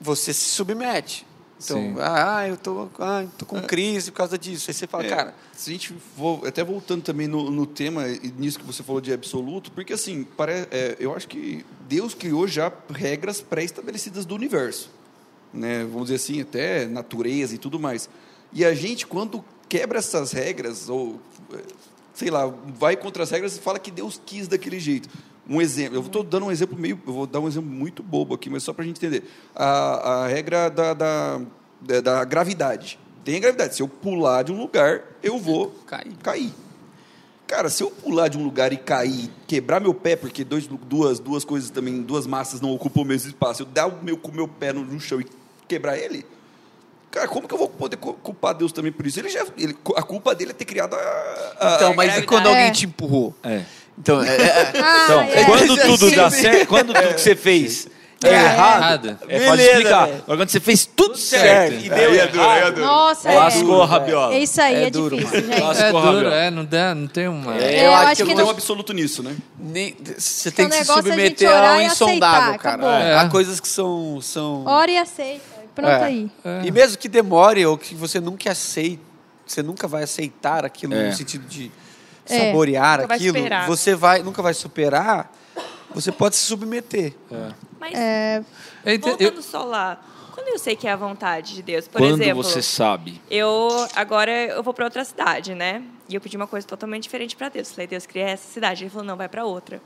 você 0.00 0.32
se 0.32 0.50
submete. 0.50 1.26
Então, 1.62 1.78
Sim. 1.78 1.94
ah, 2.00 2.48
eu 2.48 2.56
tô, 2.56 2.88
ah, 2.98 3.22
eu 3.22 3.30
tô 3.38 3.46
com 3.46 3.60
crise 3.62 4.10
por 4.10 4.18
causa 4.18 4.36
disso. 4.36 4.68
Aí 4.68 4.74
você 4.74 4.86
fala, 4.86 5.04
É, 5.04 5.08
cara, 5.08 5.34
se 5.52 5.70
a 5.70 5.72
gente 5.72 5.94
for, 6.16 6.46
até 6.46 6.64
voltando 6.64 7.02
também 7.02 7.26
no, 7.26 7.50
no 7.50 7.64
tema, 7.64 8.08
e 8.08 8.32
nisso 8.36 8.58
que 8.58 8.66
você 8.66 8.82
falou 8.82 9.00
de 9.00 9.12
absoluto, 9.12 9.70
porque 9.70 9.92
assim, 9.92 10.24
pare, 10.24 10.66
é, 10.70 10.96
eu 10.98 11.14
acho 11.14 11.28
que 11.28 11.64
Deus 11.88 12.12
criou 12.12 12.46
já 12.46 12.72
regras 12.90 13.40
pré-estabelecidas 13.40 14.26
do 14.26 14.34
universo. 14.34 14.90
Né? 15.52 15.84
Vamos 15.84 16.08
dizer 16.08 16.16
assim, 16.16 16.40
até 16.40 16.86
natureza 16.86 17.54
e 17.54 17.58
tudo 17.58 17.78
mais. 17.78 18.08
E 18.52 18.64
a 18.64 18.74
gente, 18.74 19.06
quando 19.06 19.44
quebra 19.68 19.98
essas 19.98 20.32
regras, 20.32 20.88
ou 20.88 21.20
sei 22.14 22.30
lá, 22.30 22.46
vai 22.46 22.96
contra 22.96 23.22
as 23.22 23.30
regras 23.30 23.56
e 23.56 23.60
fala 23.60 23.78
que 23.78 23.90
Deus 23.90 24.20
quis 24.24 24.48
daquele 24.48 24.78
jeito. 24.78 25.08
Um 25.48 25.60
exemplo, 25.60 25.96
eu 25.96 26.00
estou 26.00 26.22
dando 26.22 26.46
um 26.46 26.50
exemplo 26.52 26.78
meio, 26.78 27.00
eu 27.06 27.12
vou 27.12 27.26
dar 27.26 27.40
um 27.40 27.48
exemplo 27.48 27.70
muito 27.70 28.02
bobo 28.02 28.34
aqui, 28.34 28.48
mas 28.48 28.62
só 28.62 28.72
para 28.72 28.84
a 28.84 28.86
gente 28.86 28.96
entender. 28.96 29.24
A, 29.54 30.22
a 30.22 30.26
regra 30.28 30.70
da, 30.70 30.94
da, 30.94 31.40
da, 31.80 32.00
da 32.00 32.24
gravidade. 32.24 32.98
Tem 33.24 33.36
a 33.36 33.40
gravidade. 33.40 33.74
Se 33.74 33.82
eu 33.82 33.88
pular 33.88 34.42
de 34.42 34.52
um 34.52 34.58
lugar, 34.58 35.02
eu 35.22 35.38
vou 35.38 35.70
Cair. 35.86 36.12
cair. 36.22 36.52
Cara, 37.46 37.68
se 37.68 37.82
eu 37.82 37.90
pular 37.90 38.28
de 38.28 38.38
um 38.38 38.44
lugar 38.44 38.72
e 38.72 38.76
cair, 38.76 39.30
quebrar 39.46 39.80
meu 39.80 39.92
pé, 39.92 40.16
porque 40.16 40.44
dois, 40.44 40.66
duas, 40.66 41.18
duas 41.18 41.44
coisas 41.44 41.68
também, 41.68 42.00
duas 42.00 42.26
massas 42.26 42.60
não 42.60 42.72
ocupam 42.72 43.02
o 43.02 43.04
mesmo 43.04 43.28
espaço, 43.28 43.62
eu 43.62 43.66
dar 43.66 43.86
o 43.86 44.02
meu, 44.02 44.16
com 44.16 44.30
o 44.30 44.34
meu 44.34 44.48
pé 44.48 44.72
no, 44.72 44.82
no 44.82 44.98
chão 44.98 45.20
e 45.20 45.26
quebrar 45.68 45.98
ele, 45.98 46.24
cara, 47.14 47.28
como 47.28 47.46
que 47.48 47.54
eu 47.54 47.58
vou 47.58 47.68
poder 47.68 47.96
cu- 47.96 48.14
culpar 48.14 48.54
Deus 48.54 48.72
também 48.72 48.92
por 48.92 49.06
isso? 49.06 49.18
Ele 49.20 49.28
já, 49.28 49.44
ele, 49.56 49.76
a 49.96 50.02
culpa 50.02 50.34
dele 50.34 50.50
é 50.50 50.54
ter 50.54 50.64
criado 50.64 50.94
a. 50.94 50.98
a- 51.60 51.74
então, 51.76 51.94
mas 51.94 52.18
e 52.18 52.22
quando 52.22 52.46
alguém 52.48 52.64
É. 52.66 52.70
te 52.70 52.86
empurrou? 52.86 53.34
É. 53.42 53.62
Então, 53.98 54.22
é, 54.22 54.28
é, 54.36 54.72
Ah, 54.82 55.02
Então, 55.04 55.20
é. 55.22 55.44
quando 55.44 55.76
tudo 55.80 56.10
dá 56.14 56.30
certo, 56.30 56.66
quando 56.66 56.92
tudo 56.92 57.14
que 57.14 57.20
você 57.20 57.36
fez 57.36 57.86
é, 58.24 58.28
É. 58.28 58.32
errado, 58.32 59.06
Errado. 59.08 59.18
é, 59.28 59.46
pode 59.46 59.62
explicar. 59.62 60.02
Agora, 60.04 60.22
quando 60.38 60.48
você 60.48 60.58
fez 60.60 60.86
tudo 60.86 61.14
certo, 61.16 61.72
certo. 61.72 61.84
e 61.84 61.88
deu 61.90 62.10
Aí 62.10 62.18
é 62.18 62.26
duro, 62.26 62.42
aí 62.48 62.56
é 62.56 62.60
errado, 62.62 62.74
duro. 62.74 62.86
Nossa, 62.86 63.30
é. 63.30 63.36
lascou 63.36 63.82
a 63.82 63.86
rabiola. 63.86 64.34
É 64.34 64.38
isso 64.38 64.60
aí, 64.62 64.74
É 64.74 64.82
é, 64.86 64.90
duro, 64.90 65.16
difícil, 65.16 65.40
gente. 65.46 65.60
Lascou 65.60 65.84
É 65.84 65.88
a 65.88 65.90
duro, 65.92 66.06
rabiola. 66.16 66.34
é, 66.36 66.50
não, 66.50 66.64
dá, 66.64 66.94
não 66.94 67.06
tem 67.06 67.28
uma. 67.28 67.56
É, 67.58 67.86
eu 67.86 67.94
acho 67.94 68.22
que 68.24 68.28
não 68.30 68.36
tem 68.36 68.44
um 68.46 68.50
absoluto 68.50 68.92
nisso, 68.94 69.22
né? 69.22 69.36
nem, 69.58 69.94
você 70.18 70.50
tem 70.50 70.68
que 70.68 70.74
se 70.74 70.78
é 70.80 70.82
a 70.82 70.96
submeter 70.96 71.50
ao 71.50 71.80
e 71.80 71.84
insondável, 71.84 72.54
aceitar, 72.54 72.58
cara. 72.58 73.02
É. 73.02 73.18
Há 73.18 73.28
coisas 73.28 73.60
que 73.60 73.68
são... 73.68 74.18
são 74.22 74.64
Ora 74.66 74.90
e 74.90 74.96
aceita. 74.98 75.53
Pronto 75.74 75.90
É. 75.90 76.04
aí. 76.04 76.30
E 76.64 76.70
mesmo 76.70 76.96
que 76.98 77.08
demore 77.08 77.64
ou 77.66 77.76
que 77.76 77.94
você 77.94 78.20
nunca 78.20 78.50
aceite, 78.52 79.00
você 79.46 79.62
nunca 79.62 79.86
vai 79.88 80.02
aceitar 80.04 80.64
aquilo 80.64 80.94
É. 80.94 81.08
no 81.08 81.12
sentido 81.12 81.46
de 81.46 81.70
É. 82.28 82.46
saborear 82.46 83.06
vai 83.06 83.16
aquilo, 83.16 83.36
superar. 83.36 83.66
você 83.66 83.94
vai, 83.94 84.22
nunca 84.22 84.40
vai 84.40 84.54
superar, 84.54 85.32
você 85.94 86.10
pode 86.12 86.36
se 86.36 86.42
submeter. 86.46 87.12
Mas 87.78 87.92
Eu 88.84 88.94
ente- 88.94 89.08
eu- 89.08 89.16
voltando 89.18 89.42
só 89.42 89.62
lá, 89.64 90.00
quando 90.32 90.48
eu 90.48 90.58
sei 90.58 90.74
que 90.76 90.86
é 90.86 90.92
a 90.92 90.96
vontade 90.96 91.54
de 91.54 91.62
Deus, 91.62 91.86
por 91.88 92.00
Quando 92.00 92.20
exemplo, 92.22 92.42
você 92.42 92.62
sabe. 92.62 93.20
eu 93.30 93.68
agora 93.94 94.30
eu 94.32 94.62
vou 94.62 94.72
para 94.72 94.84
outra 94.86 95.04
cidade, 95.04 95.54
né? 95.54 95.82
E 96.08 96.14
eu 96.14 96.20
pedi 96.20 96.36
uma 96.36 96.46
coisa 96.46 96.66
totalmente 96.66 97.02
diferente 97.04 97.34
para 97.36 97.48
Deus. 97.48 97.70
Falei, 97.72 97.86
Deus, 97.86 98.06
cria 98.06 98.28
essa 98.30 98.50
cidade. 98.52 98.84
Ele 98.84 98.90
falou, 98.90 99.06
não, 99.06 99.16
vai 99.16 99.28
para 99.28 99.44
outra. 99.44 99.80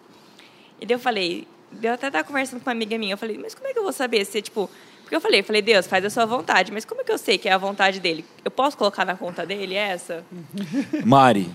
E 0.80 0.86
daí 0.86 0.94
eu 0.94 0.98
falei, 1.00 1.46
eu 1.82 1.92
até 1.94 2.06
estava 2.08 2.24
conversando 2.24 2.60
com 2.60 2.68
uma 2.68 2.72
amiga 2.72 2.96
minha, 2.98 3.12
eu 3.14 3.18
falei, 3.18 3.36
mas 3.38 3.54
como 3.54 3.68
é 3.68 3.72
que 3.72 3.78
eu 3.78 3.82
vou 3.82 3.92
saber 3.92 4.24
se, 4.24 4.40
tipo... 4.42 4.68
Porque 5.08 5.16
eu 5.16 5.22
falei, 5.22 5.40
eu 5.40 5.44
falei, 5.44 5.62
Deus, 5.62 5.86
faz 5.86 6.04
a 6.04 6.10
sua 6.10 6.26
vontade, 6.26 6.70
mas 6.70 6.84
como 6.84 7.00
é 7.00 7.04
que 7.04 7.10
eu 7.10 7.16
sei 7.16 7.38
que 7.38 7.48
é 7.48 7.52
a 7.52 7.56
vontade 7.56 7.98
dele? 7.98 8.26
Eu 8.44 8.50
posso 8.50 8.76
colocar 8.76 9.06
na 9.06 9.16
conta 9.16 9.46
dele 9.46 9.74
essa? 9.74 10.22
Mari, 11.02 11.50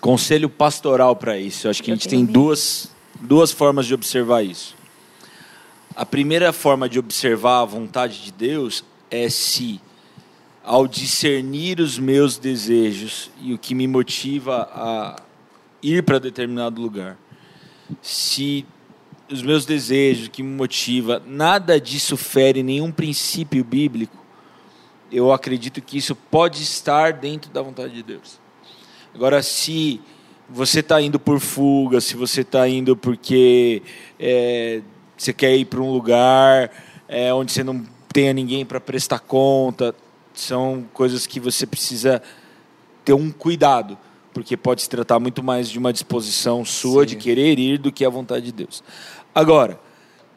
conselho 0.00 0.50
pastoral 0.50 1.14
para 1.14 1.38
isso. 1.38 1.68
Eu 1.68 1.70
acho 1.70 1.80
que 1.80 1.92
a 1.92 1.94
Eu 1.94 1.96
gente 1.96 2.08
tenho 2.08 2.22
tem 2.22 2.26
medo. 2.26 2.32
duas, 2.32 2.90
duas 3.20 3.52
formas 3.52 3.86
de 3.86 3.94
observar 3.94 4.42
isso. 4.42 4.74
A 5.94 6.04
primeira 6.04 6.52
forma 6.52 6.88
de 6.88 6.98
observar 6.98 7.60
a 7.60 7.64
vontade 7.64 8.20
de 8.20 8.32
Deus 8.32 8.84
é 9.08 9.28
se, 9.28 9.80
ao 10.64 10.88
discernir 10.88 11.78
os 11.78 12.00
meus 12.00 12.36
desejos 12.36 13.30
e 13.40 13.54
o 13.54 13.58
que 13.58 13.76
me 13.76 13.86
motiva 13.86 14.68
a 14.74 15.22
ir 15.80 16.02
para 16.02 16.18
determinado 16.18 16.82
lugar, 16.82 17.16
se 18.02 18.66
os 19.30 19.42
meus 19.42 19.66
desejos, 19.66 20.26
o 20.26 20.30
que 20.30 20.42
me 20.42 20.54
motiva, 20.54 21.22
nada 21.26 21.80
disso 21.80 22.16
fere 22.16 22.62
nenhum 22.62 22.90
princípio 22.90 23.62
bíblico, 23.62 24.16
eu 25.10 25.32
acredito 25.32 25.80
que 25.80 25.96
isso 25.98 26.14
pode 26.14 26.62
estar 26.62 27.12
dentro 27.12 27.50
da 27.50 27.62
vontade 27.62 27.94
de 27.94 28.02
Deus. 28.02 28.38
Agora, 29.14 29.42
se 29.42 30.00
você 30.48 30.80
está 30.80 31.00
indo 31.00 31.18
por 31.18 31.40
fuga, 31.40 32.00
se 32.00 32.16
você 32.16 32.42
está 32.42 32.68
indo 32.68 32.96
porque 32.96 33.82
é, 34.18 34.82
você 35.16 35.32
quer 35.32 35.56
ir 35.56 35.64
para 35.64 35.80
um 35.80 35.90
lugar 35.90 36.70
é, 37.08 37.32
onde 37.32 37.52
você 37.52 37.64
não 37.64 37.84
tenha 38.12 38.32
ninguém 38.32 38.64
para 38.64 38.80
prestar 38.80 39.20
conta, 39.20 39.94
são 40.34 40.86
coisas 40.92 41.26
que 41.26 41.40
você 41.40 41.66
precisa 41.66 42.22
ter 43.04 43.12
um 43.12 43.30
cuidado, 43.30 43.98
porque 44.32 44.56
pode 44.56 44.82
se 44.82 44.88
tratar 44.88 45.18
muito 45.18 45.42
mais 45.42 45.68
de 45.68 45.78
uma 45.78 45.92
disposição 45.92 46.64
sua 46.64 47.04
de 47.04 47.14
Sim. 47.14 47.18
querer 47.18 47.58
ir 47.58 47.78
do 47.78 47.90
que 47.90 48.04
a 48.04 48.10
vontade 48.10 48.46
de 48.46 48.52
Deus. 48.52 48.82
Agora, 49.34 49.78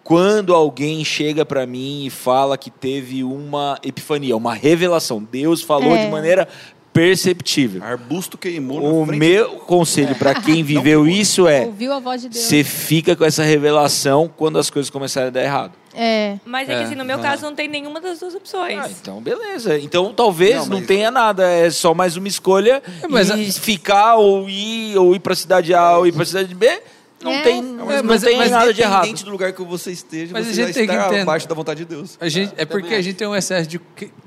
quando 0.04 0.54
alguém 0.54 1.04
chega 1.06 1.45
para 1.45 1.65
mim 1.65 2.06
e 2.06 2.10
fala 2.10 2.58
que 2.58 2.69
teve 2.69 3.23
uma 3.23 3.77
epifania, 3.84 4.36
uma 4.36 4.54
revelação, 4.54 5.21
Deus 5.32 5.62
falou 5.62 5.95
É. 5.95 6.06
de 6.06 6.12
maneira 6.12 6.47
perceptível. 6.93 7.82
Arbusto 7.84 8.38
queimou 8.38 9.01
O 9.01 9.06
meu 9.06 9.51
conselho 9.60 10.13
para 10.15 10.36
quem 10.41 10.62
viveu 10.63 11.08
isso 11.08 11.47
é: 11.47 11.62
Ouviu 11.65 11.93
a 11.93 11.99
voz 11.99 12.21
de 12.21 12.30
Deus. 12.30 12.43
você 12.43 12.63
fica 12.63 13.15
com 13.15 13.23
essa 13.23 13.43
revelação 13.43 14.30
quando 14.36 14.60
as 14.60 14.69
coisas 14.69 14.89
começarem 14.89 15.27
a 15.30 15.32
dar 15.32 15.41
errado. 15.43 15.71
É. 15.93 16.38
Mas 16.45 16.69
é, 16.69 16.73
que 16.75 16.82
É, 16.82 16.84
assim, 16.86 16.95
no 16.95 17.04
meu 17.06 17.19
é. 17.19 17.21
caso 17.21 17.43
não 17.43 17.56
tem 17.56 17.67
nenhuma 17.67 17.99
das 18.01 18.19
duas 18.19 18.34
opções. 18.36 18.77
Ah, 18.80 18.89
então 19.01 19.21
beleza. 19.21 19.77
Então 19.80 20.13
talvez 20.13 20.56
Não, 20.58 20.65
não, 20.67 20.77
mas- 20.80 20.88
tenha 20.88 21.10
nada, 21.12 21.49
é 21.49 21.69
só 21.69 21.93
mais 21.93 22.15
uma 22.17 22.27
escolha 22.27 22.82
mas 23.10 23.30
e 23.30 23.34
a- 23.34 23.51
ficar 23.62 24.15
ou 24.15 24.49
ir 24.49 24.97
ou 24.97 25.15
ir 25.15 25.19
para 25.19 25.34
cidade 25.36 25.73
A 25.73 25.97
ou 25.97 26.06
ir 26.08 26.12
para 26.12 26.25
cidade 26.25 26.54
B, 26.54 26.82
não 27.23 27.31
É. 27.31 27.41
tem, 27.43 27.62
Não, 27.62 27.86
não, 27.86 27.91
É, 27.91 28.01
mas- 28.01 28.21
tem 28.21 28.38
mas 28.38 28.51
nada 28.51 28.73
de 28.73 28.81
errado. 28.81 28.97
Independente 28.99 29.25
do 29.25 29.31
lugar 29.31 29.53
que 29.53 29.63
você 29.63 29.91
esteja, 29.91 30.34
Mas 30.34 30.47
a 30.47 30.49
você 30.49 30.55
gente 30.55 30.67
já 30.69 30.73
tem 30.73 30.86
que 30.88 30.91
está 30.91 31.05
entender- 31.07 31.21
abaixo 31.21 31.47
da 31.47 31.55
vontade 31.55 31.79
de 31.79 31.86
Deus. 31.86 32.17
A 32.19 32.27
gente, 32.29 32.53
é 32.57 32.65
porque 32.65 32.93
a 32.93 33.01
gente 33.01 33.15
tem 33.15 33.27
um 33.27 33.36
excesso 33.36 33.67
de 33.69 33.79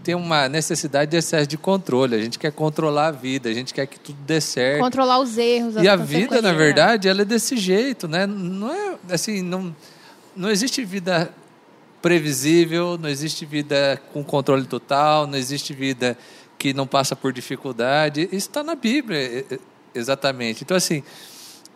tem 0.03 0.15
uma 0.15 0.49
necessidade 0.49 1.11
de 1.11 1.17
excesso 1.17 1.47
de 1.47 1.57
controle. 1.57 2.15
A 2.15 2.21
gente 2.21 2.39
quer 2.39 2.53
controlar 2.53 3.09
a 3.09 3.11
vida, 3.11 3.49
a 3.49 3.53
gente 3.55 3.73
quer 3.75 3.87
que 3.87 3.99
tudo 3.99 4.19
dê 4.27 4.41
certo. 4.41 4.81
Controlar 4.81 5.19
os 5.21 5.37
erros. 5.39 5.77
E 5.77 5.89
a 5.89 5.97
vida, 5.97 6.41
na 6.41 6.51
consequências. 6.51 6.57
verdade, 6.57 7.09
ela 7.09 7.23
é 7.23 7.25
desse 7.25 7.57
jeito, 7.57 8.07
né? 8.09 8.27
Não 8.27 8.71
é 8.73 8.95
assim, 9.11 9.43
não 9.43 9.75
não 10.37 10.51
existe 10.51 10.85
vida 10.85 11.33
previsível, 12.03 12.99
não 13.01 13.09
existe 13.09 13.47
vida 13.47 14.01
com 14.13 14.23
controle 14.23 14.67
total, 14.67 15.27
não 15.27 15.39
existe 15.39 15.73
vida 15.73 16.19
que 16.59 16.75
não 16.75 16.87
passa 16.87 17.17
por 17.17 17.33
dificuldade. 17.33 18.23
Isso 18.33 18.49
está 18.49 18.63
na 18.63 18.75
Bíblia, 18.75 19.45
exatamente. 19.95 20.63
Então, 20.65 20.77
assim, 20.77 21.03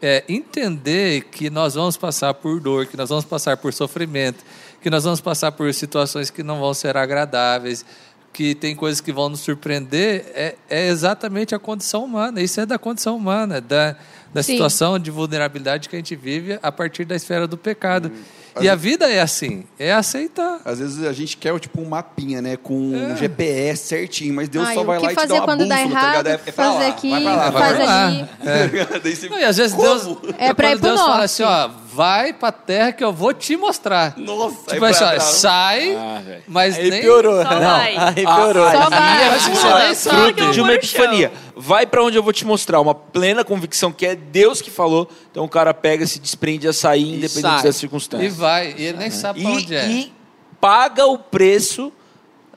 é, 0.00 0.24
entender 0.28 1.24
que 1.24 1.50
nós 1.50 1.74
vamos 1.74 1.96
passar 1.96 2.34
por 2.34 2.61
dor, 2.61 2.87
que 2.87 2.96
nós 2.96 3.08
vamos 3.08 3.24
passar 3.24 3.56
por 3.56 3.72
sofrimento, 3.72 4.44
que 4.80 4.90
nós 4.90 5.04
vamos 5.04 5.20
passar 5.20 5.52
por 5.52 5.72
situações 5.74 6.30
que 6.30 6.42
não 6.42 6.61
vão 6.61 6.72
ser 6.72 6.96
agradáveis, 6.96 7.84
que 8.32 8.54
tem 8.54 8.76
coisas 8.76 9.00
que 9.00 9.12
vão 9.12 9.28
nos 9.28 9.40
surpreender, 9.40 10.24
é, 10.34 10.54
é 10.70 10.88
exatamente 10.88 11.54
a 11.54 11.58
condição 11.58 12.04
humana. 12.04 12.40
Isso 12.40 12.61
é 12.61 12.66
da 12.66 12.78
condição 12.78 13.16
humana, 13.16 13.61
da, 13.61 13.96
da 14.32 14.42
Sim. 14.42 14.52
situação 14.52 14.98
de 14.98 15.11
vulnerabilidade 15.11 15.88
que 15.88 15.96
a 15.96 15.98
gente 15.98 16.14
vive 16.14 16.58
a 16.62 16.70
partir 16.70 17.04
da 17.04 17.16
esfera 17.16 17.48
do 17.48 17.56
pecado. 17.56 18.12
E 18.61 18.68
a 18.68 18.75
vida 18.75 19.11
é 19.11 19.21
assim, 19.21 19.64
é 19.79 19.92
aceitar. 19.92 20.61
Às 20.64 20.79
vezes 20.79 21.05
a 21.05 21.12
gente 21.12 21.37
quer 21.37 21.59
tipo 21.61 21.81
um 21.81 21.88
mapinha, 21.88 22.40
né? 22.42 22.57
Com 22.57 22.75
um 22.75 23.16
GPS 23.16 23.87
certinho, 23.87 24.35
mas 24.35 24.49
Deus 24.49 24.66
Ai, 24.68 24.75
só 24.75 24.85
vai 24.85 24.99
lá 24.99 25.05
e 25.05 25.09
te 25.09 25.14
fazer 25.14 25.29
dá 25.29 25.35
uma 25.35 25.44
quando 25.44 25.66
dá 25.66 25.77
bússola, 25.77 25.90
tá 25.94 26.01
errado, 26.01 26.09
ligado? 26.09 26.27
É, 26.29 26.33
é 26.33 26.38
pra 26.38 26.53
fazer 26.53 26.79
lá, 26.85 26.88
aqui, 26.88 27.11
vai 27.11 27.23
pra 27.23 27.35
lá, 27.37 27.51
vai 27.51 27.62
faz 27.62 27.88
ali. 27.88 28.29
Daí 29.03 29.16
você- 29.16 29.29
Não, 29.29 29.38
e 29.38 29.44
às 29.44 29.57
vezes 29.57 29.75
Como? 29.77 29.87
Deus. 29.88 30.18
É 30.38 30.55
pra 30.55 30.71
ir 30.73 30.79
pro 30.79 30.88
Deus 30.88 31.01
fala 31.01 31.11
norte. 31.18 31.25
assim, 31.25 31.42
ó, 31.42 31.71
vai 31.94 32.33
pra 32.33 32.53
terra 32.53 32.92
que 32.92 33.03
eu 33.05 33.12
vou 33.12 33.33
te 33.35 33.57
mostrar. 33.57 34.14
Nossa, 34.16 34.73
Tipo 34.73 34.85
aí 34.85 34.90
assim, 34.92 35.05
ó, 35.05 35.21
sai, 35.21 35.94
Ah, 35.97 36.23
mas 36.47 36.77
Aí 36.77 36.90
nem. 36.90 37.01
piorou. 37.01 37.42
Só 37.42 37.51
Não, 37.51 37.61
vai. 37.61 37.97
aí 37.97 38.14
piorou. 38.14 38.71
Só 38.71 38.77
Ali 38.83 38.90
vai. 38.90 39.23
é 39.23 39.29
assim, 39.35 39.55
Só 39.55 39.71
vai, 39.71 39.94
fruto 39.94 40.51
de 40.53 40.61
uma 40.61 40.73
epifania. 40.75 41.33
Vai 41.61 41.87
para 41.87 42.05
onde 42.05 42.16
eu 42.16 42.23
vou 42.23 42.33
te 42.33 42.44
mostrar, 42.44 42.81
uma 42.81 42.94
plena 42.94 43.44
convicção 43.44 43.90
que 43.90 44.07
é 44.07 44.14
Deus 44.14 44.62
que 44.62 44.71
falou. 44.71 45.09
Então 45.31 45.44
o 45.44 45.49
cara 45.49 45.75
pega, 45.75 46.07
se 46.07 46.21
desprende 46.21 46.68
a 46.68 46.73
sair, 46.73 47.16
independente 47.16 47.40
sai. 47.40 47.62
das 47.64 47.77
E 47.77 47.79
circunstâncias. 47.81 48.37
vai, 48.37 48.75
e 48.79 48.83
ele 48.85 48.99
nem 48.99 49.11
sabe 49.11 49.42
pra 49.42 49.51
E, 49.51 49.55
onde 49.57 49.75
é. 49.75 49.88
e 49.90 50.12
paga 50.61 51.05
o 51.07 51.18
preço 51.18 51.92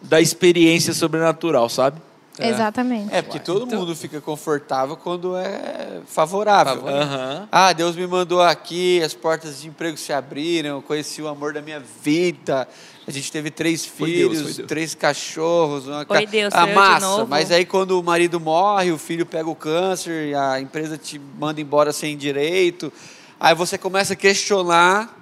da 0.01 0.21
experiência 0.21 0.93
sobrenatural, 0.93 1.67
sabe? 1.67 1.99
Exatamente. 2.39 3.13
É, 3.13 3.21
porque 3.21 3.39
todo 3.39 3.67
mundo 3.67 3.95
fica 3.95 4.19
confortável 4.21 4.95
quando 4.95 5.35
é 5.37 5.99
favorável. 6.07 6.75
Favorável. 6.77 7.03
Aham. 7.03 7.47
Ah, 7.51 7.73
Deus 7.73 7.95
me 7.95 8.07
mandou 8.07 8.41
aqui, 8.41 9.01
as 9.03 9.13
portas 9.13 9.61
de 9.61 9.67
emprego 9.67 9.97
se 9.97 10.11
abriram, 10.13 10.69
eu 10.77 10.81
conheci 10.81 11.21
o 11.21 11.27
amor 11.27 11.53
da 11.53 11.61
minha 11.61 11.81
vida. 12.01 12.67
A 13.07 13.11
gente 13.11 13.31
teve 13.31 13.49
três 13.51 13.85
Foi 13.85 14.09
filhos, 14.09 14.39
Deus, 14.41 14.55
Deus. 14.57 14.67
três 14.67 14.95
cachorros, 14.95 15.87
uma 15.87 16.05
Foi 16.05 16.25
ca- 16.25 16.31
Deus, 16.31 16.53
a 16.53 16.67
massa. 16.67 17.25
Mas 17.25 17.51
aí 17.51 17.65
quando 17.65 17.99
o 17.99 18.03
marido 18.03 18.39
morre, 18.39 18.91
o 18.91 18.97
filho 18.97 19.25
pega 19.25 19.49
o 19.49 19.55
câncer, 19.55 20.35
a 20.35 20.61
empresa 20.61 20.97
te 20.97 21.19
manda 21.37 21.59
embora 21.59 21.91
sem 21.91 22.15
direito. 22.17 22.91
Aí 23.39 23.53
você 23.55 23.77
começa 23.77 24.13
a 24.13 24.15
questionar 24.15 25.20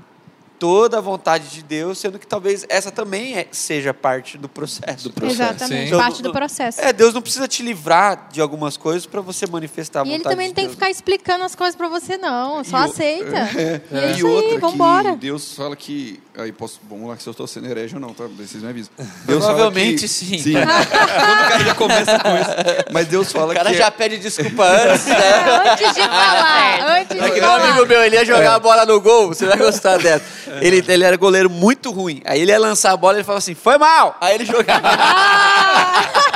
toda 0.60 0.98
a 0.98 1.02
vontade 1.02 1.48
de 1.48 1.64
Deus, 1.64 1.98
sendo 1.98 2.20
que 2.20 2.28
talvez 2.28 2.66
essa 2.68 2.92
também 2.92 3.38
é- 3.38 3.48
seja 3.52 3.94
parte 3.94 4.38
do 4.38 4.50
processo. 4.50 5.12
Exatamente, 5.24 5.90
Sim. 5.92 5.98
parte 5.98 6.22
do 6.22 6.32
processo. 6.34 6.82
É, 6.82 6.92
Deus 6.92 7.14
não 7.14 7.22
precisa 7.22 7.48
te 7.48 7.64
livrar 7.64 8.28
de 8.32 8.42
algumas 8.42 8.76
coisas 8.76 9.06
para 9.06 9.22
você 9.22 9.48
manifestar 9.48 10.02
a 10.02 10.04
E 10.04 10.06
vontade 10.10 10.22
ele 10.22 10.30
também 10.30 10.46
de 10.48 10.50
não 10.50 10.56
tem 10.56 10.64
que 10.66 10.68
Deus. 10.70 10.76
ficar 10.76 10.90
explicando 10.90 11.44
as 11.46 11.56
coisas 11.56 11.76
pra 11.76 11.88
você, 11.88 12.18
não. 12.18 12.64
Só 12.64 12.78
E 12.78 12.82
o- 12.82 12.84
aceita. 12.84 13.50
E 13.92 13.98
é 13.98 14.12
E 14.12 14.16
isso 14.18 14.28
outra 14.28 14.50
aí, 14.50 14.56
que 14.56 14.60
vambora. 14.62 15.16
Deus 15.16 15.54
fala 15.56 15.76
que. 15.76 16.20
Aí 16.38 16.52
posso. 16.52 16.80
Vamos 16.90 17.10
lá, 17.10 17.16
que 17.18 17.24
se 17.24 17.28
eu 17.30 17.32
estou 17.32 17.48
sendo 17.48 17.68
herege 17.68 17.96
ou 17.96 18.02
não, 18.02 18.14
tá? 18.14 18.26
Vocês 18.38 18.62
me 18.64 18.70
avisam. 18.70 18.92
Deus 19.26 19.44
Provavelmente 19.46 20.02
que, 20.02 20.08
sim. 20.08 20.38
Sim. 20.38 20.54
Quando 20.60 20.64
o 20.64 21.48
cara 21.50 21.60
já 21.66 21.76
começa 21.76 22.20
com 22.20 22.30
isso. 22.36 22.50
Mas 22.94 23.08
Deus 23.08 23.32
fala 23.32 23.52
O 23.52 23.56
cara 23.56 23.72
que. 23.72 23.78
já 23.78 23.92
pede 23.92 24.18
desculpa 24.18 24.64
antes, 24.66 25.06
né? 25.06 25.72
Antes 25.72 25.94
de 25.96 26.02
falar, 26.02 27.00
antes 27.00 27.18
É 27.18 27.24
de 27.26 27.32
que 27.32 27.40
meu 27.42 27.52
amigo 27.52 27.74
falar. 27.74 27.86
meu, 27.88 28.04
ele 28.04 28.16
ia 28.16 28.26
jogar 28.26 28.56
a 28.56 28.60
bola 28.60 28.86
no 28.86 29.00
gol, 29.02 29.28
você 29.30 29.46
vai 29.46 29.58
gostar 29.58 29.98
dessa. 29.98 30.24
Ele, 30.62 30.84
ele 30.88 31.04
era 31.04 31.16
goleiro 31.18 31.50
muito 31.50 31.92
ruim. 31.92 32.22
Aí 32.26 32.42
ele 32.42 32.52
ia 32.52 32.60
lançar 32.60 32.92
a 32.92 32.98
bola 32.98 33.14
e 33.14 33.18
ele 33.18 33.24
falava 33.24 33.40
assim, 33.40 33.56
foi 33.56 33.78
mal! 33.78 34.18
Aí 34.20 34.36
ele 34.36 34.46
jogava. 34.46 34.90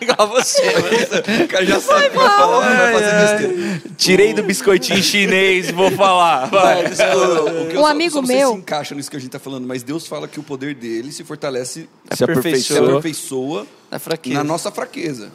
Igual 0.00 0.28
você. 0.28 0.62
O 1.44 1.48
cara 1.48 1.64
já 1.64 1.80
sabe 1.80 2.06
o 2.06 2.10
que 2.10 2.16
vai 2.16 2.28
falar, 2.30 2.60
mas 2.60 2.78
vai 2.78 2.92
fazer 2.92 3.38
besteira. 3.38 3.82
Tirei 3.96 4.34
do 4.34 4.42
biscoitinho 4.42 5.02
chinês, 5.02 5.70
vou 5.70 5.90
falar. 5.92 6.46
Vai, 6.46 6.84
O 6.84 6.88
desculpa. 6.88 7.50
que 7.70 7.76
eu 7.76 7.80
Um 7.80 7.84
só- 7.84 7.90
amigo 7.90 8.14
só 8.14 8.20
não 8.20 8.26
sei 8.26 8.36
meu- 8.36 8.52
se 8.52 8.58
encaixa 8.58 8.94
nisso 8.94 9.10
que 9.10 9.16
a 9.16 9.20
gente 9.20 9.28
está 9.28 9.38
falando, 9.38 9.66
mas 9.66 9.82
Deus 9.82 10.06
fala 10.06 10.28
que 10.28 10.38
o 10.38 10.42
poder 10.42 10.74
dele 10.74 11.12
se 11.12 11.24
fortalece, 11.24 11.88
Se 12.12 12.24
aperfeiçoa. 12.24 12.76
se 12.76 12.82
aperfeiçoa. 12.82 13.66
Na 13.90 13.98
fraqueza. 13.98 14.36
na 14.36 14.44
nossa 14.44 14.70
fraqueza. 14.70 15.32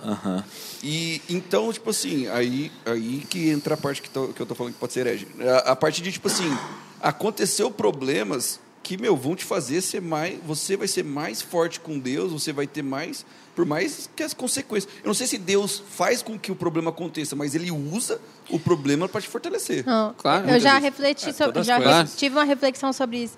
E 0.83 1.19
então, 1.27 1.73
tipo 1.73 1.89
assim, 1.89 2.27
aí, 2.27 2.71
aí 2.85 3.23
que 3.27 3.49
entra 3.49 3.73
a 3.73 3.77
parte 3.77 3.99
que, 4.01 4.09
tô- 4.09 4.27
que 4.27 4.39
eu 4.39 4.45
tô 4.45 4.53
falando 4.53 4.73
que 4.73 4.79
pode 4.79 4.93
ser 4.93 5.07
herege. 5.07 5.27
A, 5.65 5.71
a 5.71 5.75
parte 5.75 6.01
de, 6.03 6.11
tipo 6.11 6.27
assim, 6.27 6.55
aconteceu 7.03 7.69
problemas 7.69 8.59
que, 8.81 8.97
meu, 8.97 9.15
vão 9.15 9.35
te 9.35 9.45
fazer 9.45 9.81
ser 9.81 10.01
mais. 10.01 10.39
Você 10.45 10.75
vai 10.75 10.87
ser 10.87 11.03
mais 11.03 11.41
forte 11.41 11.79
com 11.79 11.99
Deus, 11.99 12.31
você 12.31 12.51
vai 12.51 12.65
ter 12.67 12.81
mais. 12.81 13.25
Por 13.55 13.65
mais 13.65 14.09
que 14.15 14.23
as 14.23 14.33
consequências. 14.33 14.91
Eu 15.03 15.07
não 15.07 15.13
sei 15.13 15.27
se 15.27 15.37
Deus 15.37 15.83
faz 15.95 16.23
com 16.23 16.39
que 16.39 16.51
o 16.51 16.55
problema 16.55 16.89
aconteça, 16.89 17.35
mas 17.35 17.53
ele 17.53 17.69
usa 17.69 18.19
o 18.49 18.57
problema 18.59 19.07
para 19.07 19.21
te 19.21 19.27
fortalecer. 19.27 19.85
Não, 19.85 20.13
Claro. 20.17 20.49
eu 20.49 20.59
já 20.59 20.71
Muitas 20.73 20.83
refleti 20.91 21.31
sobre, 21.33 21.53
todas 21.53 21.67
já 21.67 21.77
coisas. 21.79 22.15
tive 22.17 22.35
uma 22.35 22.43
reflexão 22.43 22.91
sobre 22.91 23.19
isso. 23.25 23.35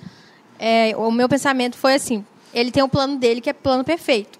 É, 0.57 0.93
o 0.95 1.11
meu 1.11 1.27
pensamento 1.27 1.77
foi 1.77 1.95
assim: 1.95 2.25
ele 2.53 2.71
tem 2.71 2.81
um 2.81 2.87
plano 2.87 3.17
dele 3.17 3.41
que 3.41 3.49
é 3.49 3.53
plano 3.53 3.83
perfeito. 3.83 4.39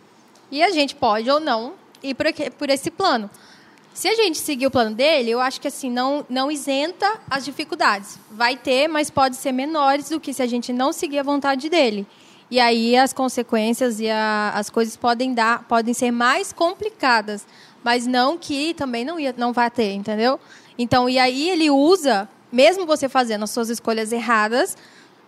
E 0.50 0.64
a 0.64 0.72
gente 0.72 0.96
pode 0.96 1.30
ou 1.30 1.40
não 1.42 1.74
ir 2.02 2.14
por, 2.16 2.28
aqui- 2.28 2.50
por 2.52 2.70
esse 2.70 2.90
plano. 2.90 3.30
Se 3.96 4.10
a 4.10 4.14
gente 4.14 4.38
seguir 4.38 4.68
o 4.68 4.72
plano 4.72 4.94
dele, 4.94 5.32
eu 5.32 5.40
acho 5.40 5.60
que 5.62 5.70
assim 5.70 5.90
não, 5.90 6.26
não 6.30 6.52
isenta 6.52 7.10
as 7.30 7.46
dificuldades. 7.46 8.20
Vai 8.30 8.58
ter, 8.58 8.90
mas 8.90 9.10
pode 9.10 9.38
ser 9.38 9.54
menores 9.54 10.10
do 10.10 10.20
que 10.20 10.34
se 10.34 10.42
a 10.42 10.46
gente 10.46 10.74
não 10.74 10.92
seguir 10.92 11.20
a 11.20 11.24
vontade 11.24 11.70
dele. 11.70 12.06
E 12.52 12.60
aí 12.60 12.98
as 12.98 13.14
consequências 13.14 14.02
e 14.02 14.10
a- 14.10 14.52
as 14.54 14.70
coisas 14.70 14.98
podem 14.98 15.34
dar, 15.34 15.64
podem 15.64 15.94
ser 15.94 16.12
mais 16.12 16.52
complicadas, 16.52 17.48
mas 17.86 18.06
não 18.06 18.38
que 18.38 18.74
também 18.74 19.06
não 19.06 19.18
ia, 19.18 19.34
não 19.38 19.54
vai 19.54 19.72
ter, 19.72 19.94
entendeu? 19.94 20.42
Então 20.78 21.08
e 21.10 21.18
aí 21.18 21.50
ele 21.50 21.70
usa, 21.72 22.28
mesmo 22.52 22.86
você 22.86 23.08
fazendo 23.08 23.44
as 23.44 23.50
suas 23.52 23.70
escolhas 23.70 24.12
erradas, 24.12 24.76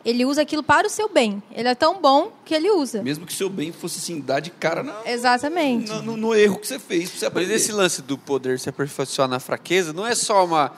ele 0.09 0.23
usa 0.23 0.41
aquilo 0.41 0.63
para 0.63 0.87
o 0.87 0.89
seu 0.89 1.09
bem. 1.09 1.43
Ele 1.51 1.67
é 1.67 1.75
tão 1.75 1.99
bom 2.01 2.31
que 2.45 2.55
ele 2.55 2.71
usa. 2.71 3.03
Mesmo 3.03 3.25
que 3.25 3.33
seu 3.33 3.49
bem 3.49 3.73
fosse 3.73 3.99
assim, 3.99 4.21
dar 4.21 4.39
de 4.39 4.49
cara 4.51 4.81
na- 4.81 5.01
Exatamente. 5.05 5.91
no, 5.91 6.01
no- 6.01 6.17
no 6.17 6.33
erro 6.33 6.57
que 6.59 6.65
você 6.67 6.79
fez. 6.79 7.09
Você 7.09 7.29
Mas 7.29 7.49
esse 7.49 7.73
lance 7.73 8.01
do 8.01 8.17
poder 8.17 8.57
se 8.57 8.69
aperfeiçoar 8.69 9.27
na 9.27 9.39
fraqueza 9.39 9.91
não 9.91 10.07
é 10.07 10.15
só 10.15 10.45
uma, 10.45 10.71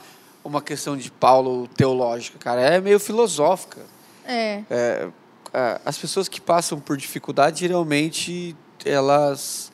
uma 0.44 0.62
questão 0.64 0.98
de 0.98 1.12
Paulo 1.12 1.68
teológica, 1.78 2.40
cara. 2.40 2.60
É 2.62 2.82
meio 2.82 3.00
filosófica. 3.00 3.82
É. 4.26 4.64
É, 4.70 5.08
as 5.86 5.98
pessoas 5.98 6.28
que 6.28 6.42
passam 6.42 6.80
por 6.80 6.98
dificuldade, 6.98 7.60
geralmente, 7.60 8.56
elas, 8.84 9.72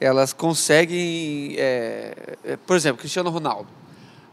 elas 0.00 0.32
conseguem... 0.32 1.54
é, 1.56 2.36
é, 2.44 2.56
por 2.56 2.74
exemplo, 2.76 2.98
Cristiano 2.98 3.30
Ronaldo. 3.30 3.68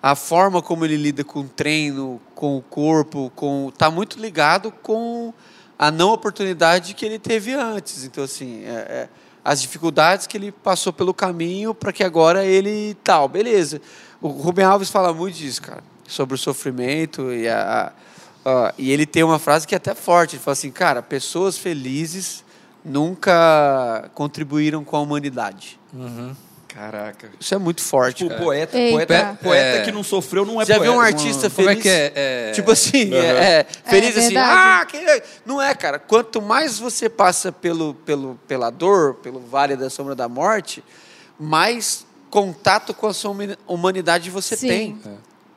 A 0.01 0.15
forma 0.15 0.61
como 0.61 0.85
ele 0.85 0.95
lida 0.95 1.23
com 1.23 1.41
o 1.41 1.43
treino, 1.43 2.21
com 2.33 2.57
o 2.57 2.61
corpo, 2.61 3.31
com 3.35 3.71
tá 3.77 3.91
muito 3.91 4.17
ligado 4.19 4.71
com 4.71 5.33
a 5.77 5.91
não 5.91 6.11
oportunidade 6.11 6.93
que 6.93 7.05
ele 7.05 7.19
teve 7.19 7.53
antes. 7.53 8.03
Então, 8.05 8.23
assim, 8.23 8.63
é- 8.63 8.69
é, 8.69 9.09
as 9.43 9.61
dificuldades 9.61 10.25
que 10.27 10.37
ele 10.37 10.51
passou 10.51 10.93
pelo 10.93 11.13
caminho 11.13 11.73
para 11.73 11.91
que 11.91 12.03
agora 12.03 12.45
ele 12.45 12.95
tal, 13.03 13.27
beleza. 13.27 13.81
O 14.21 14.27
Rubem 14.29 14.63
Alves 14.65 14.89
fala 14.89 15.13
muito 15.13 15.35
disso, 15.35 15.61
cara, 15.61 15.83
sobre 16.07 16.35
o 16.35 16.37
sofrimento 16.37 17.31
e 17.33 17.47
a, 17.49 17.93
a- 18.45 18.49
a- 18.67 18.73
e 18.77 18.91
ele 18.91 19.05
tem 19.05 19.23
uma 19.23 19.39
frase 19.39 19.67
que 19.67 19.75
é 19.75 19.77
até 19.77 19.93
forte. 19.93 20.35
Ele 20.37 20.43
fala 20.43 20.53
assim, 20.53 20.71
cara, 20.71 21.01
pessoas 21.01 21.57
felizes 21.57 22.43
nunca 22.85 24.09
contribuíram 24.13 24.83
com 24.83 24.95
a 24.95 25.01
humanidade. 25.01 25.79
Caraca. 26.73 27.29
Isso 27.39 27.53
é 27.53 27.57
muito 27.57 27.81
forte. 27.81 28.17
Tipo, 28.19 28.29
cara. 28.29 28.41
poeta, 28.41 28.77
Eita. 28.77 28.95
poeta, 29.07 29.37
poeta 29.43 29.77
É. 29.79 29.81
que 29.83 29.91
não 29.91 30.03
sofreu 30.03 30.45
não 30.45 30.61
é 30.61 30.65
Já 30.65 30.75
poeta. 30.75 30.91
viu 30.91 30.99
um 30.99 31.01
artista 31.01 31.49
Como 31.49 31.67
feliz? 31.67 31.79
é 31.79 31.81
que 31.81 31.89
é? 31.89 32.11
É- 32.15 32.51
Tipo 32.53 32.71
assim, 32.71 33.13
é, 33.13 33.17
é, 33.61 33.67
feliz 33.89 34.15
assim, 34.15 34.33
verdade. 34.33 34.51
ah, 34.53 34.85
que... 34.85 35.23
não 35.45 35.61
é, 35.61 35.73
cara. 35.73 35.97
Quanto 35.97 36.41
mais 36.41 36.77
você 36.79 37.09
passa 37.09 37.51
pelo, 37.51 37.95
pelo, 37.95 38.39
pela 38.47 38.69
dor, 38.69 39.15
pelo 39.15 39.39
vale 39.39 39.75
da 39.75 39.89
sombra 39.89 40.13
da 40.15 40.29
morte, 40.29 40.83
mais 41.39 42.05
contato 42.29 42.93
com 42.93 43.07
a 43.07 43.13
sua 43.13 43.31
humani- 43.31 43.57
humanidade 43.67 44.29
você 44.29 44.55
Sim. 44.55 44.67
tem. 44.67 45.01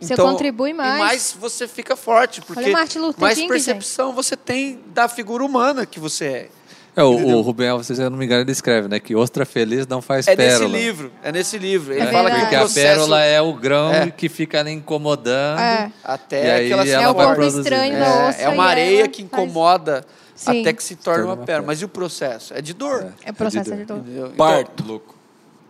Você 0.00 0.16
contribui 0.16 0.72
mais. 0.72 0.96
E 0.96 0.98
mais 0.98 1.36
você 1.38 1.68
fica 1.68 1.94
forte, 1.94 2.40
porque 2.40 2.70
Martin 2.70 2.98
Luther 2.98 3.20
mais 3.20 3.38
King, 3.38 3.48
percepção 3.48 4.12
você 4.12 4.36
tem 4.36 4.80
da 4.86 5.06
figura 5.08 5.44
humana 5.44 5.86
que 5.86 6.00
você 6.00 6.24
é. 6.24 6.48
É, 6.94 7.02
o, 7.02 7.10
o 7.36 7.40
Rubem 7.40 7.68
Alves, 7.68 7.86
se 7.86 7.94
eu 8.02 8.10
não 8.10 8.18
me 8.18 8.26
engano, 8.26 8.42
ele 8.42 8.52
escreve, 8.52 8.86
né? 8.86 9.00
Que 9.00 9.14
ostra 9.16 9.46
feliz 9.46 9.86
não 9.86 10.02
faz 10.02 10.28
É 10.28 10.36
pérola. 10.36 10.68
nesse 10.68 10.84
livro, 10.84 11.12
é 11.22 11.32
nesse 11.32 11.58
livro. 11.58 11.92
Ele 11.94 12.02
É 12.02 12.06
fala 12.12 12.30
que 12.30 12.36
o 12.36 12.38
verdade. 12.38 12.40
Porque 12.42 12.56
a 12.56 12.58
processo 12.60 12.86
pérola 12.86 13.22
é 13.24 13.40
o 13.40 13.54
grão 13.54 13.92
É. 13.92 14.10
que 14.10 14.28
fica 14.28 14.60
ali 14.60 14.72
incomodando. 14.72 15.58
É. 15.58 15.90
até 16.04 16.46
E 16.46 16.50
aí 16.50 16.66
que 16.66 16.72
ela 16.74 16.82
se 16.84 16.90
ela 16.90 17.04
É 17.04 17.08
o 17.08 17.14
vai 17.14 17.26
estranho 17.48 17.92
da 17.98 18.06
É, 18.06 18.28
ostra. 18.28 18.42
é 18.44 18.48
uma 18.48 18.64
areia 18.64 19.08
que 19.08 19.22
faz- 19.26 19.42
incomoda 19.42 20.04
Sim. 20.34 20.60
até 20.60 20.72
que 20.74 20.82
se 20.84 20.96
torna 20.96 21.20
torna 21.20 21.24
uma 21.30 21.32
uma 21.40 21.46
pérola. 21.46 21.46
pérola. 21.46 21.66
Mas 21.68 21.80
e 21.80 21.84
o 21.86 21.88
processo? 21.88 22.52
É 22.52 22.60
de 22.60 22.74
dor. 22.74 23.06
É 23.24 23.32
processo 23.32 23.70
dor. 23.70 23.78
de 23.78 23.84
dor. 23.86 24.02
Então, 24.06 24.30
Parto. 24.36 24.84
Louco. 24.86 25.14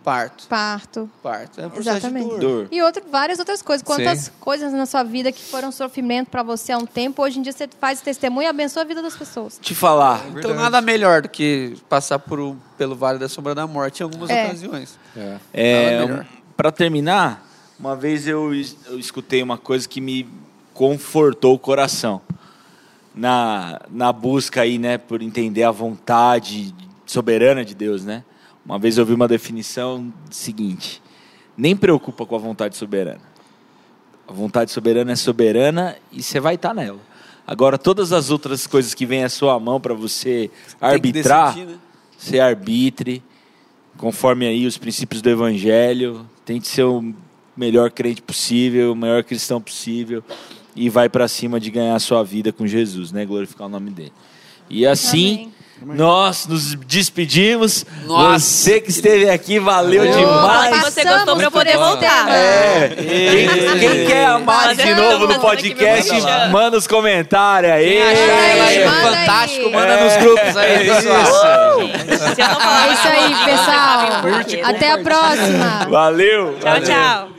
Parto. 0.03 0.47
Parto. 0.47 1.09
Parto. 1.21 1.61
É 1.61 1.67
um 1.67 1.69
processo 1.69 1.97
Exatamente. 1.97 2.33
de 2.33 2.39
dor. 2.39 2.67
E 2.71 2.81
outra, 2.81 3.01
várias 3.09 3.39
outras 3.39 3.61
coisas. 3.61 3.81
Quantas 3.83 4.19
Sim. 4.19 4.31
coisas 4.39 4.71
na 4.73 4.85
sua 4.85 5.03
vida 5.03 5.31
que 5.31 5.41
foram 5.41 5.71
sofrimento 5.71 6.29
para 6.29 6.43
você 6.43 6.71
há 6.71 6.77
um 6.77 6.85
tempo, 6.85 7.21
hoje 7.23 7.39
em 7.39 7.41
dia 7.41 7.51
você 7.51 7.67
faz 7.79 8.01
testemunho 8.01 8.45
e 8.45 8.49
abençoa 8.49 8.83
a 8.83 8.85
vida 8.85 9.01
das 9.01 9.15
pessoas. 9.15 9.57
Te 9.61 9.73
falar. 9.73 10.25
Então 10.37 10.53
nada 10.53 10.81
melhor 10.81 11.21
do 11.21 11.29
que 11.29 11.75
passar 11.87 12.19
por 12.19 12.39
um- 12.39 12.57
pelo 12.77 12.95
Vale 12.95 13.17
da 13.19 13.29
Sombra 13.29 13.55
da 13.55 13.65
Morte 13.65 14.01
em 14.01 14.03
algumas 14.03 14.29
É. 14.29 14.45
ocasiões. 14.47 14.99
É. 15.15 15.37
É, 15.53 15.95
Nada 15.99 16.07
melhor. 16.11 16.25
para 16.57 16.71
terminar, 16.71 17.47
uma 17.79 17.95
vez 17.95 18.27
eu, 18.27 18.51
eu 18.87 18.99
escutei 18.99 19.41
uma 19.41 19.57
coisa 19.57 19.87
que 19.87 20.01
me 20.01 20.27
confortou 20.73 21.53
o 21.55 21.59
coração. 21.59 22.21
Na, 23.15 23.79
na 23.91 24.11
busca 24.11 24.61
aí, 24.61 24.79
né, 24.79 24.97
por 24.97 25.21
entender 25.21 25.61
a 25.63 25.69
vontade 25.71 26.73
soberana 27.05 27.63
de 27.63 27.75
Deus, 27.75 28.03
né? 28.03 28.23
Uma 28.65 28.79
vez 28.79 28.97
eu 28.97 29.05
vi 29.05 29.13
uma 29.13 29.27
definição 29.27 30.11
seguinte: 30.29 31.01
nem 31.57 31.75
preocupa 31.75 32.25
com 32.25 32.35
a 32.35 32.39
vontade 32.39 32.77
soberana. 32.77 33.21
A 34.27 34.31
vontade 34.31 34.71
soberana 34.71 35.11
é 35.11 35.15
soberana 35.15 35.97
e 36.11 36.23
você 36.23 36.39
vai 36.39 36.55
estar 36.55 36.73
nela. 36.73 36.99
Agora, 37.45 37.77
todas 37.77 38.13
as 38.13 38.29
outras 38.29 38.65
coisas 38.65 38.93
que 38.93 39.05
vêm 39.05 39.23
à 39.23 39.29
sua 39.29 39.59
mão 39.59 39.79
para 39.79 39.93
você 39.93 40.49
arbitrar, 40.79 41.53
decidir, 41.53 41.71
né? 41.71 41.77
você 42.17 42.39
arbitre, 42.39 43.21
conforme 43.97 44.47
aí 44.47 44.65
os 44.65 44.77
princípios 44.77 45.21
do 45.21 45.29
Evangelho, 45.29 46.25
tente 46.45 46.69
ser 46.69 46.83
o 46.83 47.13
melhor 47.55 47.91
crente 47.91 48.21
possível, 48.21 48.93
o 48.93 48.95
maior 48.95 49.23
cristão 49.23 49.61
possível 49.61 50.23
e 50.75 50.89
vai 50.89 51.07
para 51.07 51.27
cima 51.27 51.59
de 51.59 51.69
ganhar 51.69 51.95
a 51.95 51.99
sua 51.99 52.23
vida 52.23 52.51
com 52.51 52.65
Jesus, 52.65 53.11
né? 53.11 53.25
Glorificar 53.25 53.67
o 53.67 53.69
nome 53.69 53.91
dele. 53.91 54.13
E 54.69 54.87
assim, 54.87 55.51
nós 55.85 56.47
nos 56.47 56.75
despedimos. 56.75 57.85
Nossa. 58.05 58.39
Você 58.39 58.79
que 58.81 58.89
esteve 58.89 59.29
aqui, 59.29 59.59
valeu 59.59 60.05
Valeu. 60.05 60.17
demais. 60.17 60.81
Você 60.83 61.03
gostou 61.03 61.35
pra 61.35 61.45
eu 61.45 61.51
poder 61.51 61.77
voltar. 61.77 62.29
É, 62.29 62.89
quem, 62.95 63.79
quem 63.79 64.05
quer 64.07 64.25
a 64.25 64.39
Mari 64.39 64.75
Mas 64.75 64.77
de 64.77 64.95
novo 64.95 65.27
no 65.27 65.39
podcast, 65.39 66.11
manda 66.51 66.77
os 66.77 66.87
comentários 66.87 67.71
aí. 67.71 68.01
Aí. 68.01 68.89
fantástico, 69.01 69.69
manda 69.71 69.93
É. 69.93 70.03
nos 70.03 70.17
grupos 70.23 70.57
aí, 70.57 70.89
pessoal. 70.89 71.81
É 71.81 72.93
isso 72.93 73.07
aí, 73.07 73.35
pessoal. 73.45 74.69
Até 74.75 74.91
a 74.91 74.97
próxima. 74.99 75.87
Valeu. 75.89 76.57
Tchau, 76.61 76.81
tchau. 76.81 77.32